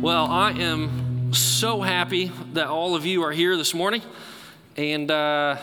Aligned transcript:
Well, 0.00 0.28
I 0.30 0.52
am 0.52 1.34
so 1.34 1.82
happy 1.82 2.32
that 2.54 2.68
all 2.68 2.94
of 2.94 3.04
you 3.04 3.22
are 3.22 3.32
here 3.32 3.54
this 3.58 3.74
morning. 3.74 4.00
And 4.78 5.10
uh, 5.10 5.58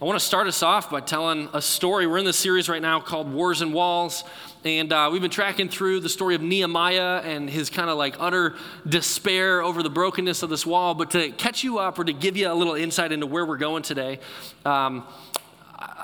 I 0.00 0.04
want 0.04 0.16
to 0.16 0.24
start 0.24 0.46
us 0.46 0.62
off 0.62 0.92
by 0.92 1.00
telling 1.00 1.48
a 1.52 1.60
story. 1.60 2.06
We're 2.06 2.18
in 2.18 2.24
this 2.24 2.38
series 2.38 2.68
right 2.68 2.80
now 2.80 3.00
called 3.00 3.32
Wars 3.32 3.62
and 3.62 3.74
Walls. 3.74 4.22
And 4.64 4.92
uh, 4.92 5.08
we've 5.10 5.20
been 5.20 5.28
tracking 5.28 5.68
through 5.68 6.00
the 6.00 6.08
story 6.08 6.36
of 6.36 6.40
Nehemiah 6.40 7.20
and 7.24 7.50
his 7.50 7.68
kind 7.68 7.90
of 7.90 7.98
like 7.98 8.14
utter 8.20 8.54
despair 8.88 9.60
over 9.60 9.82
the 9.82 9.90
brokenness 9.90 10.44
of 10.44 10.50
this 10.50 10.64
wall. 10.64 10.94
But 10.94 11.10
to 11.10 11.30
catch 11.32 11.64
you 11.64 11.78
up 11.78 11.98
or 11.98 12.04
to 12.04 12.12
give 12.12 12.36
you 12.36 12.52
a 12.52 12.54
little 12.54 12.74
insight 12.74 13.10
into 13.10 13.26
where 13.26 13.44
we're 13.44 13.56
going 13.56 13.82
today, 13.82 14.20
um, 14.64 15.04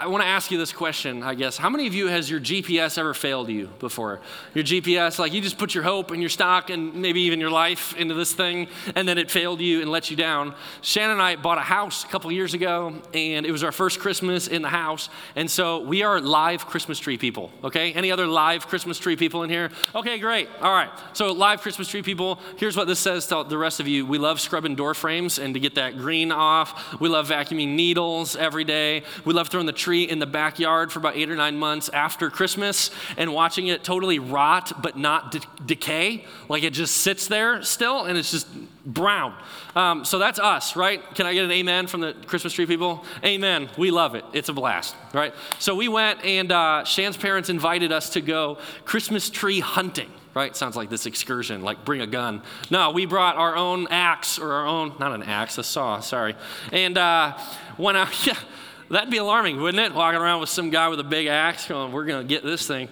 I 0.01 0.07
want 0.07 0.23
to 0.23 0.29
ask 0.29 0.51
you 0.51 0.57
this 0.57 0.73
question, 0.73 1.23
I 1.23 1.35
guess. 1.35 1.59
How 1.59 1.69
many 1.69 1.87
of 1.87 1.93
you 1.93 2.07
has 2.07 2.31
your 2.31 2.41
GPS 2.41 2.97
ever 2.97 3.13
failed 3.13 3.51
you 3.51 3.67
before? 3.81 4.23
Your 4.55 4.65
GPS, 4.65 5.19
like 5.19 5.35
you 5.35 5.43
just 5.43 5.59
put 5.59 5.75
your 5.75 5.85
hope 5.85 6.11
and 6.11 6.23
your 6.23 6.31
stock 6.31 6.71
and 6.71 6.95
maybe 6.95 7.21
even 7.21 7.39
your 7.39 7.51
life 7.51 7.95
into 7.99 8.15
this 8.15 8.33
thing, 8.33 8.69
and 8.95 9.07
then 9.07 9.19
it 9.19 9.31
failed 9.31 9.61
you 9.61 9.83
and 9.83 9.91
let 9.91 10.11
you 10.11 10.17
down. 10.17 10.55
Shannon 10.81 11.11
and 11.11 11.21
I 11.21 11.37
bought 11.37 11.59
a 11.59 11.61
house 11.61 12.03
a 12.03 12.07
couple 12.07 12.33
years 12.33 12.55
ago, 12.55 12.95
and 13.13 13.45
it 13.45 13.53
was 13.53 13.63
our 13.63 13.73
first 13.73 14.01
Christmas 14.01 14.49
in 14.49 14.63
the 14.63 14.71
house. 14.71 15.11
And 15.37 15.51
so 15.51 15.81
we 15.81 16.03
are 16.03 16.19
live 16.19 16.65
Christmas 16.65 16.99
tree 16.99 17.19
people, 17.19 17.53
okay? 17.63 17.93
Any 17.93 18.11
other 18.11 18.27
live 18.27 18.69
Christmas 18.69 18.99
tree 18.99 19.17
people 19.17 19.43
in 19.43 19.51
here? 19.51 19.71
Okay, 19.95 20.19
great. 20.19 20.49
All 20.63 20.73
right. 20.73 20.89
So, 21.13 21.33
live 21.33 21.61
Christmas 21.61 21.89
tree 21.89 22.01
people, 22.01 22.41
here's 22.57 22.75
what 22.75 22.87
this 22.87 23.01
says 23.01 23.27
to 23.27 23.45
the 23.47 23.59
rest 23.59 23.81
of 23.81 23.87
you. 23.87 24.07
We 24.07 24.17
love 24.17 24.41
scrubbing 24.41 24.77
door 24.77 24.95
frames 24.95 25.39
and 25.39 25.53
to 25.53 25.61
get 25.61 25.75
that 25.75 25.99
green 25.99 26.33
off. 26.33 26.99
We 26.99 27.11
love 27.11 27.29
vacuuming 27.29 27.75
needles 27.75 28.35
every 28.35 28.65
day. 28.65 29.03
We 29.27 29.35
love 29.35 29.49
throwing 29.49 29.67
the 29.67 29.73
tree 29.73 29.90
tree 29.91 30.05
in 30.05 30.21
the 30.21 30.27
backyard 30.27 30.93
for 30.93 31.01
about 31.01 31.17
eight 31.17 31.29
or 31.29 31.35
nine 31.35 31.57
months 31.57 31.89
after 31.89 32.31
Christmas 32.31 32.93
and 33.17 33.35
watching 33.35 33.67
it 33.67 33.83
totally 33.83 34.21
rot 34.21 34.81
but 34.81 34.97
not 34.97 35.33
de- 35.33 35.41
decay. 35.67 36.25
Like 36.49 36.63
it 36.63 36.73
just 36.73 36.99
sits 36.99 37.27
there 37.27 37.61
still 37.65 38.05
and 38.05 38.17
it's 38.17 38.31
just 38.31 38.47
brown. 38.87 39.35
Um, 39.75 40.05
so 40.05 40.21
that's 40.21 40.39
us, 40.39 40.77
right? 40.77 41.03
Can 41.17 41.27
I 41.27 41.35
get 41.35 41.45
an 41.45 41.51
amen 41.51 41.89
from 41.89 42.03
the 42.03 42.15
Christmas 42.27 42.53
tree 42.53 42.67
people? 42.67 43.05
Amen. 43.25 43.69
We 43.77 43.91
love 43.91 44.15
it. 44.15 44.25
It's 44.33 44.49
a 44.49 44.53
blast, 44.53 44.95
right? 45.13 45.35
So 45.59 45.75
we 45.75 45.89
went 45.89 46.25
and 46.25 46.53
uh, 46.53 46.85
Shan's 46.85 47.17
parents 47.17 47.49
invited 47.49 47.91
us 47.91 48.11
to 48.11 48.21
go 48.21 48.59
Christmas 48.85 49.29
tree 49.29 49.59
hunting 49.59 50.11
right? 50.33 50.55
Sounds 50.55 50.77
like 50.77 50.91
this 50.91 51.07
excursion, 51.07 51.63
like 51.63 51.85
bring 51.85 52.03
a 52.03 52.07
gun. 52.07 52.43
No, 52.71 52.93
we 52.93 53.05
brought 53.05 53.35
our 53.35 53.57
own 53.57 53.89
axe 53.91 54.39
or 54.39 54.53
our 54.53 54.65
own, 54.65 54.95
not 55.01 55.13
an 55.13 55.25
axe, 55.25 55.59
a 55.59 55.65
saw, 55.65 55.99
sorry. 55.99 56.37
And 56.71 56.97
uh, 56.97 57.37
went 57.77 57.99
out, 57.99 58.09
yeah, 58.27 58.39
That'd 58.91 59.11
be 59.11 59.19
alarming, 59.19 59.61
wouldn't 59.61 59.85
it? 59.85 59.95
Walking 59.95 60.21
around 60.21 60.41
with 60.41 60.49
some 60.49 60.71
guy 60.71 60.89
with 60.89 60.99
a 60.99 61.05
big 61.05 61.29
axe 61.29 61.69
going, 61.69 61.93
we're 61.93 62.05
going 62.05 62.27
to 62.27 62.29
get 62.29 62.43
this 62.43 62.67
thing. 62.67 62.89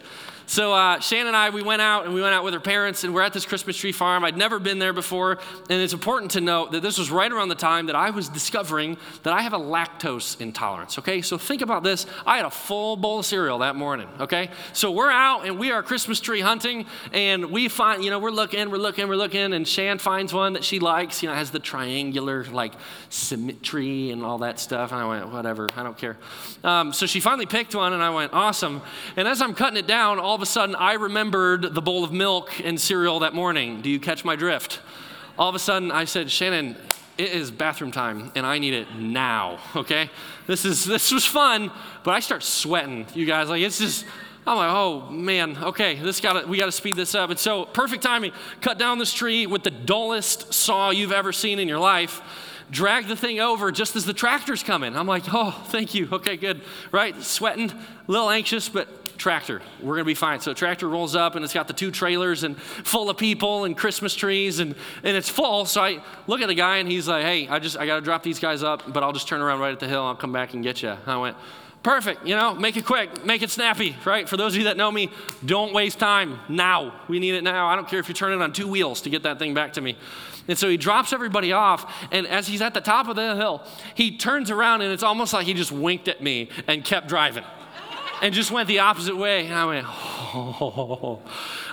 So 0.48 0.72
uh, 0.72 0.98
Shannon 0.98 1.26
and 1.26 1.36
I, 1.36 1.50
we 1.50 1.60
went 1.60 1.82
out 1.82 2.06
and 2.06 2.14
we 2.14 2.22
went 2.22 2.32
out 2.32 2.42
with 2.42 2.54
her 2.54 2.60
parents, 2.60 3.04
and 3.04 3.14
we're 3.14 3.20
at 3.20 3.34
this 3.34 3.44
Christmas 3.44 3.76
tree 3.76 3.92
farm. 3.92 4.24
I'd 4.24 4.38
never 4.38 4.58
been 4.58 4.78
there 4.78 4.94
before, 4.94 5.32
and 5.68 5.82
it's 5.82 5.92
important 5.92 6.30
to 6.32 6.40
note 6.40 6.72
that 6.72 6.80
this 6.80 6.96
was 6.96 7.10
right 7.10 7.30
around 7.30 7.50
the 7.50 7.54
time 7.54 7.84
that 7.84 7.94
I 7.94 8.08
was 8.08 8.30
discovering 8.30 8.96
that 9.24 9.34
I 9.34 9.42
have 9.42 9.52
a 9.52 9.58
lactose 9.58 10.40
intolerance. 10.40 10.98
Okay, 10.98 11.20
so 11.20 11.36
think 11.36 11.60
about 11.60 11.82
this. 11.82 12.06
I 12.24 12.38
had 12.38 12.46
a 12.46 12.50
full 12.50 12.96
bowl 12.96 13.18
of 13.18 13.26
cereal 13.26 13.58
that 13.58 13.76
morning. 13.76 14.08
Okay, 14.20 14.48
so 14.72 14.90
we're 14.90 15.10
out 15.10 15.44
and 15.44 15.58
we 15.58 15.70
are 15.70 15.82
Christmas 15.82 16.18
tree 16.18 16.40
hunting, 16.40 16.86
and 17.12 17.50
we 17.50 17.68
find, 17.68 18.02
you 18.02 18.10
know, 18.10 18.18
we're 18.18 18.30
looking, 18.30 18.70
we're 18.70 18.78
looking, 18.78 19.06
we're 19.06 19.16
looking, 19.16 19.52
and 19.52 19.68
Shan 19.68 19.98
finds 19.98 20.32
one 20.32 20.54
that 20.54 20.64
she 20.64 20.78
likes. 20.78 21.22
You 21.22 21.28
know, 21.28 21.34
has 21.34 21.50
the 21.50 21.58
triangular 21.58 22.44
like 22.44 22.72
symmetry 23.10 24.12
and 24.12 24.24
all 24.24 24.38
that 24.38 24.58
stuff. 24.60 24.92
And 24.92 25.00
I 25.02 25.06
went, 25.06 25.30
whatever, 25.30 25.68
I 25.76 25.82
don't 25.82 25.98
care. 25.98 26.16
Um, 26.64 26.94
so 26.94 27.04
she 27.04 27.20
finally 27.20 27.44
picked 27.44 27.74
one, 27.74 27.92
and 27.92 28.02
I 28.02 28.08
went, 28.08 28.32
awesome. 28.32 28.80
And 29.14 29.28
as 29.28 29.42
I'm 29.42 29.52
cutting 29.52 29.76
it 29.76 29.86
down, 29.86 30.18
all 30.18 30.37
of 30.38 30.42
a 30.42 30.46
sudden 30.46 30.76
I 30.76 30.92
remembered 30.92 31.74
the 31.74 31.82
bowl 31.82 32.04
of 32.04 32.12
milk 32.12 32.60
and 32.62 32.80
cereal 32.80 33.18
that 33.18 33.34
morning. 33.34 33.82
Do 33.82 33.90
you 33.90 33.98
catch 33.98 34.24
my 34.24 34.36
drift? 34.36 34.80
All 35.36 35.48
of 35.48 35.56
a 35.56 35.58
sudden 35.58 35.90
I 35.90 36.04
said, 36.04 36.30
Shannon, 36.30 36.76
it 37.18 37.30
is 37.30 37.50
bathroom 37.50 37.90
time 37.90 38.30
and 38.36 38.46
I 38.46 38.60
need 38.60 38.72
it 38.72 38.94
now, 38.94 39.58
okay? 39.74 40.10
This 40.46 40.64
is 40.64 40.84
this 40.84 41.10
was 41.10 41.24
fun, 41.24 41.72
but 42.04 42.12
I 42.12 42.20
start 42.20 42.44
sweating, 42.44 43.04
you 43.14 43.26
guys. 43.26 43.48
Like 43.48 43.62
it's 43.62 43.80
just 43.80 44.06
I'm 44.46 44.56
like, 44.56 44.70
oh 44.70 45.10
man, 45.10 45.58
okay, 45.58 45.96
this 45.96 46.20
got 46.20 46.48
we 46.48 46.56
got 46.56 46.66
to 46.66 46.72
speed 46.72 46.94
this 46.94 47.16
up. 47.16 47.30
And 47.30 47.38
so, 47.38 47.64
perfect 47.64 48.04
timing. 48.04 48.30
Cut 48.60 48.78
down 48.78 48.98
this 48.98 49.12
tree 49.12 49.46
with 49.48 49.64
the 49.64 49.72
dullest 49.72 50.54
saw 50.54 50.90
you've 50.90 51.10
ever 51.10 51.32
seen 51.32 51.58
in 51.58 51.66
your 51.66 51.80
life. 51.80 52.22
Drag 52.70 53.08
the 53.08 53.16
thing 53.16 53.40
over 53.40 53.72
just 53.72 53.96
as 53.96 54.04
the 54.04 54.12
tractor's 54.12 54.62
coming. 54.62 54.94
I'm 54.94 55.08
like, 55.08 55.24
oh, 55.34 55.50
thank 55.68 55.94
you. 55.94 56.08
Okay, 56.12 56.36
good. 56.36 56.62
Right? 56.92 57.20
Sweating, 57.22 57.70
a 57.72 57.76
little 58.06 58.30
anxious, 58.30 58.68
but 58.68 58.88
tractor. 59.18 59.60
We're 59.80 59.94
going 59.94 60.04
to 60.04 60.04
be 60.04 60.14
fine. 60.14 60.40
So 60.40 60.54
tractor 60.54 60.88
rolls 60.88 61.14
up 61.14 61.34
and 61.34 61.44
it's 61.44 61.52
got 61.52 61.66
the 61.66 61.74
two 61.74 61.90
trailers 61.90 62.44
and 62.44 62.56
full 62.60 63.10
of 63.10 63.18
people 63.18 63.64
and 63.64 63.76
Christmas 63.76 64.14
trees 64.14 64.60
and, 64.60 64.74
and 65.02 65.16
it's 65.16 65.28
full. 65.28 65.64
So 65.66 65.82
I 65.82 66.02
look 66.26 66.40
at 66.40 66.48
the 66.48 66.54
guy 66.54 66.78
and 66.78 66.90
he's 66.90 67.08
like, 67.08 67.24
hey, 67.24 67.48
I 67.48 67.58
just, 67.58 67.76
I 67.76 67.86
got 67.86 67.96
to 67.96 68.00
drop 68.00 68.22
these 68.22 68.38
guys 68.38 68.62
up, 68.62 68.92
but 68.92 69.02
I'll 69.02 69.12
just 69.12 69.28
turn 69.28 69.40
around 69.40 69.60
right 69.60 69.72
at 69.72 69.80
the 69.80 69.88
hill. 69.88 70.02
I'll 70.02 70.14
come 70.14 70.32
back 70.32 70.54
and 70.54 70.62
get 70.62 70.82
you. 70.82 70.96
I 71.06 71.16
went, 71.16 71.36
perfect. 71.82 72.26
You 72.26 72.36
know, 72.36 72.54
make 72.54 72.76
it 72.76 72.84
quick, 72.84 73.24
make 73.24 73.42
it 73.42 73.50
snappy, 73.50 73.96
right? 74.04 74.28
For 74.28 74.36
those 74.36 74.54
of 74.54 74.58
you 74.58 74.64
that 74.64 74.76
know 74.76 74.90
me, 74.90 75.10
don't 75.44 75.72
waste 75.72 75.98
time 75.98 76.38
now. 76.48 77.00
We 77.08 77.18
need 77.18 77.34
it 77.34 77.42
now. 77.42 77.66
I 77.66 77.76
don't 77.76 77.88
care 77.88 78.00
if 78.00 78.08
you 78.08 78.14
turn 78.14 78.32
it 78.32 78.42
on 78.42 78.52
two 78.52 78.68
wheels 78.68 79.02
to 79.02 79.10
get 79.10 79.24
that 79.24 79.38
thing 79.38 79.54
back 79.54 79.74
to 79.74 79.80
me. 79.80 79.96
And 80.46 80.56
so 80.56 80.68
he 80.68 80.78
drops 80.78 81.12
everybody 81.12 81.52
off, 81.52 82.08
and 82.10 82.26
as 82.26 82.48
he's 82.48 82.62
at 82.62 82.72
the 82.72 82.80
top 82.80 83.06
of 83.08 83.16
the 83.16 83.36
hill, 83.36 83.62
he 83.94 84.16
turns 84.16 84.50
around 84.50 84.80
and 84.80 84.90
it's 84.92 85.02
almost 85.02 85.34
like 85.34 85.46
he 85.46 85.52
just 85.52 85.70
winked 85.70 86.08
at 86.08 86.22
me 86.22 86.48
and 86.66 86.82
kept 86.82 87.06
driving 87.06 87.44
and 88.22 88.34
just 88.34 88.50
went 88.50 88.68
the 88.68 88.80
opposite 88.80 89.16
way. 89.16 89.46
And 89.46 89.54
I 89.54 89.64
went, 89.64 89.86
oh. 89.88 91.22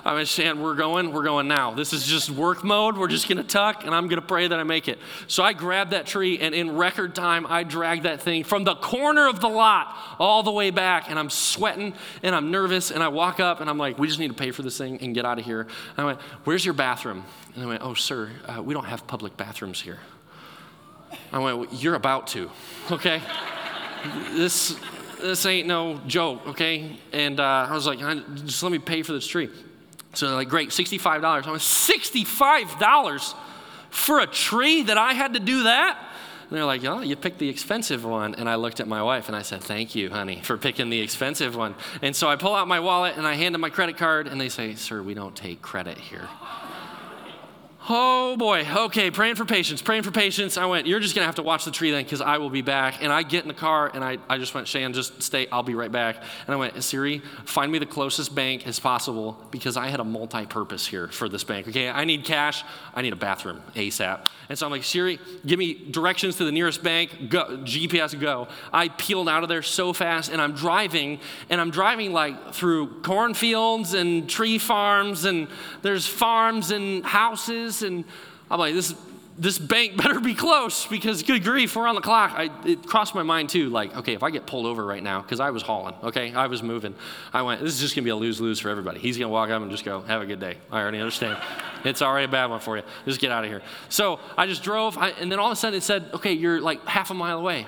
I 0.04 0.14
went, 0.14 0.28
Shan, 0.28 0.62
we're 0.62 0.76
going, 0.76 1.12
we're 1.12 1.24
going 1.24 1.48
now. 1.48 1.72
This 1.72 1.92
is 1.92 2.06
just 2.06 2.30
work 2.30 2.62
mode. 2.62 2.96
We're 2.96 3.08
just 3.08 3.28
going 3.28 3.38
to 3.38 3.44
tuck, 3.44 3.84
and 3.84 3.94
I'm 3.94 4.06
going 4.06 4.20
to 4.20 4.26
pray 4.26 4.46
that 4.46 4.58
I 4.58 4.62
make 4.62 4.88
it. 4.88 4.98
So 5.26 5.42
I 5.42 5.52
grabbed 5.52 5.90
that 5.90 6.06
tree, 6.06 6.38
and 6.38 6.54
in 6.54 6.76
record 6.76 7.14
time, 7.14 7.46
I 7.48 7.64
dragged 7.64 8.04
that 8.04 8.22
thing 8.22 8.44
from 8.44 8.64
the 8.64 8.76
corner 8.76 9.28
of 9.28 9.40
the 9.40 9.48
lot 9.48 9.96
all 10.18 10.42
the 10.42 10.52
way 10.52 10.70
back. 10.70 11.10
And 11.10 11.18
I'm 11.18 11.30
sweating, 11.30 11.94
and 12.22 12.34
I'm 12.34 12.50
nervous, 12.50 12.92
and 12.92 13.02
I 13.02 13.08
walk 13.08 13.40
up, 13.40 13.60
and 13.60 13.68
I'm 13.68 13.78
like, 13.78 13.98
we 13.98 14.06
just 14.06 14.20
need 14.20 14.28
to 14.28 14.34
pay 14.34 14.52
for 14.52 14.62
this 14.62 14.78
thing 14.78 14.98
and 15.00 15.14
get 15.14 15.24
out 15.24 15.38
of 15.38 15.44
here. 15.44 15.62
And 15.62 15.98
I 15.98 16.04
went, 16.04 16.20
where's 16.44 16.64
your 16.64 16.74
bathroom? 16.74 17.24
And 17.54 17.64
I 17.64 17.66
went, 17.66 17.82
oh, 17.82 17.94
sir, 17.94 18.30
uh, 18.46 18.62
we 18.62 18.74
don't 18.74 18.86
have 18.86 19.06
public 19.06 19.36
bathrooms 19.36 19.80
here. 19.80 19.98
I 21.32 21.38
went, 21.38 21.58
well, 21.58 21.68
you're 21.72 21.94
about 21.94 22.28
to, 22.28 22.50
okay? 22.90 23.20
this 24.32 24.76
this 25.20 25.46
ain't 25.46 25.66
no 25.66 26.00
joke, 26.06 26.46
okay? 26.48 26.98
And 27.12 27.40
uh, 27.40 27.66
I 27.68 27.74
was 27.74 27.86
like, 27.86 27.98
just 28.44 28.62
let 28.62 28.72
me 28.72 28.78
pay 28.78 29.02
for 29.02 29.12
this 29.12 29.26
tree. 29.26 29.50
So 30.14 30.26
they're 30.26 30.36
like, 30.36 30.48
great, 30.48 30.70
$65. 30.70 31.24
I 31.24 31.50
went, 31.50 31.62
$65 31.62 33.34
for 33.90 34.20
a 34.20 34.26
tree 34.26 34.82
that 34.84 34.98
I 34.98 35.12
had 35.12 35.34
to 35.34 35.40
do 35.40 35.64
that? 35.64 35.98
And 36.48 36.56
they're 36.56 36.64
like, 36.64 36.84
oh, 36.84 37.00
you 37.00 37.16
picked 37.16 37.38
the 37.38 37.48
expensive 37.48 38.04
one. 38.04 38.34
And 38.36 38.48
I 38.48 38.54
looked 38.54 38.78
at 38.78 38.86
my 38.86 39.02
wife 39.02 39.26
and 39.26 39.36
I 39.36 39.42
said, 39.42 39.62
thank 39.62 39.94
you, 39.94 40.10
honey, 40.10 40.40
for 40.42 40.56
picking 40.56 40.90
the 40.90 41.00
expensive 41.00 41.56
one. 41.56 41.74
And 42.02 42.14
so 42.14 42.28
I 42.28 42.36
pull 42.36 42.54
out 42.54 42.68
my 42.68 42.78
wallet 42.78 43.16
and 43.16 43.26
I 43.26 43.34
hand 43.34 43.54
them 43.54 43.60
my 43.60 43.70
credit 43.70 43.96
card 43.96 44.28
and 44.28 44.40
they 44.40 44.48
say, 44.48 44.74
sir, 44.76 45.02
we 45.02 45.14
don't 45.14 45.34
take 45.34 45.60
credit 45.60 45.98
here. 45.98 46.28
Oh 47.88 48.36
boy, 48.36 48.66
okay, 48.68 49.12
praying 49.12 49.36
for 49.36 49.44
patience, 49.44 49.80
praying 49.80 50.02
for 50.02 50.10
patience. 50.10 50.56
I 50.56 50.66
went, 50.66 50.88
You're 50.88 50.98
just 50.98 51.14
gonna 51.14 51.26
have 51.26 51.36
to 51.36 51.42
watch 51.44 51.64
the 51.64 51.70
tree 51.70 51.92
then 51.92 52.02
because 52.02 52.20
I 52.20 52.38
will 52.38 52.50
be 52.50 52.62
back. 52.62 53.00
And 53.00 53.12
I 53.12 53.22
get 53.22 53.42
in 53.42 53.48
the 53.48 53.54
car 53.54 53.92
and 53.94 54.02
I, 54.02 54.18
I 54.28 54.38
just 54.38 54.54
went, 54.54 54.66
Shan, 54.66 54.92
just 54.92 55.22
stay, 55.22 55.46
I'll 55.52 55.62
be 55.62 55.76
right 55.76 55.92
back. 55.92 56.16
And 56.46 56.54
I 56.54 56.56
went, 56.56 56.82
Siri, 56.82 57.20
find 57.44 57.70
me 57.70 57.78
the 57.78 57.86
closest 57.86 58.34
bank 58.34 58.66
as 58.66 58.80
possible 58.80 59.40
because 59.52 59.76
I 59.76 59.86
had 59.86 60.00
a 60.00 60.04
multi 60.04 60.46
purpose 60.46 60.84
here 60.84 61.06
for 61.06 61.28
this 61.28 61.44
bank. 61.44 61.68
Okay, 61.68 61.88
I 61.88 62.04
need 62.04 62.24
cash, 62.24 62.64
I 62.92 63.02
need 63.02 63.12
a 63.12 63.16
bathroom 63.16 63.62
ASAP. 63.76 64.26
And 64.48 64.58
so 64.58 64.66
I'm 64.66 64.72
like, 64.72 64.82
Siri, 64.82 65.20
give 65.44 65.60
me 65.60 65.74
directions 65.74 66.36
to 66.36 66.44
the 66.44 66.52
nearest 66.52 66.82
bank, 66.82 67.28
go, 67.28 67.58
GPS 67.58 68.18
go. 68.18 68.48
I 68.72 68.88
peeled 68.88 69.28
out 69.28 69.44
of 69.44 69.48
there 69.48 69.62
so 69.62 69.92
fast 69.92 70.32
and 70.32 70.42
I'm 70.42 70.54
driving 70.54 71.20
and 71.50 71.60
I'm 71.60 71.70
driving 71.70 72.12
like 72.12 72.52
through 72.52 73.02
cornfields 73.02 73.94
and 73.94 74.28
tree 74.28 74.58
farms 74.58 75.24
and 75.24 75.46
there's 75.82 76.06
farms 76.08 76.72
and 76.72 77.04
houses 77.04 77.75
and 77.82 78.04
I'm 78.50 78.58
like, 78.58 78.74
this, 78.74 78.94
this 79.38 79.58
bank 79.58 79.96
better 80.02 80.20
be 80.20 80.34
close 80.34 80.86
because 80.86 81.22
good 81.22 81.44
grief, 81.44 81.76
we're 81.76 81.86
on 81.86 81.94
the 81.94 82.00
clock. 82.00 82.32
I, 82.34 82.50
it 82.64 82.86
crossed 82.86 83.14
my 83.14 83.22
mind 83.22 83.48
too, 83.48 83.68
like, 83.70 83.96
okay, 83.96 84.14
if 84.14 84.22
I 84.22 84.30
get 84.30 84.46
pulled 84.46 84.66
over 84.66 84.84
right 84.84 85.02
now, 85.02 85.20
because 85.20 85.40
I 85.40 85.50
was 85.50 85.62
hauling, 85.62 85.94
okay, 86.04 86.32
I 86.32 86.46
was 86.46 86.62
moving, 86.62 86.94
I 87.32 87.42
went, 87.42 87.60
this 87.60 87.74
is 87.74 87.80
just 87.80 87.94
gonna 87.94 88.04
be 88.04 88.10
a 88.10 88.16
lose 88.16 88.40
lose 88.40 88.60
for 88.60 88.70
everybody. 88.70 89.00
He's 89.00 89.18
gonna 89.18 89.28
walk 89.28 89.50
up 89.50 89.62
and 89.62 89.70
just 89.70 89.84
go, 89.84 90.02
have 90.02 90.22
a 90.22 90.26
good 90.26 90.40
day. 90.40 90.56
I 90.70 90.80
already 90.80 90.98
understand. 90.98 91.38
it's 91.84 92.02
already 92.02 92.26
a 92.26 92.28
bad 92.28 92.50
one 92.50 92.60
for 92.60 92.76
you. 92.76 92.82
Just 93.04 93.20
get 93.20 93.30
out 93.30 93.44
of 93.44 93.50
here. 93.50 93.62
So 93.88 94.20
I 94.36 94.46
just 94.46 94.62
drove, 94.62 94.98
I, 94.98 95.10
and 95.10 95.30
then 95.30 95.38
all 95.38 95.46
of 95.46 95.52
a 95.52 95.56
sudden 95.56 95.78
it 95.78 95.82
said, 95.82 96.10
okay, 96.14 96.32
you're 96.32 96.60
like 96.60 96.84
half 96.86 97.10
a 97.10 97.14
mile 97.14 97.38
away. 97.38 97.66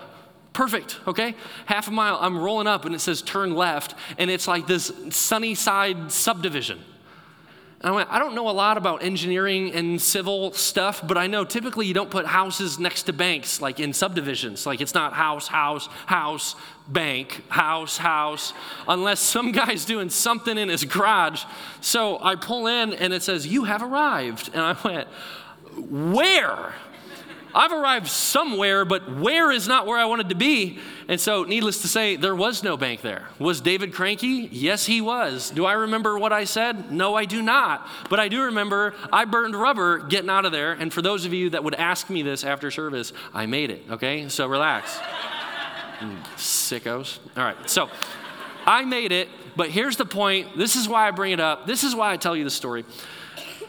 Perfect, 0.52 0.98
okay? 1.06 1.36
Half 1.66 1.88
a 1.88 1.92
mile, 1.92 2.18
I'm 2.20 2.36
rolling 2.36 2.66
up 2.66 2.84
and 2.84 2.94
it 2.94 2.98
says 2.98 3.22
turn 3.22 3.54
left, 3.54 3.94
and 4.16 4.30
it's 4.30 4.48
like 4.48 4.66
this 4.66 4.90
sunny 5.10 5.54
side 5.54 6.10
subdivision. 6.10 6.80
I 7.80 7.92
went, 7.92 8.08
I 8.10 8.18
don't 8.18 8.34
know 8.34 8.48
a 8.48 8.50
lot 8.50 8.76
about 8.76 9.04
engineering 9.04 9.72
and 9.72 10.02
civil 10.02 10.52
stuff, 10.52 11.00
but 11.06 11.16
I 11.16 11.28
know 11.28 11.44
typically 11.44 11.86
you 11.86 11.94
don't 11.94 12.10
put 12.10 12.26
houses 12.26 12.80
next 12.80 13.04
to 13.04 13.12
banks 13.12 13.60
like 13.60 13.78
in 13.78 13.92
subdivisions. 13.92 14.66
Like 14.66 14.80
it's 14.80 14.94
not 14.94 15.12
house, 15.12 15.46
house, 15.46 15.88
house, 16.06 16.56
bank, 16.88 17.44
house, 17.48 17.96
house, 17.96 18.52
unless 18.88 19.20
some 19.20 19.52
guy's 19.52 19.84
doing 19.84 20.10
something 20.10 20.58
in 20.58 20.68
his 20.68 20.84
garage. 20.84 21.44
So 21.80 22.18
I 22.20 22.34
pull 22.34 22.66
in 22.66 22.94
and 22.94 23.12
it 23.12 23.22
says, 23.22 23.46
You 23.46 23.64
have 23.64 23.82
arrived. 23.82 24.50
And 24.52 24.62
I 24.62 24.76
went, 24.82 25.06
Where? 25.88 26.74
I've 27.54 27.72
arrived 27.72 28.08
somewhere, 28.08 28.84
but 28.84 29.16
where 29.18 29.50
is 29.50 29.66
not 29.66 29.86
where 29.86 29.98
I 29.98 30.04
wanted 30.04 30.28
to 30.28 30.34
be. 30.34 30.78
And 31.08 31.20
so, 31.20 31.44
needless 31.44 31.82
to 31.82 31.88
say, 31.88 32.16
there 32.16 32.34
was 32.34 32.62
no 32.62 32.76
bank 32.76 33.00
there. 33.00 33.28
Was 33.38 33.60
David 33.60 33.92
cranky? 33.92 34.48
Yes, 34.52 34.86
he 34.86 35.00
was. 35.00 35.50
Do 35.50 35.64
I 35.64 35.72
remember 35.72 36.18
what 36.18 36.32
I 36.32 36.44
said? 36.44 36.92
No, 36.92 37.14
I 37.14 37.24
do 37.24 37.40
not. 37.42 37.86
But 38.10 38.20
I 38.20 38.28
do 38.28 38.42
remember 38.42 38.94
I 39.12 39.24
burned 39.24 39.56
rubber 39.56 39.98
getting 39.98 40.30
out 40.30 40.44
of 40.44 40.52
there. 40.52 40.72
And 40.72 40.92
for 40.92 41.02
those 41.02 41.24
of 41.24 41.32
you 41.32 41.50
that 41.50 41.64
would 41.64 41.74
ask 41.74 42.10
me 42.10 42.22
this 42.22 42.44
after 42.44 42.70
service, 42.70 43.12
I 43.32 43.46
made 43.46 43.70
it, 43.70 43.84
okay? 43.90 44.28
So 44.28 44.46
relax. 44.46 44.98
Hmm, 45.98 46.14
sickos. 46.36 47.18
All 47.36 47.42
right, 47.42 47.68
so 47.68 47.90
I 48.64 48.84
made 48.84 49.10
it, 49.10 49.28
but 49.56 49.70
here's 49.70 49.96
the 49.96 50.04
point. 50.04 50.56
This 50.56 50.76
is 50.76 50.88
why 50.88 51.08
I 51.08 51.10
bring 51.10 51.32
it 51.32 51.40
up. 51.40 51.66
This 51.66 51.82
is 51.82 51.92
why 51.92 52.12
I 52.12 52.16
tell 52.16 52.36
you 52.36 52.44
the 52.44 52.50
story. 52.50 52.84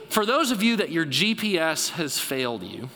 For 0.09 0.25
those 0.25 0.51
of 0.51 0.61
you 0.61 0.75
that 0.77 0.91
your 0.91 1.05
GPS 1.05 1.89
has 1.91 2.19
failed 2.19 2.61
you, 2.61 2.89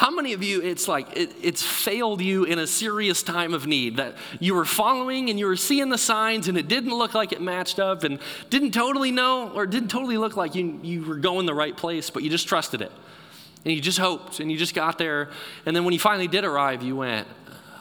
how 0.00 0.10
many 0.10 0.32
of 0.32 0.42
you, 0.42 0.62
it's 0.62 0.88
like 0.88 1.14
it, 1.14 1.30
it's 1.42 1.62
failed 1.62 2.22
you 2.22 2.44
in 2.44 2.58
a 2.58 2.66
serious 2.66 3.22
time 3.22 3.52
of 3.52 3.66
need 3.66 3.98
that 3.98 4.14
you 4.38 4.54
were 4.54 4.64
following 4.64 5.28
and 5.28 5.38
you 5.38 5.44
were 5.44 5.56
seeing 5.56 5.90
the 5.90 5.98
signs 5.98 6.48
and 6.48 6.56
it 6.56 6.68
didn't 6.68 6.94
look 6.94 7.12
like 7.12 7.32
it 7.32 7.42
matched 7.42 7.78
up 7.78 8.02
and 8.02 8.18
didn't 8.48 8.70
totally 8.70 9.10
know 9.10 9.50
or 9.50 9.66
didn't 9.66 9.90
totally 9.90 10.16
look 10.16 10.38
like 10.38 10.54
you, 10.54 10.80
you 10.82 11.04
were 11.04 11.18
going 11.18 11.44
the 11.44 11.52
right 11.52 11.76
place, 11.76 12.08
but 12.08 12.22
you 12.22 12.30
just 12.30 12.48
trusted 12.48 12.80
it. 12.80 12.90
And 13.66 13.74
you 13.74 13.82
just 13.82 13.98
hoped 13.98 14.40
and 14.40 14.50
you 14.50 14.56
just 14.56 14.74
got 14.74 14.96
there. 14.96 15.28
And 15.66 15.76
then 15.76 15.84
when 15.84 15.92
you 15.92 16.00
finally 16.00 16.28
did 16.28 16.46
arrive, 16.46 16.82
you 16.82 16.96
went, 16.96 17.28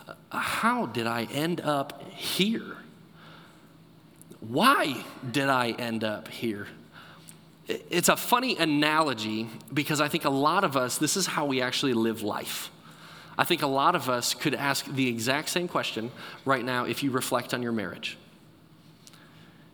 uh, 0.05 0.39
How 0.39 0.87
did 0.87 1.07
I 1.07 1.23
end 1.31 1.61
up 1.61 2.03
here? 2.11 2.75
Why 4.41 5.05
did 5.31 5.47
I 5.47 5.69
end 5.69 6.03
up 6.03 6.27
here? 6.27 6.67
It's 7.69 8.09
a 8.09 8.17
funny 8.17 8.57
analogy 8.57 9.47
because 9.71 10.01
I 10.01 10.07
think 10.07 10.25
a 10.25 10.29
lot 10.29 10.63
of 10.63 10.75
us, 10.75 10.97
this 10.97 11.15
is 11.15 11.27
how 11.27 11.45
we 11.45 11.61
actually 11.61 11.93
live 11.93 12.23
life. 12.23 12.71
I 13.37 13.43
think 13.43 13.61
a 13.61 13.67
lot 13.67 13.93
of 13.93 14.09
us 14.09 14.33
could 14.33 14.55
ask 14.55 14.85
the 14.85 15.07
exact 15.07 15.49
same 15.49 15.67
question 15.67 16.11
right 16.45 16.65
now 16.65 16.85
if 16.85 17.03
you 17.03 17.11
reflect 17.11 17.53
on 17.53 17.61
your 17.61 17.71
marriage. 17.71 18.17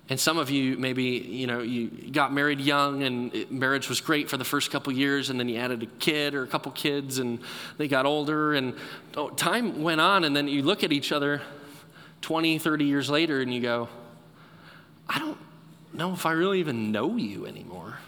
And 0.09 0.19
some 0.19 0.37
of 0.37 0.49
you 0.51 0.77
maybe, 0.77 1.03
you 1.03 1.47
know, 1.47 1.61
you 1.61 1.87
got 2.11 2.33
married 2.33 2.59
young 2.59 3.01
and 3.03 3.49
marriage 3.49 3.87
was 3.87 4.01
great 4.01 4.29
for 4.29 4.35
the 4.35 4.43
first 4.43 4.71
couple 4.71 4.91
years 4.91 5.29
and 5.29 5.39
then 5.39 5.47
you 5.47 5.57
added 5.57 5.81
a 5.81 5.87
kid 5.87 6.35
or 6.35 6.43
a 6.43 6.47
couple 6.47 6.71
kids 6.73 7.17
and 7.17 7.39
they 7.77 7.87
got 7.87 8.05
older 8.05 8.53
and 8.53 8.75
oh, 9.15 9.29
time 9.29 9.81
went 9.81 10.01
on 10.01 10.25
and 10.25 10.35
then 10.35 10.49
you 10.49 10.61
look 10.61 10.83
at 10.83 10.91
each 10.91 11.13
other 11.13 11.41
20, 12.21 12.59
30 12.59 12.85
years 12.85 13.09
later 13.09 13.41
and 13.41 13.53
you 13.53 13.61
go, 13.61 13.87
I 15.07 15.17
don't 15.17 15.37
know 15.97 16.13
if 16.13 16.25
I 16.25 16.31
really 16.31 16.59
even 16.59 16.91
know 16.91 17.17
you 17.17 17.45
anymore. 17.45 17.99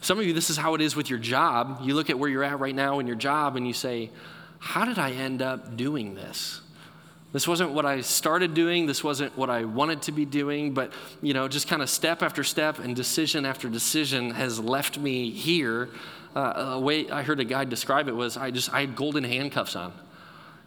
Some 0.00 0.18
of 0.18 0.24
you, 0.24 0.32
this 0.32 0.48
is 0.48 0.56
how 0.56 0.74
it 0.74 0.80
is 0.80 0.96
with 0.96 1.10
your 1.10 1.18
job. 1.18 1.80
You 1.82 1.94
look 1.94 2.08
at 2.08 2.18
where 2.18 2.30
you're 2.30 2.44
at 2.44 2.58
right 2.58 2.74
now 2.74 3.00
in 3.00 3.06
your 3.06 3.16
job 3.16 3.56
and 3.56 3.66
you 3.66 3.74
say, 3.74 4.10
How 4.58 4.84
did 4.84 4.98
I 4.98 5.10
end 5.12 5.42
up 5.42 5.76
doing 5.76 6.14
this? 6.14 6.62
This 7.32 7.46
wasn't 7.46 7.70
what 7.70 7.86
I 7.86 8.00
started 8.00 8.54
doing. 8.54 8.86
This 8.86 9.04
wasn't 9.04 9.36
what 9.38 9.50
I 9.50 9.64
wanted 9.64 10.02
to 10.02 10.12
be 10.12 10.24
doing, 10.24 10.74
but 10.74 10.92
you 11.22 11.32
know, 11.32 11.46
just 11.46 11.68
kind 11.68 11.80
of 11.80 11.88
step 11.88 12.22
after 12.22 12.42
step 12.42 12.80
and 12.80 12.96
decision 12.96 13.44
after 13.44 13.68
decision 13.68 14.30
has 14.30 14.58
left 14.58 14.98
me 14.98 15.30
here. 15.30 15.90
Uh, 16.34 16.72
a 16.72 16.80
way 16.80 17.08
I 17.10 17.22
heard 17.22 17.38
a 17.38 17.44
guy 17.44 17.64
describe 17.64 18.08
it 18.08 18.16
was 18.16 18.36
I 18.36 18.50
just 18.50 18.72
I 18.72 18.80
had 18.80 18.96
golden 18.96 19.22
handcuffs 19.22 19.76
on. 19.76 19.92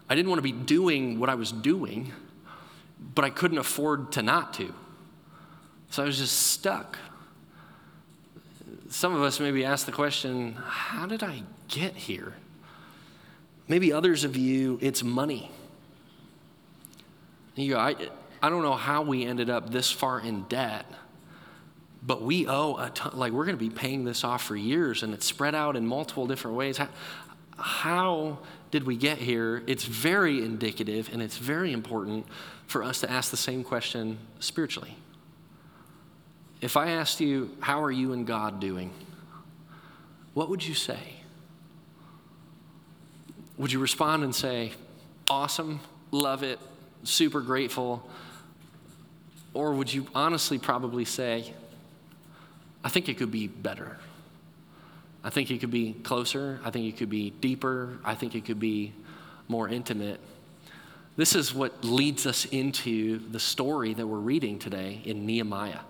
I 0.09 0.15
didn't 0.15 0.29
want 0.29 0.39
to 0.39 0.43
be 0.43 0.51
doing 0.51 1.19
what 1.19 1.29
I 1.29 1.35
was 1.35 1.51
doing, 1.51 2.13
but 3.15 3.25
I 3.25 3.29
couldn't 3.29 3.57
afford 3.57 4.11
to 4.13 4.21
not 4.21 4.53
to. 4.55 4.73
So 5.93 6.01
I 6.01 6.07
was 6.07 6.17
just 6.17 6.35
stuck. 6.35 6.97
Some 8.89 9.13
of 9.13 9.21
us 9.21 9.39
maybe 9.39 9.63
ask 9.63 9.85
the 9.85 9.91
question 9.91 10.57
how 10.65 11.05
did 11.05 11.21
I 11.21 11.43
get 11.67 11.95
here? 11.95 12.33
Maybe 13.67 13.93
others 13.93 14.23
of 14.23 14.35
you, 14.35 14.79
it's 14.81 15.03
money. 15.03 15.51
You 17.53 17.75
go, 17.75 17.79
I, 17.79 17.95
I 18.41 18.49
don't 18.49 18.63
know 18.63 18.73
how 18.73 19.03
we 19.03 19.23
ended 19.23 19.51
up 19.51 19.69
this 19.69 19.91
far 19.91 20.19
in 20.19 20.45
debt, 20.45 20.87
but 22.01 22.23
we 22.23 22.47
owe 22.47 22.75
a 22.77 22.89
ton, 22.89 23.11
like 23.13 23.31
we're 23.31 23.45
going 23.45 23.59
to 23.59 23.63
be 23.63 23.69
paying 23.69 24.03
this 24.03 24.23
off 24.23 24.43
for 24.43 24.55
years 24.55 25.03
and 25.03 25.13
it's 25.13 25.27
spread 25.27 25.53
out 25.53 25.75
in 25.75 25.85
multiple 25.85 26.25
different 26.25 26.57
ways. 26.57 26.77
How, 26.79 26.89
how 27.55 28.39
did 28.71 28.87
we 28.87 28.97
get 28.97 29.19
here? 29.19 29.61
It's 29.67 29.85
very 29.85 30.43
indicative 30.43 31.11
and 31.13 31.21
it's 31.21 31.37
very 31.37 31.71
important 31.71 32.25
for 32.65 32.81
us 32.81 32.99
to 33.01 33.11
ask 33.11 33.29
the 33.29 33.37
same 33.37 33.63
question 33.63 34.17
spiritually. 34.39 34.97
If 36.63 36.77
I 36.77 36.91
asked 36.91 37.19
you, 37.19 37.51
How 37.59 37.83
are 37.83 37.91
you 37.91 38.13
and 38.13 38.25
God 38.25 38.61
doing? 38.61 38.91
What 40.33 40.47
would 40.47 40.65
you 40.65 40.73
say? 40.73 40.97
Would 43.57 43.73
you 43.73 43.79
respond 43.79 44.23
and 44.23 44.33
say, 44.33 44.71
Awesome, 45.29 45.81
love 46.11 46.41
it, 46.41 46.59
super 47.03 47.41
grateful? 47.41 48.09
Or 49.53 49.73
would 49.73 49.93
you 49.93 50.07
honestly 50.15 50.57
probably 50.57 51.03
say, 51.03 51.53
I 52.81 52.87
think 52.87 53.09
it 53.09 53.17
could 53.17 53.29
be 53.29 53.47
better? 53.47 53.97
I 55.21 55.31
think 55.31 55.51
it 55.51 55.59
could 55.59 55.69
be 55.69 55.91
closer. 55.91 56.61
I 56.63 56.69
think 56.69 56.85
it 56.85 56.97
could 56.97 57.09
be 57.09 57.31
deeper. 57.31 57.99
I 58.05 58.15
think 58.15 58.35
it 58.35 58.45
could 58.45 58.61
be 58.61 58.93
more 59.49 59.67
intimate. 59.67 60.21
This 61.17 61.35
is 61.35 61.53
what 61.53 61.83
leads 61.83 62.25
us 62.25 62.45
into 62.45 63.19
the 63.31 63.39
story 63.39 63.93
that 63.93 64.07
we're 64.07 64.17
reading 64.17 64.59
today 64.59 65.01
in 65.03 65.25
Nehemiah. 65.25 65.81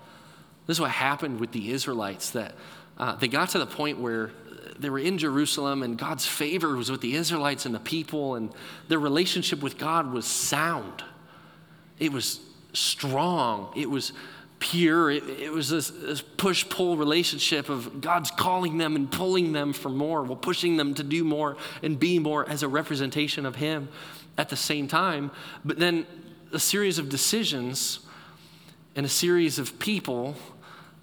This 0.65 0.77
is 0.77 0.81
what 0.81 0.92
happened 0.92 1.39
with 1.39 1.51
the 1.51 1.71
Israelites 1.71 2.31
that 2.31 2.56
uh, 2.98 3.15
they 3.15 3.27
got 3.27 3.50
to 3.50 3.60
the 3.60 3.65
point 3.65 4.00
where 4.00 4.31
they 4.80 4.89
were 4.89 5.00
in 5.00 5.18
Jerusalem 5.18 5.83
and 5.83 5.98
God's 5.98 6.25
favor 6.25 6.75
was 6.75 6.89
with 6.89 7.01
the 7.01 7.15
Israelites 7.15 7.65
and 7.65 7.74
the 7.74 7.80
people, 7.80 8.36
and 8.36 8.51
their 8.88 9.00
relationship 9.00 9.62
with 9.62 9.77
God 9.77 10.12
was 10.12 10.25
sound. 10.25 11.04
It 12.00 12.12
was 12.12 12.39
strong. 12.74 13.71
It 13.75 13.89
was 13.89 14.13
pure. 14.60 15.12
It, 15.12 15.24
it 15.30 15.51
was 15.51 15.69
this, 15.69 15.89
this 15.89 16.21
push 16.21 16.68
pull 16.69 16.98
relationship 16.98 17.69
of 17.69 18.01
God's 18.01 18.31
calling 18.31 18.77
them 18.77 18.95
and 18.95 19.12
pulling 19.12 19.51
them 19.51 19.74
for 19.74 19.89
more, 19.89 20.24
while 20.24 20.36
pushing 20.36 20.77
them 20.77 20.94
to 20.95 21.04
do 21.04 21.24
more 21.24 21.57
and 21.81 22.00
be 22.00 22.19
more 22.19 22.48
as 22.50 22.63
a 22.63 22.68
representation 22.68 23.45
of 23.45 23.56
Him 23.56 23.89
at 24.38 24.50
the 24.50 24.56
same 24.56 24.88
time. 24.88 25.31
But 25.63 25.80
then 25.80 26.06
a 26.51 26.60
series 26.60 26.98
of 26.98 27.10
decisions 27.10 28.00
and 28.95 29.06
a 29.06 29.10
series 29.10 29.60
of 29.60 29.80
people 29.80 30.36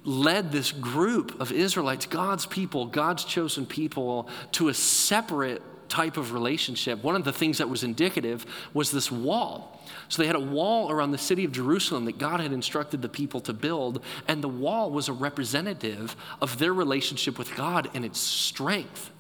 led 0.05 0.51
this 0.53 0.73
group 0.73 1.41
of 1.41 1.53
Israelites, 1.53 2.07
God's 2.07 2.47
people, 2.47 2.87
God's 2.87 3.25
chosen 3.25 3.67
people, 3.67 4.29
to 4.53 4.69
a 4.69 4.75
separate 4.75 5.63
type 5.89 6.17
of 6.17 6.33
relationship. 6.33 7.03
One 7.03 7.17
of 7.17 7.25
the 7.25 7.33
things 7.33 7.59
that 7.59 7.69
was 7.69 7.83
indicative 7.83 8.47
was 8.73 8.91
this 8.91 9.11
wall. 9.11 9.83
So 10.09 10.23
they 10.23 10.27
had 10.27 10.37
a 10.37 10.41
wall 10.41 10.91
around 10.91 11.11
the 11.11 11.19
city 11.19 11.45
of 11.45 11.53
Jerusalem 11.53 12.05
that 12.05 12.19
God 12.19 12.41
had 12.41 12.53
instructed 12.53 13.03
the 13.03 13.09
people 13.09 13.41
to 13.43 13.53
build, 13.53 14.03
and 14.29 14.43
the 14.43 14.49
wall 14.49 14.91
was 14.91 15.09
a 15.09 15.13
representative 15.13 16.17
of 16.41 16.59
their 16.59 16.73
relationship 16.73 17.39
with 17.39 17.55
God 17.57 17.91
and 17.93 18.05
its 18.05 18.21
strength. 18.21 19.11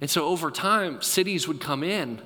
And 0.00 0.10
so 0.10 0.26
over 0.26 0.50
time, 0.50 1.00
cities 1.00 1.48
would 1.48 1.60
come 1.60 1.82
in 1.82 2.20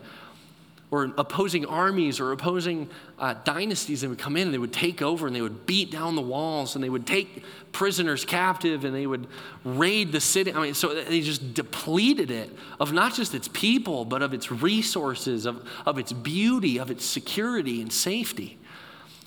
or 0.90 1.12
opposing 1.18 1.64
armies 1.66 2.18
or 2.18 2.32
opposing 2.32 2.88
uh, 3.18 3.34
dynasties, 3.44 4.00
they 4.00 4.08
would 4.08 4.18
come 4.18 4.36
in 4.36 4.48
and 4.48 4.54
they 4.54 4.58
would 4.58 4.72
take 4.72 5.00
over 5.02 5.26
and 5.26 5.36
they 5.36 5.40
would 5.42 5.64
beat 5.64 5.90
down 5.90 6.16
the 6.16 6.22
walls 6.22 6.74
and 6.74 6.82
they 6.82 6.88
would 6.88 7.06
take 7.06 7.44
prisoners 7.70 8.24
captive 8.24 8.84
and 8.84 8.94
they 8.94 9.06
would 9.06 9.28
raid 9.64 10.10
the 10.10 10.20
city. 10.20 10.52
I 10.52 10.60
mean, 10.60 10.74
so 10.74 10.92
they 10.94 11.20
just 11.20 11.54
depleted 11.54 12.30
it 12.30 12.50
of 12.80 12.92
not 12.92 13.14
just 13.14 13.34
its 13.34 13.48
people, 13.48 14.04
but 14.04 14.22
of 14.22 14.34
its 14.34 14.50
resources, 14.50 15.46
of, 15.46 15.68
of 15.86 15.98
its 15.98 16.12
beauty, 16.12 16.78
of 16.78 16.90
its 16.90 17.04
security 17.04 17.80
and 17.80 17.92
safety. 17.92 18.58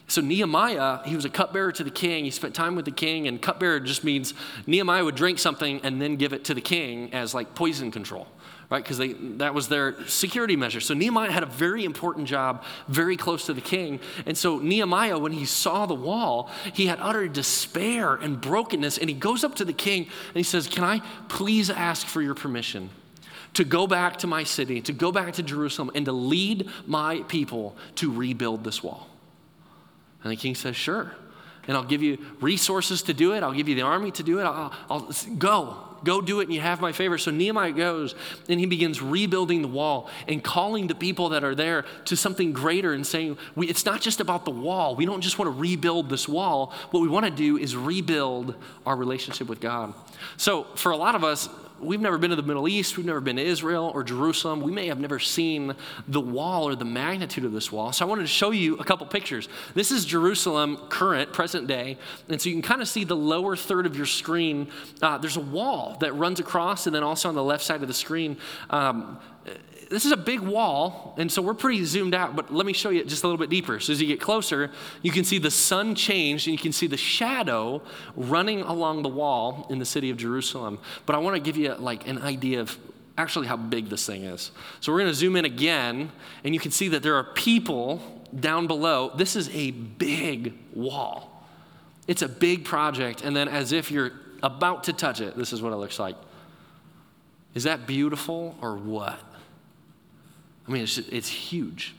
So 0.08 0.22
Nehemiah, 0.22 1.00
he 1.06 1.16
was 1.16 1.26
a 1.26 1.30
cupbearer 1.30 1.72
to 1.72 1.84
the 1.84 1.90
king. 1.90 2.26
He 2.26 2.32
spent 2.32 2.54
time 2.54 2.76
with 2.76 2.86
the 2.86 2.92
king, 2.92 3.28
and 3.28 3.42
cupbearer 3.42 3.80
just 3.80 4.04
means 4.04 4.34
Nehemiah 4.68 5.06
would 5.06 5.16
drink 5.16 5.40
something 5.40 5.80
and 5.84 6.02
then 6.02 6.18
give 6.18 6.34
it 6.34 6.44
to 6.46 6.54
the 6.54 6.62
king 6.62 7.14
as 7.14 7.34
like 7.34 7.56
poison 7.56 7.92
control 7.92 8.28
right? 8.74 8.84
Because 8.84 8.98
that 9.38 9.54
was 9.54 9.68
their 9.68 9.96
security 10.08 10.56
measure. 10.56 10.80
So 10.80 10.96
Nehemiah 10.96 11.30
had 11.30 11.44
a 11.44 11.48
very 11.48 11.86
important 11.86 12.28
job, 12.28 12.64
very 12.88 13.16
close 13.16 13.46
to 13.46 13.54
the 13.54 13.62
king. 13.62 14.00
And 14.26 14.36
so 14.36 14.58
Nehemiah, 14.58 15.20
when 15.20 15.32
he 15.32 15.46
saw 15.46 15.86
the 15.86 15.94
wall, 15.94 16.50
he 16.74 16.88
had 16.88 17.00
utter 17.00 17.28
despair 17.28 18.16
and 18.16 18.42
brokenness. 18.42 18.98
And 18.98 19.12
he 19.12 19.16
goes 19.16 19.44
up 19.44 19.54
to 19.56 19.66
the 19.66 19.74
king 19.74 20.06
and 20.06 20.36
he 20.36 20.42
says, 20.42 20.68
Can 20.68 20.84
I 20.84 21.02
please 21.30 21.70
ask 21.70 22.08
for 22.08 22.20
your 22.24 22.34
permission? 22.34 22.90
To 23.56 23.64
go 23.64 23.86
back 23.86 24.18
to 24.18 24.28
my 24.28 24.44
city, 24.44 24.82
to 24.82 24.92
go 24.92 25.12
back 25.12 25.34
to 25.34 25.44
Jerusalem, 25.44 25.92
and 25.94 26.06
to 26.06 26.12
lead 26.12 26.68
my 26.88 27.22
people 27.28 27.76
to 27.98 28.12
rebuild 28.12 28.64
this 28.64 28.82
wall. 28.82 29.08
And 30.24 30.32
the 30.32 30.38
king 30.38 30.56
says, 30.56 30.76
Sure. 30.76 31.12
and 31.68 31.78
I'll 31.78 31.84
give 31.84 32.02
you 32.02 32.18
resources 32.42 33.04
to 33.04 33.14
do 33.14 33.34
it. 33.34 33.44
I'll 33.44 33.54
give 33.54 33.68
you 33.70 33.76
the 33.76 33.82
army 33.82 34.12
to 34.12 34.24
do 34.24 34.40
it. 34.40 34.44
I'll, 34.44 34.74
I'll 34.90 35.12
go. 35.38 35.78
Go 36.04 36.20
do 36.20 36.42
it, 36.42 36.44
and 36.44 36.54
you 36.54 36.60
have 36.60 36.82
my 36.82 36.92
favor. 36.92 37.18
So 37.18 37.32
Nehemiah 37.32 37.72
goes 37.72 38.14
and 38.50 38.60
he 38.60 38.66
begins 38.66 39.02
rebuilding 39.02 39.62
the 39.62 39.70
wall 39.70 40.10
and 40.28 40.44
calling 40.44 40.88
the 40.88 40.96
people 40.96 41.30
that 41.30 41.46
are 41.46 41.56
there 41.56 41.86
to 42.06 42.18
something 42.18 42.52
greater 42.52 42.92
and 42.92 43.08
saying, 43.08 43.38
It's 43.56 43.86
not 43.86 44.02
just 44.02 44.20
about 44.20 44.44
the 44.44 44.52
wall. 44.52 44.98
We 44.98 45.06
don't 45.06 45.22
just 45.22 45.40
want 45.40 45.48
to 45.48 45.58
rebuild 45.58 46.10
this 46.10 46.28
wall. 46.28 46.74
What 46.92 47.00
we 47.00 47.08
want 47.08 47.26
to 47.26 47.32
do 47.32 47.58
is 47.58 47.76
rebuild 47.78 48.56
our 48.86 48.98
relationship 48.98 49.48
with 49.48 49.62
God. 49.62 49.94
So 50.36 50.66
for 50.76 50.92
a 50.92 50.98
lot 50.98 51.16
of 51.16 51.24
us, 51.24 51.48
we've 51.80 52.02
never 52.02 52.18
been 52.18 52.30
to 52.30 52.36
the 52.36 52.44
Middle 52.44 52.68
East, 52.68 52.98
we've 52.98 53.06
never 53.06 53.22
been 53.22 53.36
to 53.36 53.42
Israel 53.42 53.92
or 53.94 54.04
Jerusalem. 54.04 54.62
We 54.62 54.72
may 54.72 54.88
have 54.88 55.00
never 55.00 55.20
seen 55.20 55.76
the 56.08 56.22
wall 56.22 56.68
or 56.68 56.76
the 56.76 56.86
magnitude 56.86 57.46
of 57.46 57.52
this 57.52 57.72
wall. 57.72 57.92
So 57.92 58.06
I 58.06 58.10
wanted 58.10 58.24
to 58.24 58.28
show 58.28 58.52
you 58.52 58.78
a 58.78 58.84
couple 58.84 59.06
pictures. 59.08 59.50
This 59.74 59.92
is 59.92 60.06
Jerusalem, 60.06 60.78
current, 60.90 61.34
present 61.34 61.68
day. 61.68 61.98
And 62.30 62.42
so 62.42 62.50
you 62.50 62.56
can 62.56 62.62
kind 62.62 62.82
of 62.82 62.88
see 62.88 63.04
the 63.04 63.16
lower 63.16 63.56
third 63.56 63.86
of 63.86 63.96
your 63.96 64.06
screen. 64.06 64.68
Uh, 65.02 65.18
there's 65.18 65.38
a 65.38 65.42
wall 65.42 65.98
that 66.00 66.14
runs 66.14 66.40
across, 66.40 66.88
and 66.88 66.96
then 66.96 67.04
also 67.04 67.30
on 67.30 67.36
the 67.36 67.44
left 67.44 67.64
side 67.64 67.82
of 67.82 67.88
the 67.88 67.94
screen, 67.94 68.38
um, 68.70 69.20
this 69.94 70.06
is 70.06 70.12
a 70.12 70.18
big 70.18 70.40
wall, 70.40 71.14
and 71.20 71.32
so 71.32 71.40
we're 71.40 71.54
pretty 71.54 71.86
zoomed 71.86 72.16
out, 72.16 72.36
but 72.36 72.52
let 72.52 72.66
me 72.66 72.74
show 72.74 72.90
you 72.90 73.04
just 73.04 73.24
a 73.24 73.28
little 73.28 73.38
bit 73.38 73.52
deeper. 73.52 73.80
So 73.80 73.94
as 73.94 74.02
you 74.02 74.08
get 74.08 74.20
closer, 74.20 74.72
you 75.04 75.12
can 75.12 75.24
see 75.24 75.38
the 75.38 75.52
sun 75.52 75.94
change, 75.94 76.48
and 76.48 76.52
you 76.52 76.58
can 76.58 76.72
see 76.72 76.88
the 76.88 76.98
shadow 76.98 77.80
running 78.16 78.62
along 78.62 79.04
the 79.04 79.10
wall 79.10 79.68
in 79.70 79.78
the 79.78 79.86
city 79.86 80.10
of 80.10 80.18
Jerusalem. 80.18 80.80
But 81.06 81.16
I 81.16 81.20
want 81.20 81.36
to 81.36 81.40
give 81.40 81.58
you 81.58 81.76
like 81.76 82.08
an 82.08 82.18
idea 82.24 82.60
of 82.60 82.76
actually 83.20 83.46
how 83.46 83.56
big 83.56 83.90
this 83.90 84.04
thing 84.04 84.24
is. 84.24 84.50
So 84.80 84.92
we're 84.92 84.98
going 84.98 85.12
to 85.12 85.16
zoom 85.16 85.36
in 85.36 85.46
again, 85.46 86.12
and 86.44 86.56
you 86.56 86.60
can 86.60 86.72
see 86.72 86.88
that 86.88 87.04
there 87.04 87.16
are 87.16 87.26
people 87.26 88.02
down 88.38 88.66
below. 88.66 89.12
This 89.16 89.36
is 89.36 89.48
a 89.50 89.70
big 89.70 90.56
wall. 90.74 91.46
It's 92.08 92.24
a 92.24 92.28
big 92.28 92.66
project, 92.66 93.22
and 93.24 93.36
then 93.36 93.48
as 93.48 93.72
if 93.72 93.92
you're 93.92 94.12
about 94.42 94.86
to 94.86 94.94
touch 94.94 95.22
it, 95.22 95.38
this 95.38 95.54
is 95.54 95.62
what 95.62 95.72
it 95.72 95.76
looks 95.76 96.00
like. 96.00 96.16
Is 97.54 97.66
that 97.66 97.86
beautiful 97.86 98.58
or 98.60 98.76
what? 98.76 99.20
I 100.68 100.72
mean, 100.72 100.84
it's, 100.84 100.98
it's 100.98 101.30
huge. 101.30 101.96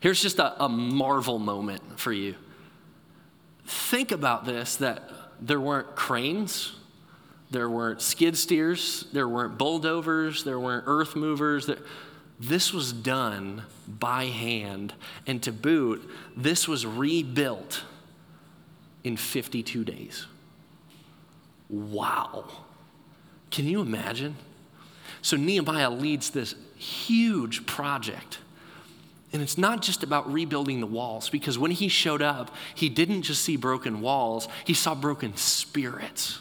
Here's 0.00 0.22
just 0.22 0.38
a, 0.38 0.62
a 0.62 0.68
marvel 0.68 1.38
moment 1.38 1.98
for 1.98 2.12
you. 2.12 2.34
Think 3.66 4.12
about 4.12 4.44
this 4.44 4.76
that 4.76 5.10
there 5.40 5.60
weren't 5.60 5.94
cranes, 5.94 6.74
there 7.50 7.68
weren't 7.68 8.00
skid 8.00 8.36
steers, 8.36 9.06
there 9.12 9.28
weren't 9.28 9.58
bulldozers, 9.58 10.44
there 10.44 10.58
weren't 10.58 10.84
earth 10.86 11.16
movers. 11.16 11.66
There, 11.66 11.78
this 12.40 12.72
was 12.72 12.92
done 12.92 13.64
by 13.86 14.26
hand. 14.26 14.94
And 15.26 15.42
to 15.42 15.52
boot, 15.52 16.08
this 16.36 16.68
was 16.68 16.86
rebuilt 16.86 17.82
in 19.02 19.16
52 19.16 19.84
days. 19.84 20.26
Wow. 21.68 22.44
Can 23.50 23.66
you 23.66 23.80
imagine? 23.80 24.36
So 25.22 25.36
Nehemiah 25.36 25.90
leads 25.90 26.30
this 26.30 26.54
huge 26.78 27.66
project. 27.66 28.38
And 29.32 29.42
it's 29.42 29.58
not 29.58 29.82
just 29.82 30.02
about 30.02 30.32
rebuilding 30.32 30.80
the 30.80 30.86
walls, 30.86 31.28
because 31.28 31.58
when 31.58 31.70
he 31.70 31.88
showed 31.88 32.22
up, 32.22 32.54
he 32.74 32.88
didn't 32.88 33.22
just 33.22 33.42
see 33.42 33.56
broken 33.56 34.00
walls, 34.00 34.48
he 34.64 34.72
saw 34.72 34.94
broken 34.94 35.36
spirits. 35.36 36.40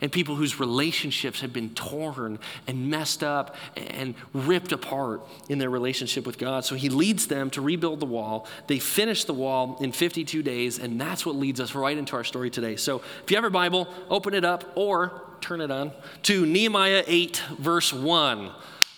And 0.00 0.12
people 0.12 0.34
whose 0.34 0.60
relationships 0.60 1.40
had 1.40 1.52
been 1.52 1.70
torn 1.70 2.38
and 2.66 2.90
messed 2.90 3.24
up 3.24 3.56
and 3.74 4.14
ripped 4.34 4.72
apart 4.72 5.22
in 5.48 5.58
their 5.58 5.70
relationship 5.70 6.26
with 6.26 6.36
God. 6.36 6.66
So 6.66 6.74
he 6.74 6.90
leads 6.90 7.26
them 7.26 7.48
to 7.50 7.62
rebuild 7.62 8.00
the 8.00 8.06
wall. 8.06 8.46
They 8.66 8.80
finish 8.80 9.24
the 9.24 9.32
wall 9.32 9.78
in 9.80 9.92
52 9.92 10.42
days, 10.42 10.78
and 10.78 11.00
that's 11.00 11.24
what 11.24 11.36
leads 11.36 11.58
us 11.58 11.74
right 11.74 11.96
into 11.96 12.16
our 12.16 12.24
story 12.24 12.50
today. 12.50 12.76
So 12.76 13.02
if 13.22 13.30
you 13.30 13.36
have 13.38 13.44
your 13.44 13.50
Bible, 13.50 13.88
open 14.10 14.34
it 14.34 14.44
up 14.44 14.72
or 14.74 15.22
turn 15.40 15.62
it 15.62 15.70
on 15.70 15.92
to 16.24 16.44
Nehemiah 16.44 17.04
8, 17.06 17.42
verse 17.58 17.90
1 17.90 18.50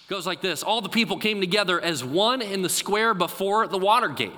goes 0.09 0.27
like 0.27 0.41
this 0.41 0.63
All 0.63 0.81
the 0.81 0.89
people 0.89 1.19
came 1.19 1.41
together 1.41 1.81
as 1.81 2.05
one 2.05 2.43
in 2.43 2.63
the 2.63 2.69
square 2.69 3.15
before 3.15 3.67
the 3.67 3.79
water 3.79 4.09
gate. 4.09 4.33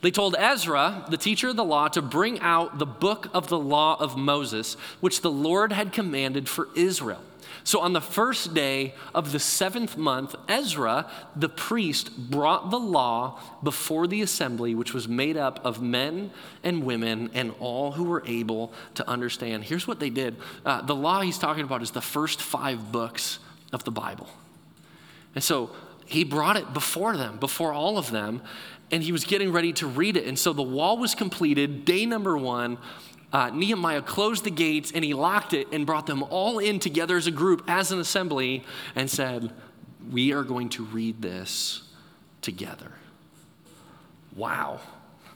They 0.00 0.10
told 0.10 0.36
Ezra, 0.38 1.06
the 1.08 1.16
teacher 1.16 1.48
of 1.48 1.56
the 1.56 1.64
law, 1.64 1.88
to 1.88 2.02
bring 2.02 2.38
out 2.40 2.78
the 2.78 2.84
book 2.86 3.28
of 3.32 3.48
the 3.48 3.58
law 3.58 3.96
of 3.98 4.18
Moses, 4.18 4.74
which 5.00 5.22
the 5.22 5.30
Lord 5.30 5.72
had 5.72 5.92
commanded 5.92 6.46
for 6.46 6.68
Israel. 6.76 7.22
So 7.66 7.80
on 7.80 7.94
the 7.94 8.02
first 8.02 8.52
day 8.52 8.92
of 9.14 9.32
the 9.32 9.38
seventh 9.38 9.96
month, 9.96 10.34
Ezra, 10.46 11.10
the 11.34 11.48
priest, 11.48 12.30
brought 12.30 12.70
the 12.70 12.78
law 12.78 13.40
before 13.62 14.06
the 14.06 14.20
assembly, 14.20 14.74
which 14.74 14.92
was 14.92 15.08
made 15.08 15.38
up 15.38 15.64
of 15.64 15.80
men 15.80 16.30
and 16.62 16.84
women 16.84 17.30
and 17.32 17.54
all 17.58 17.92
who 17.92 18.04
were 18.04 18.22
able 18.26 18.74
to 18.96 19.08
understand. 19.08 19.64
Here's 19.64 19.88
what 19.88 20.00
they 20.00 20.10
did 20.10 20.36
uh, 20.66 20.82
the 20.82 20.94
law 20.94 21.22
he's 21.22 21.38
talking 21.38 21.64
about 21.64 21.80
is 21.80 21.92
the 21.92 22.02
first 22.02 22.42
five 22.42 22.92
books 22.92 23.38
of 23.72 23.84
the 23.84 23.90
Bible. 23.90 24.28
And 25.34 25.42
so 25.42 25.70
he 26.06 26.24
brought 26.24 26.56
it 26.56 26.72
before 26.72 27.16
them, 27.16 27.38
before 27.38 27.72
all 27.72 27.98
of 27.98 28.10
them, 28.10 28.42
and 28.90 29.02
he 29.02 29.12
was 29.12 29.24
getting 29.24 29.52
ready 29.52 29.72
to 29.74 29.86
read 29.86 30.16
it. 30.16 30.26
And 30.26 30.38
so 30.38 30.52
the 30.52 30.62
wall 30.62 30.98
was 30.98 31.14
completed, 31.14 31.84
day 31.84 32.06
number 32.06 32.36
one. 32.36 32.78
Uh, 33.32 33.50
Nehemiah 33.50 34.02
closed 34.02 34.44
the 34.44 34.50
gates 34.50 34.92
and 34.94 35.04
he 35.04 35.12
locked 35.12 35.54
it 35.54 35.66
and 35.72 35.84
brought 35.84 36.06
them 36.06 36.22
all 36.22 36.60
in 36.60 36.78
together 36.78 37.16
as 37.16 37.26
a 37.26 37.32
group, 37.32 37.64
as 37.66 37.90
an 37.90 37.98
assembly, 37.98 38.62
and 38.94 39.10
said, 39.10 39.52
We 40.10 40.32
are 40.32 40.44
going 40.44 40.68
to 40.70 40.84
read 40.84 41.20
this 41.20 41.82
together. 42.42 42.92
Wow. 44.36 44.80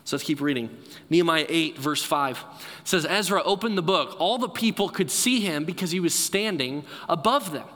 So 0.05 0.17
let's 0.17 0.25
keep 0.25 0.41
reading. 0.41 0.71
Nehemiah 1.11 1.45
8, 1.49 1.79
verse 1.79 2.03
5 2.03 2.43
says, 2.85 3.05
Ezra 3.05 3.43
opened 3.43 3.77
the 3.77 3.83
book. 3.83 4.17
All 4.19 4.39
the 4.39 4.49
people 4.49 4.89
could 4.89 5.11
see 5.11 5.41
him 5.41 5.65
because 5.65 5.91
he 5.91 6.01
was 6.01 6.15
standing 6.15 6.85
above 7.09 7.53
them. 7.53 7.67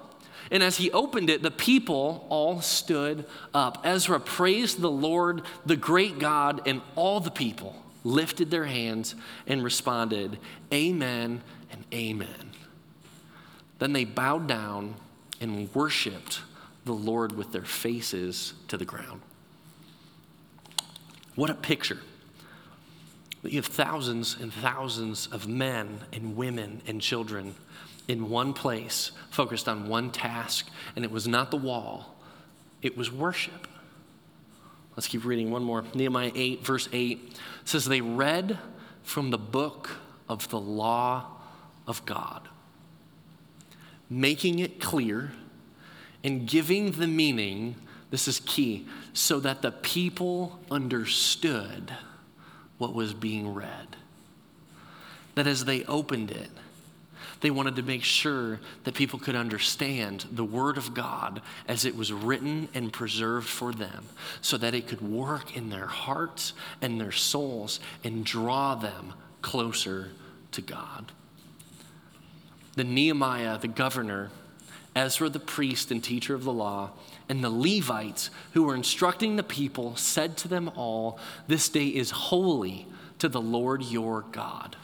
And 0.53 0.63
as 0.63 0.77
he 0.77 0.91
opened 0.91 1.31
it, 1.31 1.43
the 1.43 1.51
people 1.51 2.27
all 2.29 2.61
stood 2.61 3.25
up. 3.55 3.79
Ezra 3.85 4.21
praised 4.21 4.81
the 4.81 4.91
Lord, 4.91 5.43
the 5.65 5.77
great 5.77 6.19
God, 6.19 6.69
and 6.69 6.83
all 6.95 7.21
the 7.21 7.31
people 7.31 7.75
lifted 8.05 8.51
their 8.51 8.67
hands 8.67 9.15
and 9.47 9.65
responded, 9.65 10.39
Amen 10.71 11.41
and 11.71 11.85
Amen. 11.95 12.53
Then 13.79 13.95
they 13.95 14.05
bowed 14.05 14.47
down 14.47 14.95
and 15.41 15.75
worshiped 15.75 16.43
the 16.85 16.93
Lord 16.93 17.33
with 17.33 17.53
their 17.53 17.65
faces 17.65 18.53
to 18.69 18.77
the 18.77 18.85
ground. 18.85 19.23
What 21.35 21.49
a 21.49 21.55
picture. 21.55 22.01
You 23.43 23.57
have 23.57 23.67
thousands 23.67 24.37
and 24.39 24.53
thousands 24.53 25.29
of 25.29 25.49
men 25.49 26.01
and 26.13 26.37
women 26.37 26.83
and 26.87 27.01
children 27.01 27.55
in 28.09 28.29
one 28.29 28.53
place, 28.53 29.13
focused 29.31 29.69
on 29.69 29.89
one 29.89 30.11
task, 30.11 30.69
and 30.97 31.05
it 31.05 31.11
was 31.11 31.29
not 31.29 31.51
the 31.51 31.57
wall, 31.57 32.17
it 32.83 32.97
was 32.97 33.11
worship. 33.13 33.69
Let's 34.97 35.07
keep 35.07 35.25
reading 35.25 35.51
one 35.51 35.63
more. 35.63 35.85
Nehemiah 35.95 36.33
8, 36.35 36.67
verse 36.67 36.89
8 36.93 37.39
says, 37.65 37.87
They 37.87 38.01
read 38.01 38.59
from 39.03 39.31
the 39.31 39.39
book 39.39 39.91
of 40.29 40.49
the 40.51 40.61
law 40.61 41.27
of 41.87 42.05
God, 42.05 42.49
making 44.11 44.59
it 44.59 44.81
clear 44.81 45.33
and 46.25 46.47
giving 46.47 46.93
the 46.93 47.07
meaning, 47.07 47.77
this 48.11 48.29
is 48.29 48.41
key, 48.41 48.87
so 49.13 49.41
that 49.41 49.63
the 49.63 49.73
people 49.73 50.61
understood 50.71 51.93
what 52.79 52.95
was 52.95 53.15
being 53.15 53.55
read. 53.55 53.97
That 55.35 55.47
as 55.47 55.65
they 55.65 55.85
opened 55.85 56.31
it, 56.31 56.51
they 57.43 57.51
wanted 57.51 57.77
to 57.77 57.83
make 57.83 58.05
sure 58.05 58.61
that 58.85 58.95
people 58.95 59.19
could 59.19 59.35
understand 59.35 60.25
the 60.31 60.45
Word 60.45 60.79
of 60.79 60.95
God 60.95 61.43
as 61.69 61.85
it 61.85 61.97
was 61.97 62.13
written 62.13 62.69
and 62.73 62.93
preserved 62.93 63.49
for 63.49 63.73
them 63.73 64.07
so 64.41 64.57
that 64.57 64.75
it 64.75 64.87
could 64.87 65.01
work 65.03 65.57
in 65.57 65.69
their 65.69 65.87
hearts 65.87 66.55
and 66.81 67.01
their 67.01 67.13
souls 67.13 67.81
and 68.05 68.25
draw 68.25 68.77
them 68.77 69.13
closer 69.43 70.11
to 70.53 70.61
God. 70.61 71.11
The 72.75 72.85
Nehemiah, 72.85 73.59
the 73.59 73.69
governor, 73.69 74.31
Ezra, 74.95 75.29
the 75.29 75.41
priest 75.41 75.91
and 75.91 76.03
teacher 76.03 76.35
of 76.35 76.45
the 76.45 76.53
law, 76.53 76.91
and 77.29 77.43
the 77.43 77.51
Levites 77.51 78.31
who 78.53 78.63
were 78.63 78.75
instructing 78.75 79.35
the 79.35 79.43
people 79.43 79.97
said 79.97 80.37
to 80.39 80.49
them 80.49 80.71
all, 80.77 81.19
This 81.49 81.69
day 81.69 81.89
is 81.89 82.11
holy 82.11 82.87
to 83.19 83.29
the 83.29 83.41
Lord 83.41 83.83
your 83.83 84.23
God. 84.33 84.77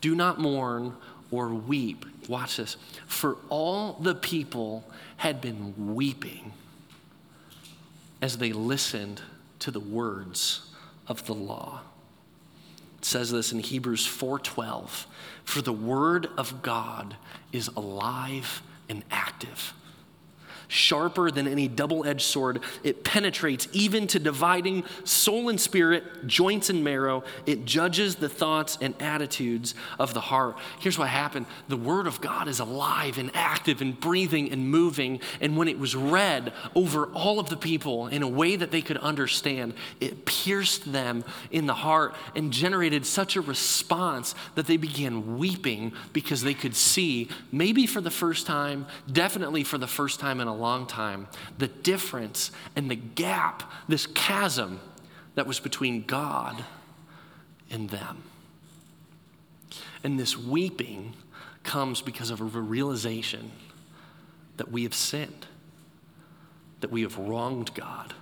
Do 0.00 0.14
not 0.14 0.38
mourn 0.38 0.94
or 1.30 1.48
weep. 1.48 2.04
Watch 2.28 2.56
this. 2.56 2.76
For 3.06 3.36
all 3.48 3.94
the 3.94 4.14
people 4.14 4.84
had 5.16 5.40
been 5.40 5.94
weeping 5.94 6.52
as 8.22 8.38
they 8.38 8.52
listened 8.52 9.22
to 9.60 9.70
the 9.70 9.80
words 9.80 10.70
of 11.06 11.26
the 11.26 11.34
law. 11.34 11.80
It 12.98 13.04
says 13.04 13.30
this 13.30 13.52
in 13.52 13.60
Hebrews 13.60 14.06
4:12, 14.06 15.06
for 15.44 15.62
the 15.62 15.72
word 15.72 16.28
of 16.36 16.62
God 16.62 17.16
is 17.52 17.68
alive 17.68 18.62
and 18.88 19.04
active 19.10 19.72
sharper 20.70 21.30
than 21.30 21.48
any 21.48 21.68
double 21.68 22.06
edged 22.06 22.22
sword. 22.22 22.60
It 22.82 23.04
penetrates 23.04 23.68
even 23.72 24.06
to 24.08 24.18
dividing 24.18 24.84
soul 25.04 25.48
and 25.48 25.60
spirit, 25.60 26.26
joints 26.26 26.70
and 26.70 26.84
marrow. 26.84 27.24
It 27.44 27.64
judges 27.64 28.16
the 28.16 28.28
thoughts 28.28 28.78
and 28.80 28.94
attitudes 29.00 29.74
of 29.98 30.14
the 30.14 30.20
heart. 30.20 30.56
Here's 30.78 30.98
what 30.98 31.08
happened 31.08 31.46
the 31.68 31.76
Word 31.76 32.06
of 32.06 32.20
God 32.20 32.48
is 32.48 32.60
alive 32.60 33.18
and 33.18 33.30
active 33.34 33.82
and 33.82 33.98
breathing 33.98 34.50
and 34.52 34.70
moving. 34.70 35.20
And 35.40 35.56
when 35.56 35.68
it 35.68 35.78
was 35.78 35.94
read 35.96 36.52
over 36.74 37.06
all 37.06 37.40
of 37.40 37.48
the 37.48 37.56
people 37.56 38.06
in 38.06 38.22
a 38.22 38.28
way 38.28 38.56
that 38.56 38.70
they 38.70 38.80
could 38.80 38.98
understand, 38.98 39.74
it 40.00 40.24
pierced 40.24 40.92
them 40.92 41.24
in 41.50 41.66
the 41.66 41.74
heart 41.74 42.14
and 42.36 42.52
generated 42.52 43.04
such 43.04 43.34
a 43.34 43.40
response 43.40 44.34
that 44.54 44.66
they 44.66 44.76
began 44.76 45.36
weeping 45.36 45.92
because 46.12 46.42
they 46.42 46.54
could 46.54 46.76
see, 46.76 47.28
maybe 47.50 47.86
for 47.86 48.00
the 48.00 48.10
first 48.10 48.46
time, 48.46 48.86
definitely 49.10 49.64
for 49.64 49.78
the 49.78 49.86
first 49.88 50.20
time 50.20 50.40
in 50.40 50.46
a 50.46 50.59
long 50.60 50.86
time, 50.86 51.28
the 51.58 51.68
difference 51.68 52.50
and 52.76 52.90
the 52.90 52.96
gap, 52.96 53.70
this 53.88 54.06
chasm 54.06 54.80
that 55.34 55.46
was 55.46 55.60
between 55.60 56.04
God 56.04 56.64
and 57.70 57.90
them. 57.90 58.22
And 60.02 60.18
this 60.18 60.36
weeping 60.36 61.14
comes 61.62 62.02
because 62.02 62.30
of 62.30 62.40
a 62.40 62.44
realization 62.44 63.52
that 64.56 64.70
we 64.70 64.82
have 64.82 64.94
sinned, 64.94 65.46
that 66.80 66.90
we 66.90 67.02
have 67.02 67.16
wronged 67.18 67.74
God, 67.74 68.14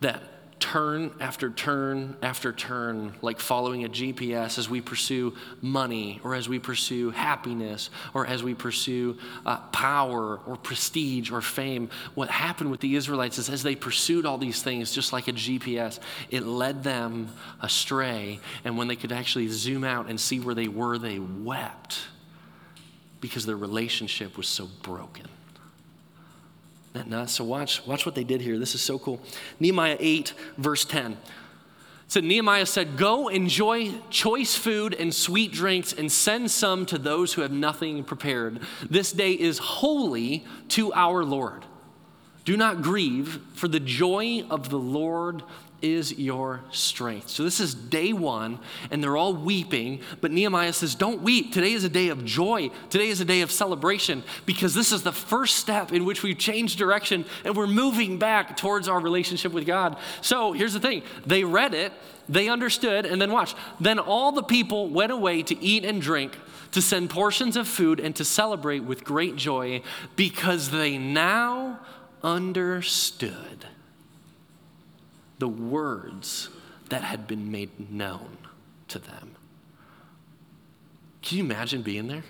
that 0.00 0.22
turn 0.58 1.12
after 1.20 1.50
turn 1.50 2.16
after 2.22 2.52
turn, 2.52 3.14
like 3.20 3.40
following 3.40 3.84
a 3.84 3.88
GPS 3.88 4.58
as 4.58 4.68
we 4.68 4.80
pursue 4.80 5.34
money 5.60 6.20
or 6.24 6.34
as 6.34 6.48
we 6.48 6.58
pursue 6.58 7.10
happiness 7.10 7.90
or 8.14 8.26
as 8.26 8.42
we 8.42 8.54
pursue 8.54 9.16
uh, 9.44 9.58
power 9.68 10.40
or 10.46 10.56
prestige 10.56 11.30
or 11.30 11.40
fame. 11.40 11.90
What 12.14 12.30
happened 12.30 12.70
with 12.70 12.80
the 12.80 12.96
Israelites 12.96 13.38
is 13.38 13.50
as 13.50 13.62
they 13.62 13.76
pursued 13.76 14.24
all 14.24 14.38
these 14.38 14.62
things, 14.62 14.92
just 14.92 15.12
like 15.12 15.28
a 15.28 15.32
GPS, 15.32 15.98
it 16.30 16.44
led 16.44 16.82
them 16.82 17.28
astray. 17.60 18.40
And 18.64 18.78
when 18.78 18.88
they 18.88 18.96
could 18.96 19.12
actually 19.12 19.48
zoom 19.48 19.84
out 19.84 20.08
and 20.08 20.18
see 20.18 20.40
where 20.40 20.54
they 20.54 20.68
were, 20.68 20.98
they 20.98 21.18
wept 21.18 21.98
because 23.20 23.44
their 23.44 23.56
relationship 23.56 24.36
was 24.36 24.48
so 24.48 24.68
broken 24.82 25.26
So 27.26 27.44
watch, 27.44 27.86
watch 27.86 28.06
what 28.06 28.14
they 28.14 28.24
did 28.24 28.40
here. 28.40 28.58
This 28.58 28.74
is 28.74 28.82
so 28.82 28.98
cool. 28.98 29.20
Nehemiah 29.60 29.96
8, 29.98 30.34
verse 30.56 30.84
10. 30.84 31.16
So 32.08 32.20
Nehemiah 32.20 32.66
said, 32.66 32.96
Go 32.96 33.28
enjoy 33.28 33.92
choice 34.10 34.54
food 34.54 34.94
and 34.94 35.12
sweet 35.12 35.52
drinks 35.52 35.92
and 35.92 36.10
send 36.10 36.50
some 36.50 36.86
to 36.86 36.98
those 36.98 37.32
who 37.32 37.42
have 37.42 37.50
nothing 37.50 38.04
prepared. 38.04 38.60
This 38.88 39.12
day 39.12 39.32
is 39.32 39.58
holy 39.58 40.44
to 40.68 40.92
our 40.92 41.24
Lord. 41.24 41.64
Do 42.44 42.56
not 42.56 42.80
grieve, 42.80 43.40
for 43.54 43.66
the 43.66 43.80
joy 43.80 44.44
of 44.48 44.70
the 44.70 44.78
Lord 44.78 45.42
is 45.94 46.18
your 46.18 46.60
strength. 46.70 47.28
So 47.28 47.44
this 47.44 47.60
is 47.60 47.74
day 47.74 48.12
one, 48.12 48.58
and 48.90 49.02
they're 49.02 49.16
all 49.16 49.34
weeping, 49.34 50.00
but 50.20 50.30
Nehemiah 50.30 50.72
says, 50.72 50.94
Don't 50.94 51.22
weep. 51.22 51.52
Today 51.52 51.72
is 51.72 51.84
a 51.84 51.88
day 51.88 52.08
of 52.08 52.24
joy. 52.24 52.70
Today 52.90 53.08
is 53.08 53.20
a 53.20 53.24
day 53.24 53.40
of 53.40 53.50
celebration 53.50 54.22
because 54.44 54.74
this 54.74 54.92
is 54.92 55.02
the 55.02 55.12
first 55.12 55.56
step 55.56 55.92
in 55.92 56.04
which 56.04 56.22
we've 56.22 56.38
changed 56.38 56.78
direction 56.78 57.24
and 57.44 57.56
we're 57.56 57.66
moving 57.66 58.18
back 58.18 58.56
towards 58.56 58.88
our 58.88 59.00
relationship 59.00 59.52
with 59.52 59.66
God. 59.66 59.96
So 60.20 60.52
here's 60.52 60.72
the 60.72 60.80
thing 60.80 61.02
they 61.24 61.44
read 61.44 61.74
it, 61.74 61.92
they 62.28 62.48
understood, 62.48 63.06
and 63.06 63.20
then 63.20 63.30
watch. 63.30 63.54
Then 63.80 63.98
all 63.98 64.32
the 64.32 64.42
people 64.42 64.90
went 64.90 65.12
away 65.12 65.42
to 65.44 65.58
eat 65.62 65.84
and 65.84 66.00
drink. 66.02 66.36
To 66.72 66.82
send 66.82 67.08
portions 67.08 67.56
of 67.56 67.66
food 67.66 68.00
and 68.00 68.14
to 68.16 68.24
celebrate 68.24 68.80
with 68.80 69.02
great 69.02 69.36
joy 69.36 69.80
because 70.14 70.70
they 70.70 70.98
now 70.98 71.80
understood 72.22 73.66
the 75.38 75.48
words 75.48 76.48
that 76.88 77.02
had 77.02 77.26
been 77.26 77.50
made 77.50 77.90
known 77.90 78.38
to 78.88 78.98
them. 78.98 79.36
Can 81.22 81.38
you 81.38 81.44
imagine 81.44 81.82
being 81.82 82.06
there? 82.06 82.22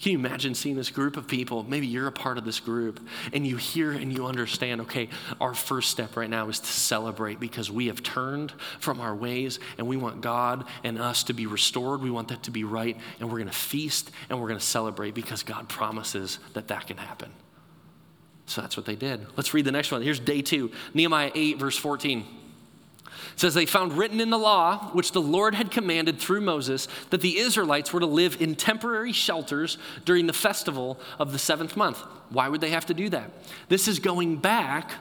Can 0.00 0.12
you 0.12 0.18
imagine 0.18 0.54
seeing 0.54 0.76
this 0.76 0.90
group 0.90 1.16
of 1.16 1.26
people? 1.26 1.62
Maybe 1.62 1.86
you're 1.86 2.06
a 2.06 2.12
part 2.12 2.38
of 2.38 2.44
this 2.44 2.60
group 2.60 3.00
and 3.32 3.46
you 3.46 3.56
hear 3.56 3.92
and 3.92 4.12
you 4.12 4.26
understand, 4.26 4.82
okay, 4.82 5.08
our 5.40 5.54
first 5.54 5.90
step 5.90 6.16
right 6.16 6.28
now 6.28 6.48
is 6.48 6.60
to 6.60 6.66
celebrate 6.66 7.40
because 7.40 7.70
we 7.70 7.86
have 7.86 8.02
turned 8.02 8.52
from 8.78 9.00
our 9.00 9.14
ways 9.14 9.58
and 9.78 9.86
we 9.86 9.96
want 9.96 10.20
God 10.20 10.64
and 10.84 10.98
us 10.98 11.24
to 11.24 11.32
be 11.32 11.46
restored. 11.46 12.02
We 12.02 12.10
want 12.10 12.28
that 12.28 12.42
to 12.44 12.50
be 12.50 12.64
right 12.64 12.96
and 13.18 13.30
we're 13.30 13.38
going 13.38 13.48
to 13.48 13.54
feast 13.54 14.10
and 14.28 14.40
we're 14.40 14.48
going 14.48 14.60
to 14.60 14.64
celebrate 14.64 15.14
because 15.14 15.42
God 15.42 15.68
promises 15.68 16.38
that 16.54 16.68
that 16.68 16.86
can 16.86 16.96
happen. 16.96 17.30
So 18.50 18.60
that's 18.60 18.76
what 18.76 18.84
they 18.84 18.96
did. 18.96 19.24
Let's 19.36 19.54
read 19.54 19.64
the 19.64 19.70
next 19.70 19.92
one. 19.92 20.02
Here's 20.02 20.18
day 20.18 20.42
two 20.42 20.72
Nehemiah 20.92 21.30
8, 21.32 21.58
verse 21.58 21.76
14. 21.76 22.26
It 23.06 23.38
says, 23.38 23.54
They 23.54 23.64
found 23.64 23.92
written 23.92 24.20
in 24.20 24.30
the 24.30 24.38
law, 24.38 24.90
which 24.92 25.12
the 25.12 25.20
Lord 25.20 25.54
had 25.54 25.70
commanded 25.70 26.18
through 26.18 26.40
Moses, 26.40 26.88
that 27.10 27.20
the 27.20 27.38
Israelites 27.38 27.92
were 27.92 28.00
to 28.00 28.06
live 28.06 28.42
in 28.42 28.56
temporary 28.56 29.12
shelters 29.12 29.78
during 30.04 30.26
the 30.26 30.32
festival 30.32 30.98
of 31.20 31.30
the 31.30 31.38
seventh 31.38 31.76
month. 31.76 31.98
Why 32.30 32.48
would 32.48 32.60
they 32.60 32.70
have 32.70 32.86
to 32.86 32.94
do 32.94 33.08
that? 33.10 33.30
This 33.68 33.86
is 33.86 34.00
going 34.00 34.38
back 34.38 34.94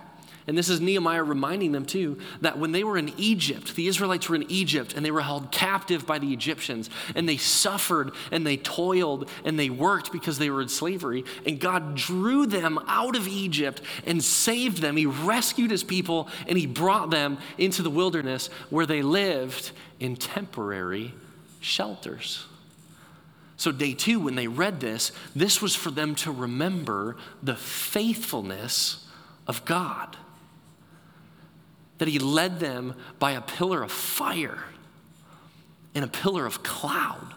and 0.49 0.57
this 0.57 0.67
is 0.67 0.81
Nehemiah 0.81 1.21
reminding 1.21 1.73
them 1.73 1.85
too 1.85 2.17
that 2.41 2.57
when 2.57 2.71
they 2.71 2.83
were 2.83 2.97
in 2.97 3.13
Egypt, 3.17 3.75
the 3.75 3.85
Israelites 3.85 4.27
were 4.27 4.35
in 4.35 4.49
Egypt 4.49 4.95
and 4.95 5.05
they 5.05 5.11
were 5.11 5.21
held 5.21 5.51
captive 5.51 6.07
by 6.07 6.17
the 6.17 6.33
Egyptians 6.33 6.89
and 7.13 7.29
they 7.29 7.37
suffered 7.37 8.13
and 8.31 8.47
they 8.47 8.57
toiled 8.57 9.29
and 9.45 9.59
they 9.59 9.69
worked 9.69 10.11
because 10.11 10.39
they 10.39 10.49
were 10.49 10.63
in 10.63 10.67
slavery. 10.67 11.23
And 11.45 11.59
God 11.59 11.93
drew 11.93 12.47
them 12.47 12.79
out 12.87 13.15
of 13.15 13.27
Egypt 13.27 13.83
and 14.07 14.23
saved 14.23 14.81
them. 14.81 14.97
He 14.97 15.05
rescued 15.05 15.69
his 15.69 15.83
people 15.83 16.27
and 16.47 16.57
he 16.57 16.65
brought 16.65 17.11
them 17.11 17.37
into 17.59 17.83
the 17.83 17.91
wilderness 17.91 18.47
where 18.71 18.87
they 18.87 19.03
lived 19.03 19.69
in 19.99 20.15
temporary 20.15 21.13
shelters. 21.59 22.43
So, 23.55 23.71
day 23.71 23.93
two, 23.93 24.19
when 24.19 24.33
they 24.33 24.47
read 24.47 24.79
this, 24.79 25.11
this 25.35 25.61
was 25.61 25.75
for 25.75 25.91
them 25.91 26.15
to 26.15 26.31
remember 26.31 27.17
the 27.43 27.55
faithfulness 27.55 29.05
of 29.45 29.63
God 29.65 30.17
that 31.99 32.07
he 32.07 32.19
led 32.19 32.59
them 32.59 32.95
by 33.19 33.31
a 33.31 33.41
pillar 33.41 33.83
of 33.83 33.91
fire 33.91 34.57
and 35.93 36.03
a 36.03 36.07
pillar 36.07 36.45
of 36.45 36.63
cloud. 36.63 37.33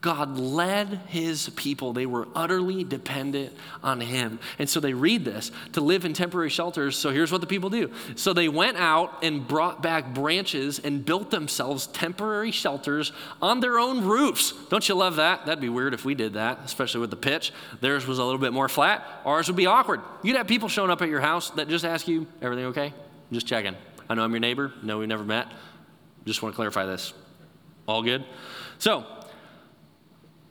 God 0.00 0.38
led 0.38 1.00
his 1.08 1.48
people. 1.50 1.92
They 1.92 2.06
were 2.06 2.28
utterly 2.34 2.84
dependent 2.84 3.52
on 3.82 4.00
him. 4.00 4.38
And 4.60 4.70
so 4.70 4.78
they 4.78 4.92
read 4.92 5.24
this 5.24 5.50
to 5.72 5.80
live 5.80 6.04
in 6.04 6.12
temporary 6.12 6.50
shelters. 6.50 6.96
So 6.96 7.10
here's 7.10 7.32
what 7.32 7.40
the 7.40 7.48
people 7.48 7.68
do. 7.68 7.90
So 8.14 8.32
they 8.32 8.48
went 8.48 8.76
out 8.76 9.24
and 9.24 9.46
brought 9.46 9.82
back 9.82 10.14
branches 10.14 10.78
and 10.78 11.04
built 11.04 11.30
themselves 11.30 11.88
temporary 11.88 12.52
shelters 12.52 13.10
on 13.42 13.58
their 13.58 13.80
own 13.80 14.04
roofs. 14.04 14.52
Don't 14.68 14.88
you 14.88 14.94
love 14.94 15.16
that? 15.16 15.46
That'd 15.46 15.60
be 15.60 15.68
weird 15.68 15.94
if 15.94 16.04
we 16.04 16.14
did 16.14 16.34
that, 16.34 16.60
especially 16.64 17.00
with 17.00 17.10
the 17.10 17.16
pitch. 17.16 17.52
Theirs 17.80 18.06
was 18.06 18.20
a 18.20 18.24
little 18.24 18.40
bit 18.40 18.52
more 18.52 18.68
flat, 18.68 19.04
ours 19.24 19.48
would 19.48 19.56
be 19.56 19.66
awkward. 19.66 20.00
You'd 20.22 20.36
have 20.36 20.46
people 20.46 20.68
showing 20.68 20.92
up 20.92 21.02
at 21.02 21.08
your 21.08 21.20
house 21.20 21.50
that 21.50 21.68
just 21.68 21.84
ask 21.84 22.06
you, 22.06 22.28
everything 22.40 22.66
okay? 22.66 22.92
Just 23.32 23.46
checking. 23.46 23.76
I 24.08 24.14
know 24.14 24.24
I'm 24.24 24.30
your 24.30 24.40
neighbor. 24.40 24.72
No, 24.82 24.98
we've 24.98 25.08
never 25.08 25.24
met. 25.24 25.48
Just 26.24 26.42
want 26.42 26.54
to 26.54 26.56
clarify 26.56 26.86
this. 26.86 27.12
All 27.86 28.02
good? 28.02 28.24
So, 28.78 29.04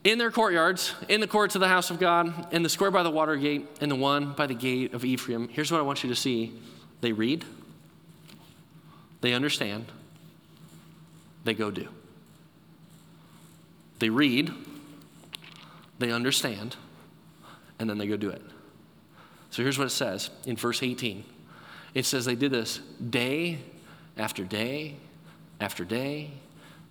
in 0.03 0.17
their 0.17 0.31
courtyards, 0.31 0.93
in 1.09 1.21
the 1.21 1.27
courts 1.27 1.55
of 1.55 1.61
the 1.61 1.67
house 1.67 1.89
of 1.89 1.99
God, 1.99 2.53
in 2.53 2.63
the 2.63 2.69
square 2.69 2.91
by 2.91 3.03
the 3.03 3.11
water 3.11 3.35
gate, 3.35 3.67
and 3.81 3.91
the 3.91 3.95
one 3.95 4.33
by 4.33 4.47
the 4.47 4.53
gate 4.53 4.93
of 4.93 5.03
Ephraim, 5.03 5.49
here's 5.49 5.71
what 5.71 5.79
I 5.79 5.81
want 5.81 6.03
you 6.03 6.09
to 6.09 6.15
see. 6.15 6.53
They 7.01 7.11
read, 7.11 7.45
they 9.21 9.33
understand, 9.33 9.85
they 11.43 11.53
go 11.53 11.71
do. 11.71 11.87
They 13.99 14.09
read, 14.09 14.51
they 15.99 16.11
understand, 16.11 16.75
and 17.79 17.89
then 17.89 17.97
they 17.97 18.07
go 18.07 18.17
do 18.17 18.29
it. 18.29 18.41
So 19.49 19.63
here's 19.63 19.77
what 19.77 19.87
it 19.87 19.91
says 19.91 20.29
in 20.45 20.55
verse 20.55 20.83
18. 20.83 21.23
It 21.97 22.05
says 22.05 22.25
they 22.25 22.35
did 22.35 22.51
this 22.51 22.77
day 23.09 23.57
after 24.19 24.43
day 24.43 24.97
after 25.59 25.83
day 25.83 26.29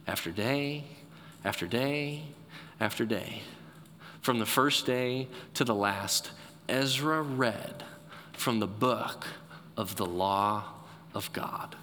after 0.04 0.32
day 0.32 0.82
after 1.44 1.68
day 1.68 2.24
after 2.80 3.06
day. 3.06 3.42
From 4.20 4.40
the 4.40 4.46
first 4.46 4.84
day 4.84 5.28
to 5.54 5.62
the 5.62 5.76
last, 5.76 6.32
Ezra 6.68 7.22
read 7.22 7.84
from 8.32 8.58
the 8.58 8.66
book 8.66 9.28
of 9.76 9.94
the 9.94 10.04
law 10.04 10.64
of 11.14 11.32
God. 11.32 11.76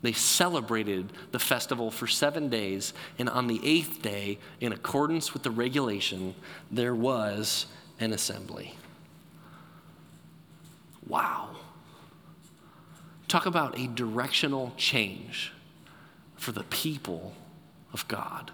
They 0.00 0.12
celebrated 0.12 1.12
the 1.32 1.40
festival 1.40 1.90
for 1.90 2.06
seven 2.06 2.48
days, 2.48 2.94
and 3.18 3.28
on 3.28 3.48
the 3.48 3.60
eighth 3.64 4.02
day, 4.02 4.38
in 4.60 4.72
accordance 4.72 5.34
with 5.34 5.42
the 5.42 5.50
regulation, 5.50 6.36
there 6.70 6.94
was 6.94 7.66
an 7.98 8.12
assembly. 8.12 8.76
Wow. 11.08 11.56
Talk 13.28 13.46
about 13.46 13.78
a 13.78 13.86
directional 13.86 14.72
change 14.76 15.52
for 16.36 16.52
the 16.52 16.64
people 16.64 17.34
of 17.92 18.08
God. 18.08 18.50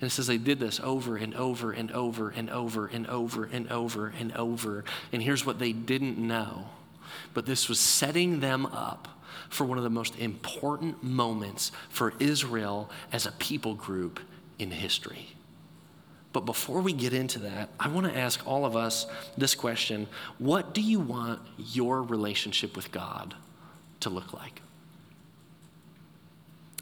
And 0.00 0.08
it 0.08 0.10
says 0.10 0.26
they 0.26 0.38
did 0.38 0.60
this 0.60 0.78
over 0.80 1.16
and 1.16 1.34
over 1.34 1.72
and 1.72 1.90
over 1.90 2.28
and 2.30 2.50
over 2.50 2.86
and 2.86 3.06
over 3.06 3.44
and 3.44 3.70
over 3.70 4.12
and 4.18 4.32
over. 4.32 4.84
And 5.12 5.22
here's 5.22 5.44
what 5.44 5.58
they 5.58 5.72
didn't 5.72 6.18
know. 6.18 6.66
But 7.34 7.46
this 7.46 7.68
was 7.68 7.80
setting 7.80 8.40
them 8.40 8.66
up 8.66 9.08
for 9.48 9.64
one 9.64 9.78
of 9.78 9.84
the 9.84 9.90
most 9.90 10.18
important 10.18 11.02
moments 11.02 11.72
for 11.88 12.12
Israel 12.18 12.90
as 13.12 13.26
a 13.26 13.32
people 13.32 13.74
group 13.74 14.20
in 14.58 14.70
history. 14.70 15.35
But 16.36 16.44
before 16.44 16.82
we 16.82 16.92
get 16.92 17.14
into 17.14 17.38
that, 17.38 17.70
I 17.80 17.88
want 17.88 18.06
to 18.12 18.14
ask 18.14 18.46
all 18.46 18.66
of 18.66 18.76
us 18.76 19.06
this 19.38 19.54
question 19.54 20.06
What 20.36 20.74
do 20.74 20.82
you 20.82 21.00
want 21.00 21.40
your 21.56 22.02
relationship 22.02 22.76
with 22.76 22.92
God 22.92 23.34
to 24.00 24.10
look 24.10 24.34
like? 24.34 24.60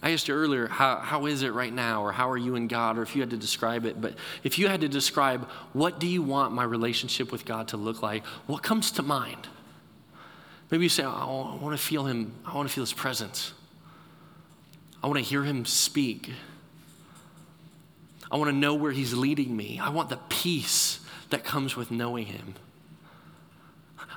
I 0.03 0.11
asked 0.11 0.27
you 0.27 0.35
earlier, 0.35 0.67
how, 0.67 0.97
how 0.97 1.27
is 1.27 1.45
it 1.45 1.53
right 1.53 1.73
now, 1.73 2.03
or 2.03 2.11
how 2.11 2.29
are 2.31 2.37
you 2.37 2.57
in 2.57 2.67
God, 2.67 2.99
or 2.99 3.03
if 3.03 3.15
you 3.15 3.23
had 3.23 3.31
to 3.31 3.37
describe 3.37 3.87
it. 3.87 4.01
But 4.01 4.15
if 4.43 4.59
you 4.59 4.67
had 4.67 4.81
to 4.81 4.89
describe 4.89 5.49
what 5.73 6.01
do 6.01 6.09
you 6.09 6.21
want 6.21 6.53
my 6.53 6.65
relationship 6.65 7.31
with 7.31 7.45
God 7.45 7.69
to 7.69 7.77
look 7.77 8.03
like, 8.03 8.27
what 8.49 8.65
comes 8.65 8.91
to 8.91 9.05
mind? 9.05 9.47
Maybe 10.69 10.83
you 10.83 10.89
say, 10.89 11.05
oh, 11.05 11.57
I 11.61 11.63
want 11.63 11.79
to 11.79 11.87
feel 11.87 12.07
Him, 12.07 12.33
I 12.45 12.57
want 12.57 12.69
to 12.69 12.75
feel 12.75 12.83
His 12.83 12.93
presence. 12.93 13.53
I 15.01 15.07
want 15.07 15.19
to 15.19 15.25
hear 15.25 15.45
Him 15.45 15.65
speak. 15.65 16.33
I 18.35 18.37
want 18.37 18.51
to 18.51 18.57
know 18.57 18.75
where 18.75 18.91
He's 18.91 19.15
leading 19.15 19.57
me. 19.57 19.81
I 19.81 19.91
want 19.91 20.09
the 20.11 20.19
peace 20.29 20.99
that 21.31 21.45
comes 21.45 21.77
with 21.77 21.93
knowing 21.93 22.27
Him. 22.27 22.57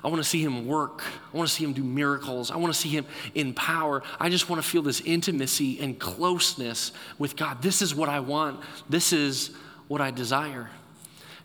I 0.03 0.09
want 0.09 0.21
to 0.21 0.29
see 0.29 0.43
him 0.43 0.67
work. 0.67 1.03
I 1.33 1.37
want 1.37 1.49
to 1.49 1.53
see 1.53 1.63
him 1.63 1.73
do 1.73 1.83
miracles. 1.83 2.51
I 2.51 2.57
want 2.57 2.73
to 2.73 2.79
see 2.79 2.89
him 2.89 3.05
in 3.33 3.53
power. 3.53 4.03
I 4.19 4.29
just 4.29 4.47
want 4.47 4.61
to 4.61 4.67
feel 4.67 4.81
this 4.81 5.01
intimacy 5.01 5.79
and 5.79 5.97
closeness 5.97 6.91
with 7.17 7.35
God. 7.35 7.61
This 7.61 7.81
is 7.81 7.95
what 7.95 8.07
I 8.07 8.19
want. 8.19 8.61
This 8.89 9.11
is 9.11 9.51
what 9.87 9.99
I 9.99 10.11
desire. 10.11 10.69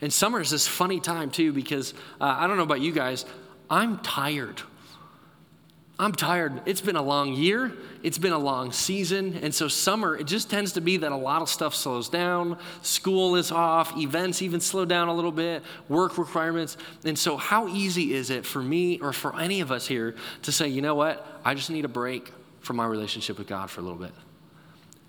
And 0.01 0.13
summer 0.13 0.41
is 0.41 0.51
this 0.51 0.69
funny 0.69 1.01
time 1.01 1.31
too 1.31 1.53
because 1.53 1.95
uh, 2.21 2.37
I 2.39 2.47
don't 2.47 2.57
know 2.57 2.63
about 2.63 2.81
you 2.81 2.93
guys, 2.93 3.25
I'm 3.71 3.99
tired. 4.01 4.61
I'm 6.03 6.11
tired. 6.11 6.63
It's 6.67 6.81
been 6.81 6.97
a 6.97 7.03
long 7.03 7.33
year. 7.33 7.71
It's 8.03 8.19
been 8.19 8.33
a 8.33 8.39
long 8.39 8.73
season. 8.73 9.39
And 9.41 9.55
so, 9.55 9.69
summer, 9.69 10.17
it 10.17 10.27
just 10.27 10.51
tends 10.51 10.73
to 10.73 10.81
be 10.81 10.97
that 10.97 11.13
a 11.13 11.17
lot 11.17 11.43
of 11.43 11.49
stuff 11.49 11.77
slows 11.77 12.09
down. 12.09 12.59
School 12.83 13.37
is 13.37 13.53
off. 13.53 13.97
Events 13.97 14.43
even 14.43 14.61
slow 14.61 14.85
down 14.85 15.07
a 15.07 15.15
little 15.15 15.31
bit. 15.31 15.63
Work 15.89 16.19
requirements. 16.19 16.77
And 17.05 17.17
so, 17.17 17.37
how 17.37 17.69
easy 17.69 18.15
is 18.15 18.31
it 18.31 18.45
for 18.45 18.61
me 18.61 18.99
or 18.99 19.13
for 19.13 19.39
any 19.39 19.61
of 19.61 19.71
us 19.71 19.87
here 19.87 20.17
to 20.43 20.51
say, 20.51 20.67
you 20.67 20.83
know 20.83 20.97
what? 20.97 21.25
I 21.45 21.55
just 21.55 21.71
need 21.71 21.85
a 21.85 21.89
break 21.89 22.33
from 22.63 22.75
my 22.75 22.87
relationship 22.87 23.39
with 23.39 23.47
God 23.47 23.71
for 23.71 23.81
a 23.81 23.85
little 23.85 24.01
bit? 24.01 24.13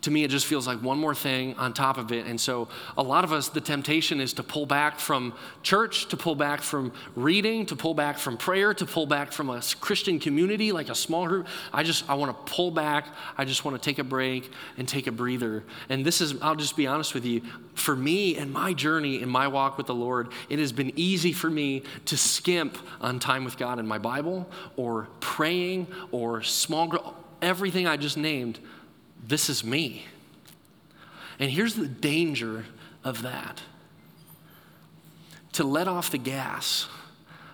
To 0.03 0.11
me, 0.11 0.23
it 0.23 0.29
just 0.29 0.45
feels 0.45 0.67
like 0.67 0.81
one 0.81 0.97
more 0.97 1.15
thing 1.15 1.55
on 1.55 1.73
top 1.73 1.97
of 1.97 2.11
it. 2.11 2.25
And 2.25 2.39
so, 2.39 2.67
a 2.97 3.03
lot 3.03 3.23
of 3.23 3.31
us, 3.31 3.47
the 3.47 3.61
temptation 3.61 4.19
is 4.19 4.33
to 4.33 4.43
pull 4.43 4.65
back 4.65 4.99
from 4.99 5.33
church, 5.63 6.07
to 6.09 6.17
pull 6.17 6.35
back 6.35 6.61
from 6.61 6.91
reading, 7.15 7.65
to 7.67 7.75
pull 7.75 7.93
back 7.93 8.17
from 8.17 8.37
prayer, 8.37 8.73
to 8.73 8.85
pull 8.85 9.05
back 9.05 9.31
from 9.31 9.49
a 9.49 9.61
Christian 9.79 10.19
community 10.19 10.71
like 10.71 10.89
a 10.89 10.95
small 10.95 11.27
group. 11.27 11.47
I 11.71 11.83
just, 11.83 12.09
I 12.09 12.15
want 12.15 12.35
to 12.35 12.53
pull 12.53 12.69
back. 12.69 13.07
I 13.37 13.45
just 13.45 13.63
want 13.63 13.81
to 13.81 13.83
take 13.83 13.97
a 13.97 14.03
break 14.03 14.51
and 14.77 14.87
take 14.87 15.07
a 15.07 15.11
breather. 15.11 15.63
And 15.87 16.05
this 16.05 16.19
is, 16.19 16.35
I'll 16.41 16.55
just 16.55 16.75
be 16.75 16.85
honest 16.85 17.13
with 17.13 17.25
you, 17.25 17.41
for 17.73 17.95
me 17.95 18.37
and 18.37 18.51
my 18.51 18.73
journey 18.73 19.21
in 19.21 19.29
my 19.29 19.47
walk 19.47 19.77
with 19.77 19.87
the 19.87 19.95
Lord, 19.95 20.29
it 20.49 20.59
has 20.59 20.71
been 20.73 20.91
easy 20.97 21.31
for 21.31 21.49
me 21.49 21.83
to 22.05 22.17
skimp 22.17 22.77
on 22.99 23.19
time 23.19 23.45
with 23.45 23.57
God 23.57 23.79
in 23.79 23.87
my 23.87 23.97
Bible 23.97 24.49
or 24.75 25.07
praying 25.21 25.87
or 26.11 26.41
small 26.43 26.87
group, 26.87 27.03
everything 27.41 27.87
I 27.87 27.95
just 27.95 28.17
named 28.17 28.59
this 29.27 29.49
is 29.49 29.63
me. 29.63 30.05
And 31.39 31.49
here's 31.49 31.75
the 31.75 31.87
danger 31.87 32.65
of 33.03 33.21
that 33.23 33.61
to 35.53 35.63
let 35.63 35.87
off 35.87 36.09
the 36.09 36.17
gas 36.17 36.87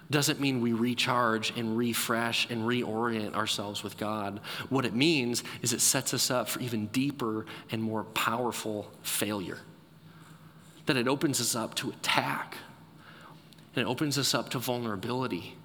doesn't 0.10 0.40
mean 0.40 0.62
we 0.62 0.74
recharge 0.74 1.52
and 1.56 1.78
refresh 1.78 2.50
and 2.50 2.64
reorient 2.64 3.36
ourselves 3.36 3.84
with 3.84 3.98
God. 3.98 4.40
What 4.70 4.86
it 4.86 4.96
means 4.96 5.44
is 5.62 5.74
it 5.74 5.82
sets 5.82 6.14
us 6.14 6.32
up 6.32 6.50
for 6.50 6.60
even 6.62 6.88
deeper 6.88 7.46
and 7.72 7.84
more 7.84 8.06
powerful 8.06 8.90
failure. 9.04 9.60
That 10.88 10.98
it 10.98 11.08
opens 11.08 11.40
us 11.40 11.56
up 11.56 11.76
to 11.76 11.90
attack, 11.90 12.58
and 13.76 13.86
it 13.86 13.88
opens 13.88 14.18
us 14.18 14.34
up 14.34 14.50
to 14.52 14.60
vulnerability 14.60 15.59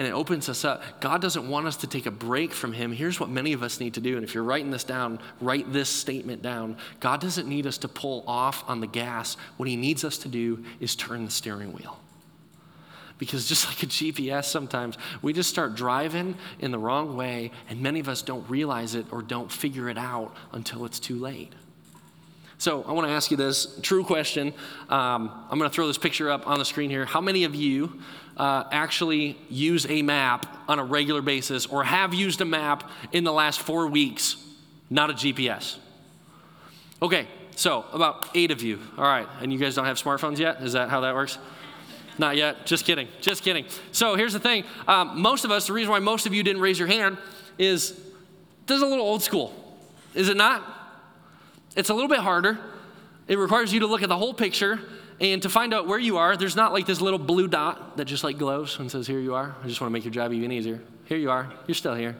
and 0.00 0.06
it 0.06 0.12
opens 0.12 0.48
us 0.48 0.64
up. 0.64 0.82
God 1.02 1.20
doesn't 1.20 1.46
want 1.46 1.66
us 1.66 1.76
to 1.76 1.86
take 1.86 2.06
a 2.06 2.10
break 2.10 2.54
from 2.54 2.72
Him. 2.72 2.90
Here's 2.90 3.20
what 3.20 3.28
many 3.28 3.52
of 3.52 3.62
us 3.62 3.80
need 3.80 3.92
to 3.94 4.00
do. 4.00 4.16
And 4.16 4.24
if 4.24 4.34
you're 4.34 4.42
writing 4.42 4.70
this 4.70 4.82
down, 4.82 5.18
write 5.42 5.74
this 5.74 5.90
statement 5.90 6.40
down. 6.40 6.78
God 7.00 7.20
doesn't 7.20 7.46
need 7.46 7.66
us 7.66 7.76
to 7.76 7.88
pull 7.88 8.24
off 8.26 8.64
on 8.66 8.80
the 8.80 8.86
gas. 8.86 9.36
What 9.58 9.68
He 9.68 9.76
needs 9.76 10.02
us 10.02 10.16
to 10.16 10.28
do 10.28 10.64
is 10.80 10.96
turn 10.96 11.26
the 11.26 11.30
steering 11.30 11.74
wheel. 11.74 12.00
Because 13.18 13.46
just 13.46 13.66
like 13.68 13.82
a 13.82 13.86
GPS, 13.86 14.46
sometimes 14.46 14.96
we 15.20 15.34
just 15.34 15.50
start 15.50 15.74
driving 15.74 16.34
in 16.60 16.70
the 16.70 16.78
wrong 16.78 17.14
way, 17.14 17.50
and 17.68 17.82
many 17.82 18.00
of 18.00 18.08
us 18.08 18.22
don't 18.22 18.48
realize 18.48 18.94
it 18.94 19.04
or 19.12 19.20
don't 19.20 19.52
figure 19.52 19.90
it 19.90 19.98
out 19.98 20.34
until 20.52 20.86
it's 20.86 20.98
too 20.98 21.18
late. 21.18 21.52
So 22.60 22.84
I 22.86 22.92
want 22.92 23.08
to 23.08 23.12
ask 23.14 23.30
you 23.30 23.38
this 23.38 23.78
true 23.80 24.04
question. 24.04 24.48
Um, 24.90 25.46
I'm 25.50 25.58
going 25.58 25.70
to 25.70 25.74
throw 25.74 25.86
this 25.86 25.96
picture 25.96 26.30
up 26.30 26.46
on 26.46 26.58
the 26.58 26.64
screen 26.66 26.90
here. 26.90 27.06
How 27.06 27.22
many 27.22 27.44
of 27.44 27.54
you 27.54 28.02
uh, 28.36 28.64
actually 28.70 29.38
use 29.48 29.86
a 29.88 30.02
map 30.02 30.44
on 30.68 30.78
a 30.78 30.84
regular 30.84 31.22
basis 31.22 31.64
or 31.64 31.84
have 31.84 32.12
used 32.12 32.42
a 32.42 32.44
map 32.44 32.90
in 33.12 33.24
the 33.24 33.32
last 33.32 33.60
four 33.60 33.86
weeks, 33.86 34.36
not 34.90 35.08
a 35.08 35.14
GPS? 35.14 35.78
Okay, 37.00 37.26
so 37.56 37.86
about 37.94 38.28
eight 38.34 38.50
of 38.50 38.60
you. 38.60 38.78
All 38.98 39.04
right, 39.04 39.26
and 39.40 39.50
you 39.50 39.58
guys 39.58 39.74
don't 39.74 39.86
have 39.86 39.96
smartphones 39.96 40.36
yet? 40.36 40.60
Is 40.60 40.74
that 40.74 40.90
how 40.90 41.00
that 41.00 41.14
works? 41.14 41.38
Not 42.18 42.36
yet. 42.36 42.66
Just 42.66 42.84
kidding. 42.84 43.08
Just 43.22 43.42
kidding. 43.42 43.64
So 43.92 44.16
here's 44.16 44.34
the 44.34 44.38
thing 44.38 44.64
um, 44.86 45.18
most 45.18 45.46
of 45.46 45.50
us, 45.50 45.66
the 45.66 45.72
reason 45.72 45.90
why 45.90 46.00
most 46.00 46.26
of 46.26 46.34
you 46.34 46.42
didn't 46.42 46.60
raise 46.60 46.78
your 46.78 46.88
hand 46.88 47.16
is 47.56 47.92
this 48.66 48.76
is 48.76 48.82
a 48.82 48.86
little 48.86 49.06
old 49.06 49.22
school. 49.22 49.54
Is 50.14 50.28
it 50.28 50.36
not? 50.36 50.79
It's 51.76 51.90
a 51.90 51.94
little 51.94 52.08
bit 52.08 52.18
harder. 52.18 52.58
It 53.28 53.38
requires 53.38 53.72
you 53.72 53.80
to 53.80 53.86
look 53.86 54.02
at 54.02 54.08
the 54.08 54.16
whole 54.16 54.34
picture 54.34 54.80
and 55.20 55.42
to 55.42 55.50
find 55.50 55.74
out 55.74 55.86
where 55.86 55.98
you 55.98 56.16
are, 56.16 56.36
there's 56.36 56.56
not 56.56 56.72
like 56.72 56.86
this 56.86 57.00
little 57.00 57.18
blue 57.18 57.46
dot 57.46 57.98
that 57.98 58.06
just 58.06 58.24
like 58.24 58.38
glows 58.38 58.78
and 58.78 58.90
says, 58.90 59.06
Here 59.06 59.20
you 59.20 59.34
are. 59.34 59.54
I 59.62 59.68
just 59.68 59.80
want 59.80 59.90
to 59.90 59.92
make 59.92 60.04
your 60.04 60.12
job 60.12 60.32
even 60.32 60.50
easier. 60.50 60.80
Here 61.04 61.18
you 61.18 61.30
are. 61.30 61.52
You're 61.66 61.74
still 61.74 61.94
here. 61.94 62.16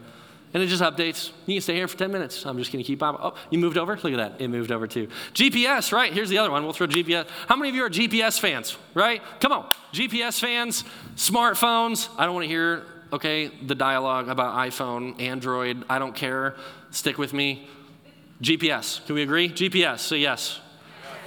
And 0.52 0.62
it 0.62 0.66
just 0.66 0.82
updates. 0.82 1.30
You 1.46 1.54
can 1.54 1.62
stay 1.62 1.76
here 1.76 1.86
for 1.86 1.96
10 1.96 2.10
minutes. 2.10 2.44
I'm 2.44 2.58
just 2.58 2.72
going 2.72 2.82
to 2.82 2.86
keep 2.86 3.02
up. 3.02 3.18
Oh, 3.22 3.34
you 3.50 3.58
moved 3.58 3.78
over? 3.78 3.94
Look 3.94 4.12
at 4.12 4.16
that. 4.16 4.40
It 4.40 4.48
moved 4.48 4.72
over 4.72 4.86
too. 4.86 5.08
GPS, 5.32 5.92
right? 5.92 6.12
Here's 6.12 6.28
the 6.28 6.38
other 6.38 6.50
one. 6.50 6.64
We'll 6.64 6.72
throw 6.72 6.88
GPS. 6.88 7.28
How 7.46 7.54
many 7.56 7.68
of 7.68 7.76
you 7.76 7.84
are 7.84 7.90
GPS 7.90 8.38
fans, 8.38 8.76
right? 8.92 9.22
Come 9.40 9.52
on. 9.52 9.70
GPS 9.92 10.40
fans, 10.40 10.84
smartphones. 11.14 12.08
I 12.18 12.26
don't 12.26 12.34
want 12.34 12.44
to 12.44 12.48
hear, 12.48 12.84
okay, 13.12 13.46
the 13.64 13.76
dialogue 13.76 14.28
about 14.28 14.56
iPhone, 14.56 15.20
Android. 15.20 15.84
I 15.88 16.00
don't 16.00 16.16
care. 16.16 16.56
Stick 16.90 17.16
with 17.16 17.32
me. 17.32 17.68
GPS. 18.42 19.04
Can 19.06 19.14
we 19.14 19.22
agree? 19.22 19.48
GPS. 19.48 20.00
So, 20.00 20.14
yes. 20.14 20.60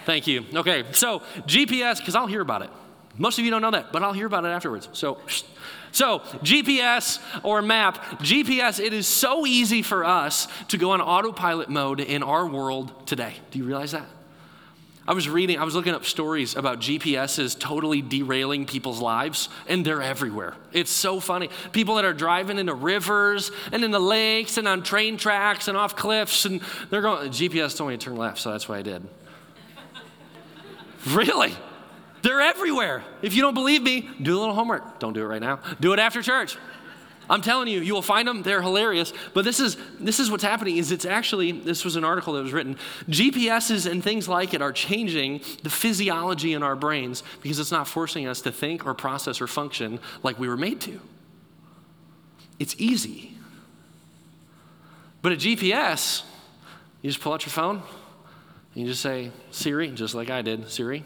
Thank 0.06 0.28
you. 0.28 0.46
Okay, 0.54 0.84
so 0.92 1.20
GPS, 1.48 1.98
because 1.98 2.16
I'll 2.16 2.28
hear 2.28 2.42
about 2.42 2.62
it. 2.62 2.70
Most 3.18 3.40
of 3.40 3.46
you 3.46 3.52
don't 3.52 3.62
know 3.62 3.72
that, 3.72 3.92
but 3.92 4.04
I'll 4.04 4.14
hear 4.14 4.26
about 4.26 4.44
it 4.44 4.50
afterwards. 4.50 4.90
So, 4.94 5.20
so 5.92 6.20
GPS 6.42 7.20
or 7.44 7.62
map, 7.62 8.20
GPS, 8.20 8.80
it 8.80 8.94
is 8.94 9.08
so 9.08 9.46
easy 9.46 9.82
for 9.82 10.04
us 10.04 10.48
to 10.70 10.78
go 10.78 10.92
on 10.92 11.02
autopilot 11.02 11.70
mode 11.70 12.00
in 12.00 12.24
our 12.24 12.48
world 12.48 13.08
today. 13.08 13.36
Do 13.52 13.60
you 13.60 13.66
realize 13.66 13.92
that? 13.92 14.08
I 15.06 15.14
was 15.14 15.28
reading, 15.28 15.60
I 15.60 15.66
was 15.66 15.76
looking 15.76 15.94
up 15.94 16.06
stories 16.06 16.56
about 16.56 16.80
GPSs 16.80 17.60
totally 17.60 18.02
derailing 18.02 18.66
people's 18.66 19.02
lives, 19.02 19.50
and 19.68 19.86
they're 19.86 20.02
everywhere. 20.02 20.56
It's 20.72 20.92
so 20.92 21.20
funny. 21.20 21.50
People 21.74 21.96
that 21.96 22.06
are 22.06 22.14
driving 22.14 22.58
into 22.58 22.74
rivers 22.74 23.52
and 23.74 23.84
in 23.84 23.92
the 23.92 24.00
lakes 24.00 24.58
and 24.58 24.66
on 24.66 24.82
train 24.82 25.18
tracks 25.18 25.68
and 25.68 25.78
off 25.78 25.98
cliffs, 25.98 26.46
and 26.46 26.62
they're 26.90 27.02
going, 27.02 27.30
GPS 27.32 27.76
told 27.76 27.90
me 27.90 27.98
to 27.98 28.06
turn 28.06 28.16
left, 28.16 28.40
so 28.40 28.52
that's 28.52 28.70
what 28.70 28.78
I 28.78 28.82
did. 28.82 29.08
Really? 31.10 31.54
They're 32.22 32.40
everywhere. 32.40 33.04
If 33.22 33.36
you 33.36 33.42
don't 33.42 33.54
believe 33.54 33.84
me, 33.84 34.10
do 34.22 34.38
a 34.38 34.40
little 34.40 34.56
homework. 34.56 35.00
Don't 35.00 35.12
do 35.12 35.22
it 35.22 35.26
right 35.26 35.42
now. 35.42 35.60
Do 35.82 35.92
it 35.92 36.00
after 36.00 36.22
church. 36.22 36.58
I'm 37.30 37.42
telling 37.42 37.68
you, 37.68 37.82
you 37.82 37.94
will 37.94 38.02
find 38.02 38.28
them. 38.28 38.44
They're 38.44 38.62
hilarious. 38.62 39.14
But 39.34 39.46
this 39.46 39.60
is 39.60 39.78
this 40.00 40.20
is 40.20 40.30
what's 40.30 40.44
happening. 40.44 40.78
Is 40.78 40.92
it's 40.92 41.06
actually 41.06 41.52
this 41.52 41.86
was 41.86 41.96
an 41.96 42.04
article 42.04 42.34
that 42.34 42.44
was 42.44 42.54
written. 42.54 42.78
GPSs 43.10 43.90
and 43.90 44.04
things 44.04 44.28
like 44.28 44.54
it 44.54 44.62
are 44.62 44.72
changing 44.72 45.42
the 45.64 45.70
physiology 45.70 46.54
in 46.54 46.64
our 46.64 46.76
brains 46.76 47.24
because 47.42 47.60
it's 47.60 47.72
not 47.72 47.88
forcing 47.88 48.28
us 48.28 48.42
to 48.42 48.52
think 48.52 48.86
or 48.86 48.94
process 48.94 49.42
or 49.42 49.48
function 49.48 50.00
like 50.22 50.40
we 50.40 50.48
were 50.48 50.58
made 50.58 50.82
to. 50.82 51.00
It's 52.60 52.76
easy. 52.78 53.36
But 55.22 55.32
a 55.32 55.36
GPS, 55.36 56.24
you 57.02 57.10
just 57.10 57.22
pull 57.22 57.34
out 57.34 57.46
your 57.46 57.52
phone, 57.52 57.82
you 58.74 58.86
just 58.86 59.02
say, 59.02 59.32
Siri, 59.52 59.90
just 59.90 60.14
like 60.14 60.30
I 60.30 60.42
did, 60.42 60.70
Siri, 60.70 61.04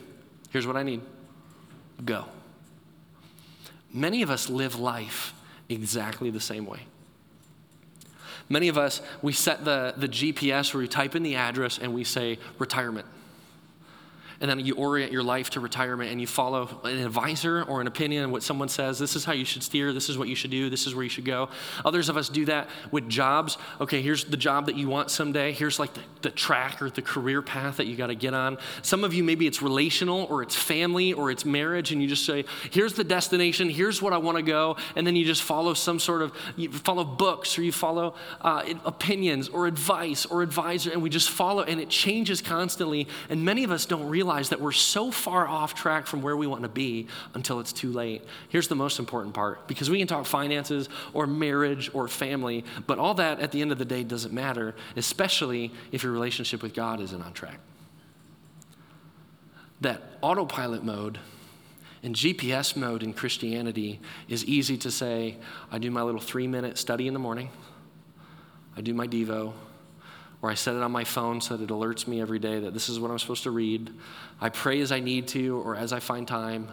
here's 0.50 0.66
what 0.66 0.76
I 0.76 0.84
need. 0.84 1.02
Go. 2.04 2.26
Many 3.94 4.24
of 4.24 4.32
us 4.32 4.50
live 4.50 4.80
life 4.80 5.34
exactly 5.70 6.30
the 6.30 6.40
same 6.40 6.66
way. 6.66 6.80
Many 8.50 8.70
of 8.70 8.78
us, 8.78 9.02
we 9.22 9.34
set 9.34 9.66
the, 9.66 9.94
the 9.98 10.08
GPS 10.08 10.74
where 10.74 10.82
we 10.82 10.88
type 10.88 11.16
in 11.16 11.24
the 11.24 11.36
address 11.36 11.80
and 11.80 11.94
we 11.94 12.04
say 12.04 12.40
retirement. 12.60 13.06
And 14.40 14.50
then 14.50 14.60
you 14.60 14.76
orient 14.76 15.12
your 15.12 15.24
life 15.24 15.50
to 15.52 15.60
retirement 15.60 16.12
and 16.12 16.22
you 16.22 16.28
follow 16.28 16.80
an 16.84 17.00
advisor 17.00 17.64
or 17.64 17.82
an 17.82 17.88
opinion 17.88 18.32
what 18.32 18.44
someone 18.44 18.70
says 18.70 19.00
this 19.00 19.16
is 19.16 19.26
how 19.26 19.34
you 19.34 19.46
should 19.46 19.64
steer. 19.64 19.94
This 19.94 20.10
is 20.10 20.18
what 20.18 20.28
you 20.28 20.36
should 20.36 20.52
do. 20.52 20.70
This 20.70 20.88
is 20.88 20.94
where 20.94 21.04
you 21.04 21.10
should 21.10 21.26
go. 21.26 21.50
Others 21.86 22.10
of 22.10 22.18
us 22.18 22.30
do 22.30 22.46
that 22.46 22.70
with 22.92 23.10
jobs. 23.10 23.58
Okay 23.82 24.02
here's 24.02 24.26
the 24.26 24.38
job 24.38 24.68
that 24.68 24.76
you 24.76 24.88
want 24.88 25.10
someday. 25.10 25.52
Here's 25.52 25.80
like 25.80 25.94
the, 25.94 26.02
the 26.22 26.30
track 26.30 26.82
or 26.82 26.90
the 26.90 27.02
career 27.02 27.42
path 27.42 27.78
that 27.78 27.88
you 27.88 27.96
got 27.96 28.08
to 28.08 28.16
get 28.16 28.34
on. 28.34 28.58
Some 28.82 29.04
of 29.04 29.14
you 29.14 29.24
maybe 29.24 29.48
it's 29.48 29.62
relational 29.62 30.28
or 30.30 30.44
it's 30.44 30.56
family 30.56 31.14
or 31.14 31.32
it's 31.32 31.46
marriage 31.46 31.92
and 31.92 32.02
you 32.02 32.08
just 32.08 32.26
say 32.26 32.46
here's 32.72 32.94
the 32.94 33.04
destination. 33.04 33.70
Here's 33.70 34.02
what 34.02 34.14
i 34.14 34.18
want 34.18 34.38
to 34.38 34.44
go. 34.44 34.78
And 34.96 35.06
then 35.06 35.16
you 35.16 35.26
just 35.26 35.44
follow 35.44 35.74
some 35.74 36.00
sort 36.00 36.22
of 36.22 36.34
you 36.56 36.72
follow 36.72 37.04
books 37.04 37.58
or 37.58 37.64
you 37.64 37.72
follow 37.72 38.14
uh, 38.42 38.64
opinions 38.86 39.50
or 39.50 39.68
advice 39.68 40.26
or 40.26 40.42
advisor 40.42 40.92
and 40.92 41.02
we 41.02 41.10
just 41.10 41.30
follow 41.30 41.64
and 41.64 41.80
it 41.80 41.90
changes 41.90 42.42
constantly 42.42 43.08
and 43.30 43.44
many 43.44 43.64
of 43.64 43.72
us 43.72 43.86
don't 43.86 44.08
realize 44.08 44.27
realize 44.28 44.50
that 44.50 44.60
we're 44.60 44.74
so 44.74 45.10
far 45.10 45.48
off 45.48 45.74
track 45.74 46.06
from 46.06 46.22
where 46.22 46.36
we 46.36 46.48
want 46.48 46.62
to 46.62 46.68
be 46.68 47.08
until 47.34 47.62
it's 47.62 47.72
too 47.72 47.94
late. 47.94 48.22
Here's 48.50 48.68
the 48.68 48.76
most 48.76 49.00
important 49.00 49.34
part 49.34 49.70
because 49.70 49.90
we 49.90 50.00
can 50.00 50.08
talk 50.08 50.26
finances 50.26 50.90
or 51.14 51.26
marriage 51.26 51.90
or 51.94 52.10
family, 52.10 52.66
but 52.88 53.00
all 53.00 53.14
that 53.14 53.40
at 53.40 53.54
the 53.54 53.62
end 53.62 53.72
of 53.72 53.78
the 53.78 53.86
day 53.86 54.04
doesn't 54.04 54.34
matter, 54.34 54.76
especially 54.98 55.72
if 55.94 56.04
your 56.04 56.12
relationship 56.12 56.62
with 56.62 56.74
God 56.74 57.00
isn't 57.00 57.22
on 57.22 57.32
track. 57.32 57.60
That 59.80 60.02
autopilot 60.22 60.84
mode 60.84 61.20
and 62.04 62.14
GPS 62.14 62.76
mode 62.76 63.04
in 63.04 63.14
Christianity 63.14 64.02
is 64.28 64.44
easy 64.44 64.76
to 64.80 64.92
say, 64.92 65.38
I 65.72 65.78
do 65.78 65.90
my 65.90 66.02
little 66.02 66.20
three 66.20 66.48
minute 66.48 66.78
study 66.78 67.08
in 67.08 67.14
the 67.14 67.20
morning, 67.20 67.50
I 68.76 68.82
do 68.82 68.94
my 68.94 69.08
Devo, 69.08 69.54
or 70.42 70.52
I 70.52 70.54
set 70.54 70.76
it 70.76 70.84
on 70.84 70.92
my 70.92 71.04
phone 71.04 71.42
so 71.42 71.58
that 71.58 71.64
it 71.64 71.70
alerts 71.70 72.08
me 72.08 72.22
every 72.22 72.40
day 72.40 72.60
that 72.60 72.74
this 72.74 72.90
is 72.90 73.00
what 73.00 73.10
I'm 73.10 73.20
supposed 73.20 73.44
to 73.44 73.52
read. 73.52 73.92
I 74.40 74.50
pray 74.50 74.82
as 74.82 74.92
I 74.92 75.00
need 75.00 75.28
to 75.30 75.60
or 75.62 75.76
as 75.76 75.92
I 75.92 76.00
find 76.00 76.28
time. 76.28 76.70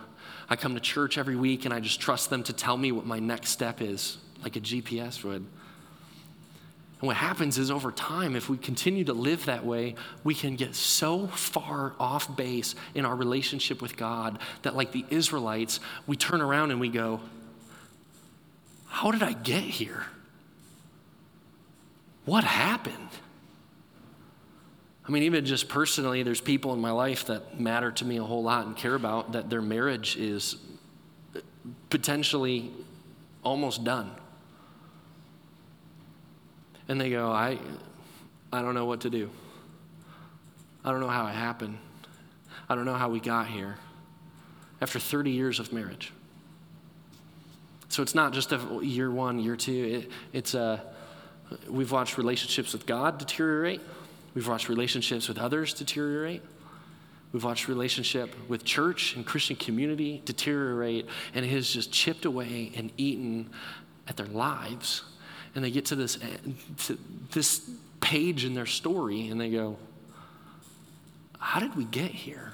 I 0.49 0.57
come 0.57 0.75
to 0.75 0.81
church 0.81 1.17
every 1.17 1.37
week 1.37 1.65
and 1.65 1.73
I 1.73 1.81
just 1.81 2.01
trust 2.01 2.29
them 2.29 2.43
to 2.45 2.53
tell 2.53 2.77
me 2.77 2.93
what 2.93 3.07
my 3.07 3.19
next 3.19 3.51
step 3.51 3.81
is, 3.81 4.19
like 4.43 4.57
a 4.57 4.61
GPS 4.61 5.25
would. 5.25 5.47
And 7.01 7.07
what 7.09 7.17
happens 7.17 7.59
is 7.59 7.71
over 7.71 7.91
time, 7.91 8.37
if 8.37 8.49
we 8.49 8.57
continue 8.57 9.05
to 9.05 9.13
live 9.13 9.47
that 9.47 9.65
way, 9.65 9.95
we 10.23 10.35
can 10.35 10.57
get 10.57 10.75
so 10.75 11.27
far 11.27 11.95
off 11.99 12.35
base 12.37 12.75
in 12.95 13.05
our 13.05 13.17
relationship 13.17 13.83
with 13.83 13.97
God 13.97 14.39
that, 14.63 14.77
like 14.77 14.93
the 14.93 15.05
Israelites, 15.11 15.81
we 16.07 16.17
turn 16.17 16.41
around 16.41 16.71
and 16.71 16.81
we 16.81 16.89
go, 16.89 17.21
How 18.87 19.11
did 19.11 19.23
I 19.23 19.33
get 19.33 19.65
here? 19.65 20.05
What 22.25 22.45
happened? 22.45 23.11
I 25.07 25.11
mean, 25.11 25.25
even 25.25 25.45
just 25.45 25.69
personally, 25.69 26.23
there's 26.23 26.41
people 26.41 26.73
in 26.73 26.81
my 26.81 26.91
life 26.91 27.27
that 27.27 27.61
matter 27.61 27.93
to 27.93 28.05
me 28.05 28.17
a 28.17 28.25
whole 28.25 28.43
lot 28.43 28.67
and 28.67 28.75
care 28.75 28.95
about 28.95 29.33
that 29.33 29.51
their 29.51 29.61
marriage 29.61 30.17
is 30.17 30.57
potentially 31.91 32.71
almost 33.43 33.85
done. 33.85 34.11
And 36.89 37.01
they 37.01 37.11
go, 37.11 37.31
I, 37.31 37.59
I 38.53 38.63
don't 38.63 38.75
know 38.75 38.87
what 38.87 39.03
to 39.03 39.11
do. 39.11 39.31
I 40.85 40.91
don't 40.91 41.01
know 41.01 41.09
how 41.09 41.27
it 41.27 41.33
happened. 41.33 41.79
I 42.69 42.75
don't 42.75 42.85
know 42.85 42.95
how 42.95 43.11
we 43.11 43.21
got 43.21 43.47
here 43.47 43.77
after 44.81 44.99
30 44.99 45.31
years 45.31 45.61
of 45.61 45.73
marriage. 45.73 46.13
So 47.89 48.03
it's 48.03 48.15
not 48.15 48.33
just 48.33 48.53
a 48.53 48.59
year 48.83 49.11
one, 49.11 49.39
year 49.39 49.57
two. 49.57 50.03
It, 50.03 50.11
it's 50.33 50.55
a, 50.55 50.83
we've 51.69 51.93
watched 51.93 52.19
relationships 52.19 52.73
with 52.73 52.87
God 52.87 53.19
deteriorate. 53.19 53.81
We've 54.35 54.47
watched 54.47 54.69
relationships 54.69 55.29
with 55.29 55.39
others 55.39 55.73
deteriorate. 55.75 56.43
We've 57.33 57.45
watched 57.45 57.69
relationship 57.69 58.35
with 58.49 58.65
church 58.65 59.17
and 59.17 59.27
Christian 59.27 59.57
community 59.57 60.23
deteriorate, 60.25 61.07
and 61.35 61.45
it 61.45 61.49
has 61.49 61.69
just 61.69 61.93
chipped 61.93 62.25
away 62.25 62.73
and 62.77 62.93
eaten 62.97 63.51
at 64.07 64.17
their 64.17 64.27
lives. 64.27 65.03
And 65.55 65.65
they 65.65 65.71
get 65.71 65.87
to 65.87 65.97
this, 65.97 66.19
to 66.87 66.99
this 67.33 67.69
page 68.01 68.45
in 68.45 68.55
their 68.55 68.67
story, 68.67 69.29
and 69.29 69.41
they 69.41 69.51
go, 69.51 69.77
How 71.39 71.61
did 71.61 71.75
we 71.77 71.85
get 71.85 72.11
here? 72.11 72.53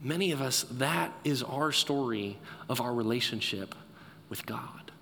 Many 0.00 0.32
of 0.32 0.42
us, 0.42 0.66
that 0.72 1.12
is 1.24 1.42
our 1.42 1.72
story 1.72 2.38
of 2.68 2.80
our 2.80 2.92
relationship 2.92 3.74
with 4.28 4.44
God. 4.44 4.92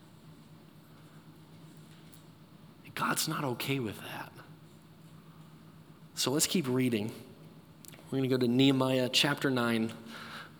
God's 2.94 3.26
not 3.26 3.44
okay 3.44 3.78
with 3.78 3.98
that. 4.00 4.31
So 6.14 6.30
let's 6.30 6.46
keep 6.46 6.68
reading. 6.68 7.10
We're 8.10 8.18
going 8.18 8.28
to 8.28 8.36
go 8.36 8.38
to 8.38 8.48
Nehemiah 8.48 9.08
chapter 9.08 9.50
9, 9.50 9.92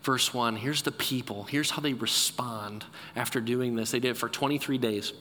verse 0.03 0.33
1. 0.33 0.57
Here's 0.57 0.83
the 0.83 0.93
people. 0.93 1.45
Here's 1.45 1.71
how 1.71 1.83
they 1.83 1.93
respond 1.93 2.85
after 3.15 3.41
doing 3.41 3.77
this. 3.77 3.91
They 3.91 4.01
did 4.01 4.13
it 4.13 4.17
for 4.17 4.29
23 4.29 4.79
days. 4.79 5.13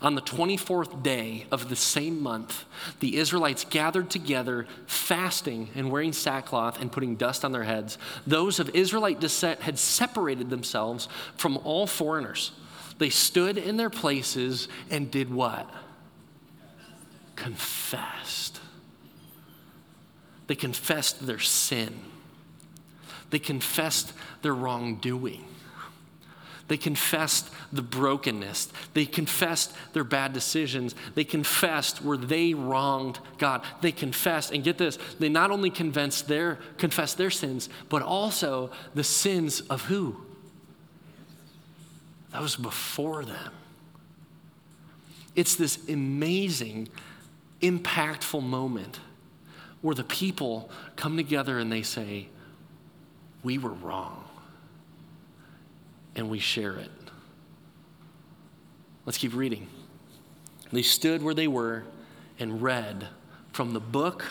On 0.00 0.14
the 0.14 0.22
24th 0.22 1.02
day 1.02 1.46
of 1.50 1.68
the 1.68 1.76
same 1.76 2.22
month, 2.22 2.64
the 3.00 3.16
Israelites 3.16 3.64
gathered 3.64 4.10
together, 4.10 4.66
fasting 4.86 5.70
and 5.74 5.90
wearing 5.90 6.12
sackcloth 6.12 6.80
and 6.80 6.92
putting 6.92 7.16
dust 7.16 7.44
on 7.44 7.52
their 7.52 7.64
heads. 7.64 7.98
Those 8.26 8.58
of 8.58 8.74
Israelite 8.74 9.20
descent 9.20 9.60
had 9.60 9.78
separated 9.78 10.50
themselves 10.50 11.08
from 11.36 11.58
all 11.58 11.86
foreigners. 11.86 12.52
They 12.98 13.10
stood 13.10 13.58
in 13.58 13.76
their 13.76 13.90
places 13.90 14.68
and 14.90 15.10
did 15.10 15.32
what? 15.32 15.68
Confessed. 17.36 18.55
They 20.46 20.54
confessed 20.54 21.26
their 21.26 21.38
sin. 21.38 22.00
They 23.30 23.38
confessed 23.38 24.12
their 24.42 24.54
wrongdoing. 24.54 25.44
They 26.68 26.76
confessed 26.76 27.48
the 27.72 27.82
brokenness. 27.82 28.72
They 28.92 29.06
confessed 29.06 29.72
their 29.92 30.04
bad 30.04 30.32
decisions. 30.32 30.94
They 31.14 31.24
confessed 31.24 32.02
where 32.02 32.16
they 32.16 32.54
wronged 32.54 33.20
God. 33.38 33.62
They 33.82 33.92
confessed, 33.92 34.52
and 34.52 34.64
get 34.64 34.78
this, 34.78 34.98
they 35.18 35.28
not 35.28 35.50
only 35.50 35.70
confessed 35.70 36.26
their, 36.26 36.58
confessed 36.76 37.18
their 37.18 37.30
sins, 37.30 37.68
but 37.88 38.02
also 38.02 38.70
the 38.94 39.04
sins 39.04 39.60
of 39.62 39.82
who? 39.82 40.16
Those 42.32 42.56
before 42.56 43.24
them. 43.24 43.52
It's 45.36 45.54
this 45.54 45.88
amazing, 45.88 46.88
impactful 47.62 48.42
moment 48.42 48.98
where 49.82 49.94
the 49.94 50.04
people 50.04 50.70
come 50.96 51.16
together 51.16 51.58
and 51.58 51.70
they 51.70 51.82
say, 51.82 52.28
We 53.42 53.58
were 53.58 53.72
wrong. 53.72 54.24
And 56.14 56.30
we 56.30 56.38
share 56.38 56.76
it. 56.76 56.90
Let's 59.04 59.18
keep 59.18 59.34
reading. 59.34 59.68
They 60.72 60.82
stood 60.82 61.22
where 61.22 61.34
they 61.34 61.46
were 61.46 61.84
and 62.38 62.60
read 62.62 63.08
from 63.52 63.72
the 63.72 63.80
book 63.80 64.24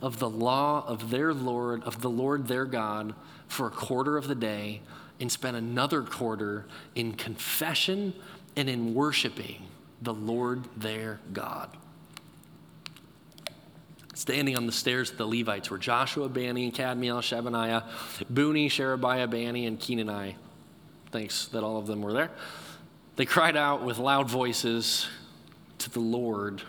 of 0.00 0.18
the 0.18 0.30
law 0.30 0.84
of 0.86 1.10
their 1.10 1.34
Lord, 1.34 1.82
of 1.84 2.00
the 2.00 2.10
Lord 2.10 2.48
their 2.48 2.64
God, 2.64 3.14
for 3.46 3.66
a 3.66 3.70
quarter 3.70 4.16
of 4.16 4.26
the 4.26 4.34
day, 4.34 4.80
and 5.20 5.30
spent 5.30 5.56
another 5.56 6.02
quarter 6.02 6.66
in 6.94 7.12
confession 7.12 8.14
and 8.56 8.68
in 8.68 8.94
worshiping 8.94 9.62
the 10.00 10.14
Lord 10.14 10.64
their 10.76 11.20
God. 11.32 11.76
Standing 14.14 14.56
on 14.56 14.66
the 14.66 14.72
stairs 14.72 15.10
of 15.10 15.16
the 15.16 15.26
Levites 15.26 15.70
were 15.70 15.78
Joshua, 15.78 16.28
Bani, 16.28 16.70
Kadmiel, 16.70 17.20
Shebaniah, 17.22 17.84
Bunni, 18.28 18.68
Sherebiah, 18.68 19.26
Bani, 19.26 19.66
and 19.66 19.80
Kenani. 19.80 20.34
Thanks 21.10 21.46
that 21.48 21.62
all 21.62 21.78
of 21.78 21.86
them 21.86 22.02
were 22.02 22.12
there. 22.12 22.30
They 23.16 23.24
cried 23.24 23.56
out 23.56 23.82
with 23.82 23.98
loud 23.98 24.28
voices 24.28 25.08
to 25.78 25.90
the 25.90 26.00
Lord 26.00 26.62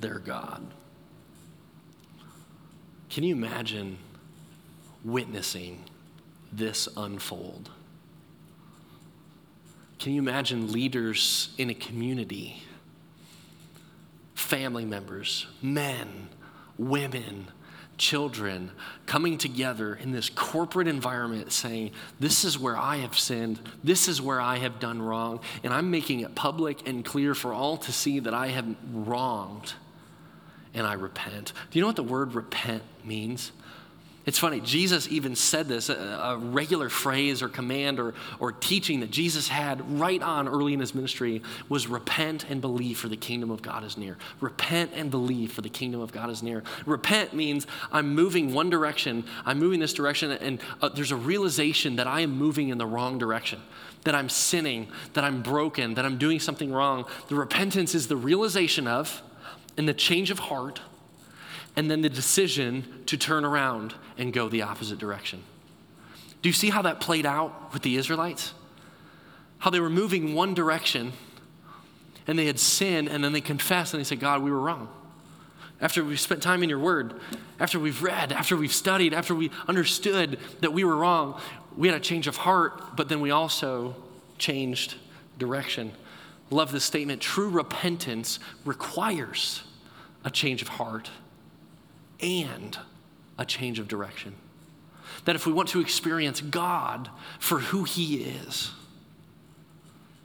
their 0.00 0.18
God. 0.18 0.62
Can 3.08 3.24
you 3.24 3.34
imagine 3.34 3.98
witnessing 5.04 5.84
this 6.52 6.88
unfold? 6.96 7.70
Can 9.98 10.12
you 10.12 10.20
imagine 10.20 10.72
leaders 10.72 11.50
in 11.58 11.70
a 11.70 11.74
community, 11.74 12.62
family 14.34 14.84
members, 14.84 15.46
men, 15.62 16.28
women, 16.78 17.48
children 17.98 18.70
coming 19.06 19.38
together 19.38 19.94
in 19.94 20.12
this 20.12 20.28
corporate 20.28 20.88
environment 20.88 21.52
saying, 21.52 21.92
This 22.18 22.44
is 22.44 22.58
where 22.58 22.76
I 22.76 22.96
have 22.96 23.18
sinned, 23.18 23.60
this 23.84 24.08
is 24.08 24.20
where 24.20 24.40
I 24.40 24.58
have 24.58 24.80
done 24.80 25.00
wrong, 25.00 25.40
and 25.62 25.72
I'm 25.72 25.90
making 25.90 26.20
it 26.20 26.34
public 26.34 26.86
and 26.88 27.04
clear 27.04 27.34
for 27.34 27.52
all 27.52 27.76
to 27.78 27.92
see 27.92 28.18
that 28.20 28.34
I 28.34 28.48
have 28.48 28.66
wronged 28.92 29.74
and 30.74 30.86
I 30.86 30.94
repent. 30.94 31.52
Do 31.70 31.78
you 31.78 31.80
know 31.82 31.88
what 31.88 31.96
the 31.96 32.02
word 32.02 32.34
repent 32.34 32.82
means? 33.04 33.52
It's 34.24 34.38
funny, 34.38 34.60
Jesus 34.60 35.08
even 35.08 35.34
said 35.34 35.66
this, 35.66 35.88
a, 35.88 35.94
a, 35.94 36.38
regular 36.38 36.88
phrase 36.88 37.42
or 37.42 37.48
command 37.48 37.98
or, 37.98 38.14
or 38.38 38.52
teaching 38.52 39.00
that 39.00 39.10
Jesus 39.10 39.48
had 39.48 39.98
right 39.98 40.22
on 40.22 40.46
early 40.46 40.74
in 40.74 40.78
his 40.78 40.94
ministry 40.94 41.42
was 41.68 41.88
repent 41.88 42.46
and 42.48 42.60
believe 42.60 42.98
for 42.98 43.08
the 43.08 43.16
kingdom 43.16 43.50
of 43.50 43.62
God 43.62 43.82
is 43.82 43.98
near. 43.98 44.16
Repent 44.40 44.92
and 44.94 45.10
believe 45.10 45.50
for 45.50 45.60
the 45.60 45.68
kingdom 45.68 46.00
of 46.00 46.12
God 46.12 46.30
is 46.30 46.40
near. 46.40 46.62
Repent 46.86 47.34
means 47.34 47.66
I'm 47.90 48.14
moving 48.14 48.54
one 48.54 48.70
direction, 48.70 49.24
I'm 49.44 49.58
moving 49.58 49.80
this 49.80 49.92
direction, 49.92 50.30
and 50.30 50.60
uh, 50.80 50.88
there's 50.90 51.10
a 51.10 51.16
realization 51.16 51.96
that 51.96 52.06
I 52.06 52.20
am 52.20 52.30
moving 52.30 52.68
in 52.68 52.78
the 52.78 52.86
wrong 52.86 53.18
direction, 53.18 53.60
that 54.04 54.14
I'm 54.14 54.28
sinning, 54.28 54.86
that 55.14 55.24
I'm 55.24 55.42
broken, 55.42 55.94
that 55.94 56.04
I'm 56.04 56.18
doing 56.18 56.38
something 56.38 56.72
wrong. 56.72 57.06
The 57.26 57.34
repentance 57.34 57.92
is 57.92 58.06
the 58.06 58.16
realization 58.16 58.86
of 58.86 59.20
and 59.76 59.88
the 59.88 59.94
change 59.94 60.30
of 60.30 60.38
heart 60.38 60.80
and 61.76 61.90
then 61.90 62.02
the 62.02 62.08
decision 62.08 62.84
to 63.06 63.16
turn 63.16 63.44
around 63.44 63.94
and 64.18 64.32
go 64.32 64.48
the 64.48 64.62
opposite 64.62 64.98
direction. 64.98 65.42
Do 66.42 66.48
you 66.48 66.52
see 66.52 66.70
how 66.70 66.82
that 66.82 67.00
played 67.00 67.24
out 67.24 67.72
with 67.72 67.82
the 67.82 67.96
Israelites? 67.96 68.52
How 69.58 69.70
they 69.70 69.80
were 69.80 69.90
moving 69.90 70.34
one 70.34 70.54
direction 70.54 71.12
and 72.26 72.38
they 72.38 72.46
had 72.46 72.58
sinned 72.58 73.08
and 73.08 73.22
then 73.22 73.32
they 73.32 73.40
confessed 73.40 73.94
and 73.94 74.00
they 74.00 74.04
said, 74.04 74.20
God, 74.20 74.42
we 74.42 74.50
were 74.50 74.60
wrong. 74.60 74.88
After 75.80 76.04
we've 76.04 76.20
spent 76.20 76.42
time 76.42 76.62
in 76.62 76.68
your 76.68 76.78
word, 76.78 77.14
after 77.58 77.78
we've 77.78 78.02
read, 78.02 78.32
after 78.32 78.56
we've 78.56 78.72
studied, 78.72 79.14
after 79.14 79.34
we 79.34 79.50
understood 79.66 80.38
that 80.60 80.72
we 80.72 80.84
were 80.84 80.96
wrong, 80.96 81.40
we 81.76 81.88
had 81.88 81.96
a 81.96 82.00
change 82.00 82.26
of 82.26 82.36
heart, 82.36 82.96
but 82.96 83.08
then 83.08 83.20
we 83.20 83.30
also 83.30 83.96
changed 84.38 84.94
direction. 85.38 85.92
Love 86.50 86.70
this 86.70 86.84
statement 86.84 87.20
true 87.20 87.48
repentance 87.48 88.38
requires 88.64 89.62
a 90.24 90.30
change 90.30 90.62
of 90.62 90.68
heart 90.68 91.10
and 92.22 92.78
a 93.38 93.44
change 93.44 93.78
of 93.78 93.88
direction. 93.88 94.34
That 95.24 95.36
if 95.36 95.46
we 95.46 95.52
want 95.52 95.68
to 95.70 95.80
experience 95.80 96.40
God 96.40 97.10
for 97.38 97.58
who 97.58 97.84
He 97.84 98.22
is, 98.22 98.70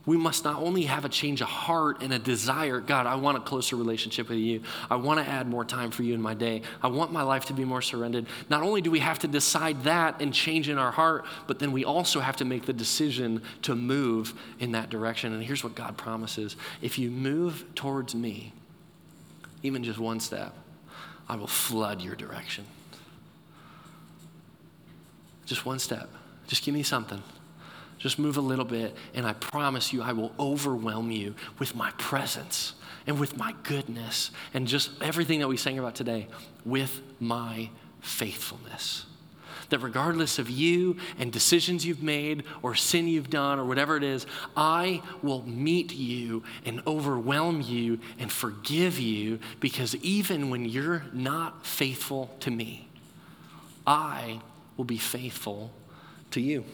we 0.08 0.16
must 0.16 0.46
not 0.46 0.62
only 0.62 0.84
have 0.84 1.04
a 1.04 1.10
change 1.10 1.42
of 1.42 1.50
heart 1.50 2.02
and 2.02 2.14
a 2.14 2.18
desire, 2.18 2.80
God, 2.80 3.06
I 3.06 3.16
want 3.16 3.38
a 3.38 3.42
closer 3.42 3.76
relationship 3.76 4.30
with 4.30 4.38
you. 4.38 4.62
I 4.90 4.96
want 4.96 5.20
to 5.20 5.30
add 5.30 5.50
more 5.50 5.66
time 5.66 5.92
for 5.92 6.02
you 6.02 6.14
in 6.14 6.22
my 6.22 6.34
day. 6.34 6.62
I 6.82 6.88
want 6.88 7.12
my 7.12 7.24
life 7.24 7.44
to 7.48 7.54
be 7.54 7.66
more 7.66 7.82
surrendered. 7.82 8.26
Not 8.50 8.64
only 8.64 8.80
do 8.80 8.90
we 8.90 9.00
have 9.00 9.20
to 9.20 9.28
decide 9.28 9.84
that 9.84 10.22
and 10.22 10.34
change 10.34 10.70
in 10.70 10.78
our 10.78 10.92
heart, 10.92 11.26
but 11.46 11.60
then 11.60 11.74
we 11.74 11.84
also 11.84 12.22
have 12.22 12.38
to 12.38 12.46
make 12.46 12.66
the 12.66 12.72
decision 12.72 13.42
to 13.64 13.76
move 13.76 14.34
in 14.60 14.72
that 14.72 14.90
direction. 14.90 15.34
And 15.34 15.44
here's 15.44 15.62
what 15.62 15.76
God 15.76 15.98
promises 15.98 16.56
if 16.82 16.98
you 16.98 17.12
move 17.12 17.66
towards 17.76 18.16
me, 18.16 18.54
even 19.62 19.84
just 19.84 20.00
one 20.00 20.22
step, 20.22 20.56
I 21.30 21.36
will 21.36 21.48
flood 21.48 22.02
your 22.02 22.16
direction. 22.16 22.66
Just 25.46 25.66
one 25.66 25.80
step. 25.80 26.10
Just 26.48 26.64
give 26.64 26.74
me 26.74 26.84
something. 26.84 27.22
Just 27.98 28.20
move 28.20 28.38
a 28.38 28.42
little 28.42 28.66
bit, 28.66 28.96
and 29.16 29.26
I 29.26 29.34
promise 29.34 29.92
you, 29.92 30.04
I 30.04 30.14
will 30.14 30.32
overwhelm 30.40 31.10
you 31.10 31.34
with 31.58 31.76
my 31.76 31.92
presence 31.92 32.76
and 33.08 33.20
with 33.20 33.38
my 33.38 33.56
goodness 33.64 34.32
and 34.54 34.68
just 34.68 34.92
everything 35.02 35.40
that 35.40 35.48
we 35.48 35.58
sang 35.58 35.80
about 35.80 35.96
today 35.96 36.28
with 36.64 37.02
my 37.20 37.70
faithfulness 38.02 39.07
that 39.70 39.80
regardless 39.80 40.40
of 40.40 40.50
you 40.50 40.98
and 41.20 41.32
decisions 41.32 41.86
you've 41.86 42.04
made 42.04 42.44
or 42.62 42.76
sin 42.76 43.08
you've 43.08 43.30
done 43.30 43.60
or 43.60 43.66
whatever 43.66 43.98
it 43.98 44.04
is, 44.04 44.26
I 44.56 45.02
will 45.22 45.44
meet 45.44 45.94
you 45.94 46.44
and 46.66 46.82
overwhelm 46.88 47.62
you 47.62 48.00
and 48.20 48.32
forgive 48.32 49.00
you 49.00 49.40
because 49.60 49.96
even 49.98 50.50
when 50.50 50.66
you're 50.66 51.04
not 51.14 51.66
faithful 51.66 52.36
to 52.42 52.52
me, 52.52 52.88
I 53.86 54.42
will 54.76 54.86
be 54.86 54.98
faithful 54.98 55.72
to 56.32 56.42
you. 56.42 56.66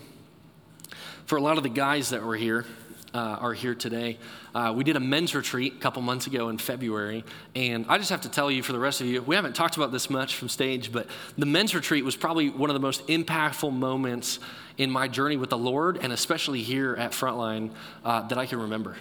For 1.25 1.37
a 1.37 1.41
lot 1.41 1.57
of 1.57 1.63
the 1.63 1.69
guys 1.69 2.09
that 2.09 2.23
were 2.23 2.35
here, 2.35 2.65
uh, 3.13 3.37
are 3.39 3.53
here 3.53 3.75
today. 3.75 4.17
Uh, 4.55 4.73
we 4.75 4.83
did 4.83 4.95
a 4.95 4.99
men's 4.99 5.35
retreat 5.35 5.73
a 5.75 5.79
couple 5.79 6.01
months 6.01 6.27
ago 6.27 6.49
in 6.49 6.57
February, 6.57 7.23
and 7.55 7.85
I 7.87 7.97
just 7.97 8.09
have 8.09 8.21
to 8.21 8.29
tell 8.29 8.49
you, 8.49 8.63
for 8.63 8.71
the 8.71 8.79
rest 8.79 9.01
of 9.01 9.07
you, 9.07 9.21
we 9.21 9.35
haven't 9.35 9.53
talked 9.53 9.77
about 9.77 9.91
this 9.91 10.09
much 10.09 10.35
from 10.35 10.49
stage, 10.49 10.91
but 10.91 11.07
the 11.37 11.45
men's 11.45 11.75
retreat 11.75 12.03
was 12.03 12.15
probably 12.15 12.49
one 12.49 12.69
of 12.69 12.73
the 12.73 12.79
most 12.79 13.05
impactful 13.07 13.71
moments 13.71 14.39
in 14.77 14.89
my 14.89 15.07
journey 15.07 15.37
with 15.37 15.49
the 15.49 15.57
Lord, 15.57 15.97
and 16.01 16.11
especially 16.11 16.63
here 16.63 16.95
at 16.95 17.11
Frontline, 17.11 17.71
uh, 18.03 18.27
that 18.27 18.37
I 18.37 18.45
can 18.45 18.59
remember. 18.59 18.97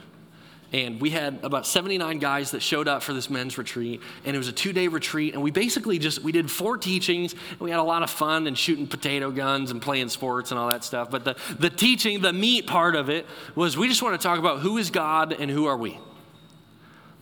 And 0.72 1.00
we 1.00 1.10
had 1.10 1.40
about 1.42 1.66
79 1.66 2.18
guys 2.18 2.52
that 2.52 2.60
showed 2.60 2.88
up 2.88 3.02
for 3.02 3.12
this 3.12 3.28
men's 3.28 3.58
retreat. 3.58 4.00
And 4.24 4.34
it 4.34 4.38
was 4.38 4.48
a 4.48 4.52
two 4.52 4.72
day 4.72 4.88
retreat. 4.88 5.34
And 5.34 5.42
we 5.42 5.50
basically 5.50 5.98
just, 5.98 6.22
we 6.22 6.32
did 6.32 6.50
four 6.50 6.78
teachings. 6.78 7.34
And 7.50 7.60
we 7.60 7.70
had 7.70 7.78
a 7.78 7.84
lot 7.84 8.02
of 8.02 8.10
fun 8.10 8.46
and 8.46 8.56
shooting 8.56 8.86
potato 8.86 9.30
guns 9.30 9.70
and 9.70 9.82
playing 9.82 10.08
sports 10.08 10.50
and 10.50 10.58
all 10.58 10.68
that 10.68 10.82
stuff. 10.82 11.10
But 11.10 11.24
the, 11.24 11.36
the 11.58 11.68
teaching, 11.68 12.22
the 12.22 12.32
meat 12.32 12.66
part 12.66 12.96
of 12.96 13.10
it 13.10 13.26
was 13.54 13.76
we 13.76 13.86
just 13.86 14.02
want 14.02 14.18
to 14.18 14.26
talk 14.26 14.38
about 14.38 14.60
who 14.60 14.78
is 14.78 14.90
God 14.90 15.32
and 15.32 15.50
who 15.50 15.66
are 15.66 15.76
we? 15.76 15.98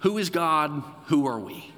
Who 0.01 0.17
is 0.19 0.31
God? 0.31 0.85
Who 1.07 1.27
are 1.27 1.39
we? 1.39 1.73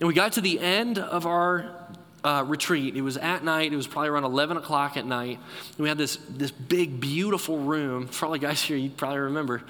And 0.00 0.06
we 0.06 0.14
got 0.14 0.34
to 0.34 0.42
the 0.42 0.60
end 0.60 0.98
of 0.98 1.26
our 1.26 1.74
uh, 2.22 2.44
retreat. 2.46 2.94
It 2.94 3.02
was 3.02 3.16
at 3.16 3.42
night. 3.42 3.72
It 3.72 3.76
was 3.76 3.86
probably 3.86 4.10
around 4.10 4.24
11 4.24 4.58
o'clock 4.58 4.96
at 4.96 5.06
night. 5.06 5.38
And 5.70 5.78
we 5.78 5.88
had 5.88 5.98
this, 5.98 6.18
this 6.28 6.50
big, 6.50 7.00
beautiful 7.00 7.58
room. 7.58 8.06
The 8.06 8.38
guys 8.38 8.60
here, 8.60 8.76
you 8.76 8.90
probably 8.90 9.20
remember 9.20 9.62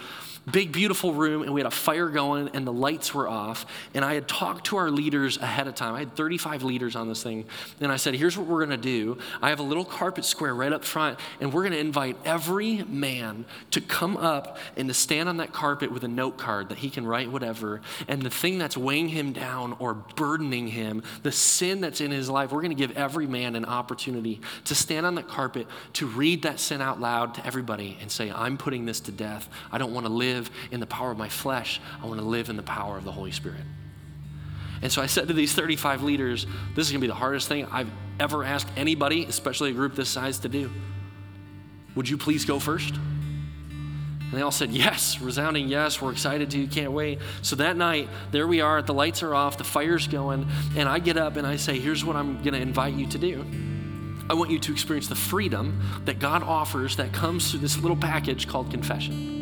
big, 0.50 0.72
beautiful 0.72 1.12
room, 1.12 1.42
and 1.42 1.52
we 1.52 1.60
had 1.60 1.66
a 1.66 1.74
fire 1.74 2.08
going, 2.08 2.48
and 2.54 2.66
the 2.66 2.72
lights 2.72 3.14
were 3.14 3.28
off. 3.28 3.66
And 3.94 4.04
I 4.04 4.14
had 4.14 4.28
talked 4.28 4.66
to 4.66 4.76
our 4.76 4.90
leaders 4.90 5.36
ahead 5.38 5.66
of 5.66 5.74
time. 5.74 5.94
I 5.94 6.00
had 6.00 6.14
35 6.14 6.62
leaders 6.62 6.96
on 6.96 7.08
this 7.08 7.22
thing. 7.22 7.44
And 7.80 7.92
I 7.92 7.96
said, 7.96 8.14
Here's 8.14 8.36
what 8.36 8.46
we're 8.46 8.64
going 8.64 8.70
to 8.70 8.76
do 8.76 9.18
I 9.42 9.50
have 9.50 9.60
a 9.60 9.64
little 9.64 9.84
carpet 9.84 10.24
square 10.24 10.54
right 10.54 10.72
up 10.72 10.84
front, 10.84 11.18
and 11.40 11.52
we're 11.52 11.62
going 11.62 11.72
to 11.72 11.78
invite 11.78 12.16
every 12.24 12.84
man 12.84 13.44
to 13.72 13.80
come 13.80 14.16
up 14.16 14.58
and 14.76 14.88
to 14.88 14.94
stand 14.94 15.28
on 15.28 15.38
that 15.38 15.52
carpet 15.52 15.92
with 15.92 16.04
a 16.04 16.08
note 16.08 16.38
card 16.38 16.68
that 16.70 16.78
he 16.78 16.90
can 16.90 17.06
write 17.06 17.30
whatever. 17.30 17.80
And 18.06 18.22
the 18.22 18.30
thing 18.30 18.58
that's 18.58 18.76
weighing 18.76 19.08
him 19.08 19.32
down 19.32 19.76
or 19.78 19.94
burdening 19.94 20.68
him, 20.68 21.02
the 21.22 21.32
sin 21.32 21.80
that's 21.80 22.00
in 22.00 22.10
his 22.10 22.28
life, 22.28 22.52
we're 22.52 22.62
going 22.62 22.76
to 22.76 22.86
give 22.86 22.96
every 22.96 23.26
man 23.26 23.56
an 23.56 23.64
opportunity 23.64 24.40
to 24.64 24.74
stand 24.74 25.06
on 25.06 25.14
that 25.16 25.28
carpet, 25.28 25.66
to 25.94 26.06
read 26.06 26.42
that 26.42 26.60
sin 26.60 26.80
out 26.80 27.00
loud 27.00 27.34
to 27.34 27.46
everybody 27.46 27.96
and 28.00 28.10
say, 28.10 28.30
I'm 28.30 28.56
putting 28.56 28.84
this 28.84 29.00
to 29.00 29.12
death. 29.12 29.48
I 29.72 29.78
don't 29.78 29.92
want 29.92 30.06
to 30.06 30.12
live 30.12 30.37
live 30.38 30.50
in 30.70 30.80
the 30.80 30.86
power 30.86 31.10
of 31.10 31.18
my 31.18 31.28
flesh. 31.28 31.80
I 32.02 32.06
want 32.06 32.20
to 32.20 32.26
live 32.26 32.48
in 32.48 32.56
the 32.56 32.62
power 32.62 32.96
of 32.96 33.04
the 33.04 33.12
Holy 33.12 33.32
Spirit. 33.32 33.60
And 34.80 34.92
so 34.92 35.02
I 35.02 35.06
said 35.06 35.28
to 35.28 35.34
these 35.34 35.52
35 35.52 36.02
leaders, 36.02 36.46
this 36.74 36.86
is 36.86 36.92
going 36.92 37.00
to 37.00 37.04
be 37.04 37.08
the 37.08 37.14
hardest 37.14 37.48
thing 37.48 37.66
I've 37.66 37.90
ever 38.20 38.44
asked 38.44 38.68
anybody, 38.76 39.24
especially 39.24 39.70
a 39.70 39.74
group 39.74 39.94
this 39.94 40.08
size, 40.08 40.38
to 40.40 40.48
do. 40.48 40.70
Would 41.96 42.08
you 42.08 42.16
please 42.16 42.44
go 42.44 42.60
first? 42.60 42.94
And 42.94 44.32
they 44.32 44.42
all 44.42 44.52
said, 44.52 44.70
Yes, 44.70 45.20
resounding 45.20 45.68
yes. 45.68 46.00
We're 46.02 46.12
excited 46.12 46.50
to, 46.50 46.66
can't 46.66 46.92
wait. 46.92 47.18
So 47.42 47.56
that 47.56 47.76
night, 47.76 48.08
there 48.30 48.46
we 48.46 48.60
are, 48.60 48.82
the 48.82 48.94
lights 48.94 49.22
are 49.22 49.34
off, 49.34 49.56
the 49.58 49.64
fire's 49.64 50.06
going, 50.06 50.46
and 50.76 50.88
I 50.88 50.98
get 50.98 51.16
up 51.16 51.36
and 51.36 51.46
I 51.46 51.56
say, 51.56 51.78
Here's 51.78 52.04
what 52.04 52.14
I'm 52.14 52.42
going 52.42 52.54
to 52.54 52.60
invite 52.60 52.94
you 52.94 53.06
to 53.08 53.18
do. 53.18 53.44
I 54.30 54.34
want 54.34 54.50
you 54.50 54.58
to 54.58 54.72
experience 54.72 55.08
the 55.08 55.14
freedom 55.14 56.02
that 56.04 56.18
God 56.18 56.42
offers 56.42 56.96
that 56.96 57.12
comes 57.12 57.50
through 57.50 57.60
this 57.60 57.78
little 57.78 57.96
package 57.96 58.46
called 58.46 58.70
confession. 58.70 59.37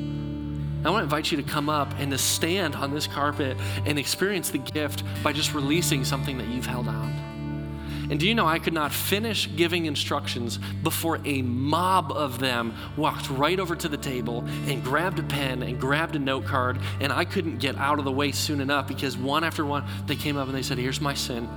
I 0.87 0.91
want 0.91 1.01
to 1.01 1.05
invite 1.05 1.33
you 1.33 1.37
to 1.39 1.43
come 1.43 1.69
up 1.69 1.93
and 1.99 2.13
to 2.13 2.19
stand 2.19 2.77
on 2.77 2.95
this 2.95 3.07
carpet 3.07 3.57
and 3.85 3.99
experience 3.99 4.51
the 4.51 4.59
gift 4.59 5.03
by 5.23 5.33
just 5.33 5.53
releasing 5.53 6.05
something 6.05 6.39
that 6.39 6.47
you've 6.47 6.67
held 6.67 6.87
on. 6.87 8.07
And 8.09 8.21
do 8.21 8.29
you 8.29 8.37
know 8.37 8.47
I 8.47 8.61
could 8.61 8.73
not 8.73 8.93
finish 8.93 9.49
giving 9.57 9.87
instructions 9.87 10.59
before 10.85 11.19
a 11.25 11.43
mob 11.43 12.13
of 12.13 12.39
them 12.39 12.73
walked 12.97 13.29
right 13.31 13.59
over 13.59 13.75
to 13.75 13.89
the 13.89 13.97
table 13.97 14.45
and 14.67 14.85
grabbed 14.85 15.19
a 15.19 15.25
pen 15.25 15.65
and 15.65 15.81
grabbed 15.81 16.15
a 16.15 16.21
note 16.21 16.45
card, 16.45 16.79
and 17.01 17.13
I 17.13 17.25
couldn't 17.25 17.59
get 17.59 17.77
out 17.77 17.99
of 17.99 18.05
the 18.05 18.13
way 18.13 18.31
soon 18.31 18.61
enough 18.61 18.87
because 18.87 19.17
one 19.17 19.43
after 19.43 19.65
one 19.65 19.85
they 20.07 20.15
came 20.15 20.37
up 20.37 20.47
and 20.47 20.57
they 20.57 20.63
said, 20.63 20.79
Here's 20.79 21.01
my 21.01 21.15
sin 21.15 21.49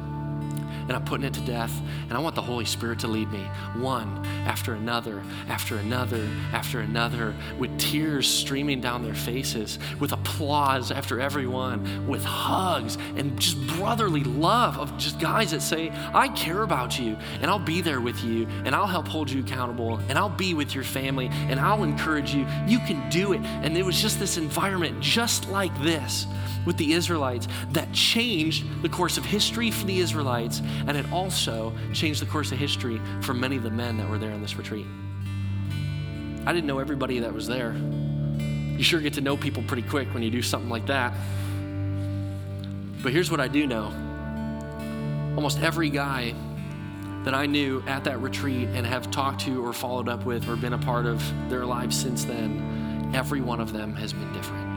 and 0.89 0.97
I'm 0.97 1.05
putting 1.05 1.27
it 1.27 1.35
to 1.35 1.41
death. 1.41 1.71
And 2.09 2.13
I 2.13 2.19
want 2.19 2.33
the 2.33 2.41
Holy 2.41 2.65
Spirit 2.65 2.97
to 2.99 3.07
lead 3.07 3.31
me 3.31 3.43
one 3.77 4.25
after 4.47 4.73
another, 4.73 5.21
after 5.47 5.77
another, 5.77 6.27
after 6.51 6.79
another, 6.79 7.35
with 7.59 7.77
tears 7.77 8.27
streaming 8.27 8.81
down 8.81 9.03
their 9.03 9.13
faces, 9.13 9.77
with 9.99 10.13
applause 10.13 10.91
after 10.91 11.19
everyone, 11.21 12.07
with 12.07 12.23
hugs 12.23 12.97
and 13.15 13.39
just 13.39 13.65
brotherly 13.77 14.23
love 14.23 14.79
of 14.79 14.97
just 14.97 15.19
guys 15.19 15.51
that 15.51 15.61
say, 15.61 15.91
I 16.11 16.29
care 16.29 16.63
about 16.63 16.99
you 16.99 17.15
and 17.39 17.51
I'll 17.51 17.59
be 17.59 17.81
there 17.81 18.01
with 18.01 18.23
you 18.23 18.47
and 18.65 18.73
I'll 18.73 18.87
help 18.87 19.07
hold 19.07 19.29
you 19.29 19.41
accountable 19.41 19.97
and 20.09 20.17
I'll 20.17 20.27
be 20.27 20.55
with 20.55 20.73
your 20.73 20.83
family 20.83 21.27
and 21.31 21.59
I'll 21.59 21.83
encourage 21.83 22.33
you. 22.33 22.47
You 22.65 22.79
can 22.79 23.07
do 23.11 23.33
it. 23.33 23.41
And 23.41 23.77
it 23.77 23.85
was 23.85 24.01
just 24.01 24.19
this 24.19 24.37
environment 24.37 25.01
just 25.01 25.49
like 25.49 25.79
this 25.83 26.25
with 26.69 26.77
the 26.77 26.93
Israelites 26.93 27.47
that 27.71 27.91
changed 27.93 28.63
the 28.83 28.89
course 28.89 29.17
of 29.17 29.25
history 29.25 29.71
for 29.71 29.87
the 29.87 29.99
Israelites, 29.99 30.61
and 30.85 30.95
it 30.95 31.11
also 31.11 31.73
changed 31.93 32.21
the 32.21 32.27
course 32.27 32.51
of 32.51 32.59
history 32.59 33.01
for 33.21 33.33
many 33.33 33.57
of 33.57 33.63
the 33.63 33.71
men 33.71 33.97
that 33.97 34.07
were 34.07 34.19
there 34.19 34.29
in 34.29 34.39
this 34.39 34.55
retreat. 34.55 34.85
I 36.45 36.53
didn't 36.53 36.67
know 36.67 36.77
everybody 36.77 37.21
that 37.21 37.33
was 37.33 37.47
there. 37.47 37.73
You 37.73 38.83
sure 38.83 38.99
get 39.01 39.15
to 39.15 39.21
know 39.21 39.35
people 39.35 39.63
pretty 39.63 39.81
quick 39.81 40.13
when 40.13 40.21
you 40.21 40.29
do 40.29 40.43
something 40.43 40.69
like 40.69 40.85
that. 40.85 41.11
But 43.01 43.13
here's 43.13 43.31
what 43.31 43.39
I 43.39 43.47
do 43.47 43.65
know 43.65 43.87
almost 45.35 45.59
every 45.61 45.89
guy 45.89 46.35
that 47.23 47.33
I 47.33 47.47
knew 47.47 47.83
at 47.87 48.03
that 48.03 48.21
retreat 48.21 48.67
and 48.73 48.85
have 48.85 49.09
talked 49.09 49.41
to 49.41 49.65
or 49.65 49.73
followed 49.73 50.07
up 50.07 50.23
with 50.23 50.47
or 50.47 50.55
been 50.55 50.73
a 50.73 50.77
part 50.77 51.07
of 51.07 51.19
their 51.49 51.65
lives 51.65 51.99
since 51.99 52.25
then, 52.25 53.11
every 53.15 53.41
one 53.41 53.59
of 53.59 53.73
them 53.73 53.95
has 53.95 54.13
been 54.13 54.31
different. 54.33 54.68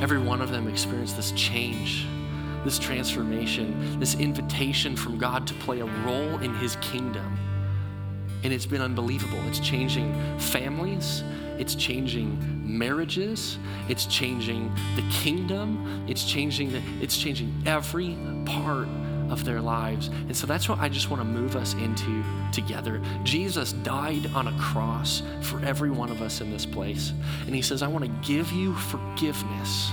Every 0.00 0.18
one 0.18 0.40
of 0.40 0.50
them 0.50 0.68
experienced 0.68 1.16
this 1.16 1.32
change, 1.32 2.06
this 2.64 2.78
transformation, 2.78 3.98
this 3.98 4.14
invitation 4.14 4.94
from 4.94 5.18
God 5.18 5.46
to 5.48 5.54
play 5.54 5.80
a 5.80 5.86
role 6.04 6.38
in 6.38 6.54
His 6.54 6.76
kingdom. 6.76 7.36
And 8.44 8.52
it's 8.52 8.66
been 8.66 8.80
unbelievable. 8.80 9.40
It's 9.48 9.58
changing 9.58 10.38
families, 10.38 11.24
it's 11.58 11.74
changing 11.74 12.38
marriages, 12.64 13.58
it's 13.88 14.06
changing 14.06 14.72
the 14.94 15.02
kingdom, 15.10 16.06
it's 16.08 16.24
changing 16.24 16.70
the, 16.70 16.80
it's 17.00 17.16
changing 17.18 17.52
every 17.66 18.16
part 18.44 18.86
of 19.30 19.44
their 19.44 19.60
lives. 19.60 20.08
And 20.08 20.36
so 20.36 20.46
that's 20.46 20.68
what 20.68 20.78
I 20.78 20.88
just 20.88 21.10
want 21.10 21.20
to 21.20 21.24
move 21.24 21.56
us 21.56 21.74
into 21.74 22.22
together. 22.52 23.00
Jesus 23.24 23.72
died 23.72 24.26
on 24.34 24.48
a 24.48 24.58
cross 24.58 25.22
for 25.42 25.60
every 25.64 25.90
one 25.90 26.10
of 26.10 26.22
us 26.22 26.40
in 26.40 26.50
this 26.50 26.66
place. 26.66 27.12
And 27.46 27.54
he 27.54 27.62
says, 27.62 27.82
I 27.82 27.88
want 27.88 28.04
to 28.04 28.10
give 28.26 28.50
you 28.52 28.74
forgiveness 28.74 29.90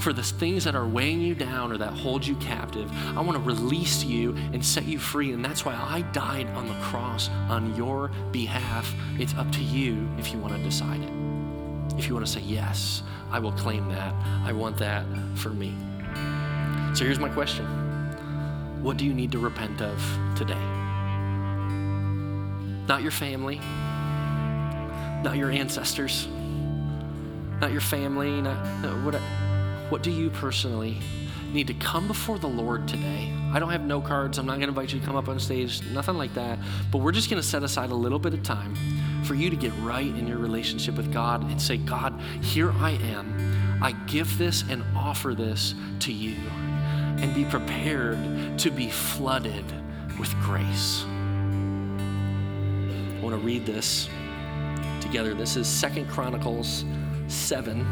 for 0.00 0.12
the 0.12 0.22
things 0.22 0.64
that 0.64 0.74
are 0.74 0.86
weighing 0.86 1.20
you 1.20 1.34
down 1.34 1.72
or 1.72 1.78
that 1.78 1.92
hold 1.92 2.26
you 2.26 2.36
captive. 2.36 2.90
I 3.16 3.20
want 3.20 3.32
to 3.32 3.42
release 3.42 4.04
you 4.04 4.36
and 4.52 4.64
set 4.64 4.84
you 4.84 4.98
free. 4.98 5.32
And 5.32 5.44
that's 5.44 5.64
why 5.64 5.74
I 5.74 6.02
died 6.12 6.46
on 6.48 6.68
the 6.68 6.74
cross 6.74 7.28
on 7.48 7.74
your 7.74 8.08
behalf. 8.30 8.94
It's 9.18 9.34
up 9.34 9.50
to 9.52 9.62
you 9.62 10.08
if 10.18 10.32
you 10.32 10.38
want 10.38 10.54
to 10.54 10.62
decide 10.62 11.00
it. 11.00 11.10
If 11.98 12.06
you 12.06 12.14
want 12.14 12.26
to 12.26 12.32
say, 12.32 12.40
Yes, 12.40 13.02
I 13.30 13.38
will 13.38 13.52
claim 13.52 13.88
that. 13.88 14.14
I 14.44 14.52
want 14.52 14.76
that 14.78 15.04
for 15.34 15.50
me. 15.50 15.74
So 16.94 17.04
here's 17.04 17.18
my 17.18 17.28
question 17.28 17.87
What 18.88 18.96
do 18.96 19.04
you 19.04 19.12
need 19.12 19.32
to 19.32 19.38
repent 19.38 19.82
of 19.82 20.02
today? 20.34 20.54
Not 22.88 23.02
your 23.02 23.10
family, 23.10 23.58
not 25.22 25.36
your 25.36 25.50
ancestors, 25.50 26.26
not 27.60 27.70
your 27.70 27.82
family, 27.82 28.30
not, 28.40 28.80
no, 28.80 28.94
what. 29.04 29.14
What 29.90 30.02
do 30.02 30.10
you 30.10 30.30
personally 30.30 30.96
need 31.52 31.66
to 31.66 31.74
come 31.74 32.06
before 32.06 32.38
the 32.38 32.46
Lord 32.46 32.88
today? 32.88 33.30
I 33.52 33.58
don't 33.58 33.68
have 33.68 33.84
no 33.84 34.00
cards. 34.00 34.38
I'm 34.38 34.46
not 34.46 34.52
going 34.52 34.62
to 34.62 34.68
invite 34.68 34.90
you 34.94 35.00
to 35.00 35.04
come 35.04 35.16
up 35.16 35.28
on 35.28 35.38
stage, 35.38 35.82
nothing 35.92 36.16
like 36.16 36.32
that. 36.32 36.58
But 36.90 37.02
we're 37.02 37.12
just 37.12 37.28
going 37.28 37.42
to 37.42 37.46
set 37.46 37.62
aside 37.62 37.90
a 37.90 37.94
little 37.94 38.18
bit 38.18 38.32
of 38.32 38.42
time 38.42 38.74
for 39.22 39.34
you 39.34 39.50
to 39.50 39.56
get 39.56 39.74
right 39.80 40.06
in 40.06 40.26
your 40.26 40.38
relationship 40.38 40.96
with 40.96 41.12
God 41.12 41.42
and 41.50 41.60
say, 41.60 41.76
God, 41.76 42.18
here 42.40 42.72
I 42.72 42.92
am. 42.92 43.82
I 43.82 43.92
give 44.06 44.38
this 44.38 44.64
and 44.70 44.82
offer 44.96 45.34
this 45.34 45.74
to 46.00 46.10
you. 46.10 46.36
And 47.20 47.34
be 47.34 47.44
prepared 47.44 48.58
to 48.60 48.70
be 48.70 48.88
flooded 48.88 49.64
with 50.18 50.32
grace. 50.40 51.04
I 53.18 53.20
want 53.20 53.34
to 53.34 53.40
read 53.44 53.66
this 53.66 54.08
together. 55.00 55.34
This 55.34 55.56
is 55.56 55.66
Second 55.66 56.08
Chronicles 56.08 56.84
7, 57.26 57.84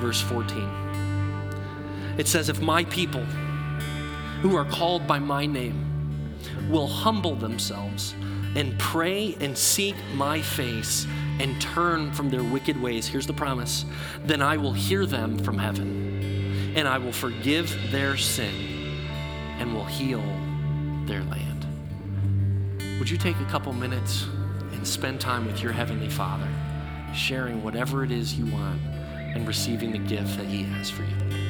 verse 0.00 0.20
14. 0.20 0.82
It 2.18 2.28
says, 2.28 2.48
If 2.48 2.60
my 2.60 2.84
people 2.84 3.24
who 4.42 4.56
are 4.56 4.66
called 4.66 5.06
by 5.06 5.18
my 5.18 5.46
name 5.46 5.88
will 6.68 6.86
humble 6.86 7.36
themselves 7.36 8.14
and 8.54 8.78
pray 8.78 9.34
and 9.40 9.56
seek 9.56 9.94
my 10.14 10.42
face 10.42 11.06
and 11.40 11.58
turn 11.60 12.12
from 12.12 12.28
their 12.28 12.44
wicked 12.44 12.80
ways, 12.80 13.06
here's 13.06 13.26
the 13.26 13.32
promise, 13.32 13.86
then 14.24 14.42
I 14.42 14.58
will 14.58 14.72
hear 14.72 15.06
them 15.06 15.38
from 15.38 15.56
heaven 15.58 16.31
and 16.74 16.88
I 16.88 16.98
will 16.98 17.12
forgive 17.12 17.90
their 17.90 18.16
sin 18.16 18.54
and 19.58 19.74
will 19.74 19.84
heal 19.84 20.22
their 21.06 21.22
land. 21.24 21.66
Would 22.98 23.10
you 23.10 23.18
take 23.18 23.38
a 23.40 23.44
couple 23.46 23.72
minutes 23.72 24.26
and 24.72 24.86
spend 24.86 25.20
time 25.20 25.46
with 25.46 25.62
your 25.62 25.72
Heavenly 25.72 26.08
Father, 26.08 26.48
sharing 27.14 27.62
whatever 27.62 28.04
it 28.04 28.10
is 28.10 28.38
you 28.38 28.46
want 28.46 28.80
and 28.80 29.46
receiving 29.46 29.92
the 29.92 29.98
gift 29.98 30.36
that 30.38 30.46
He 30.46 30.62
has 30.62 30.88
for 30.88 31.02
you? 31.02 31.41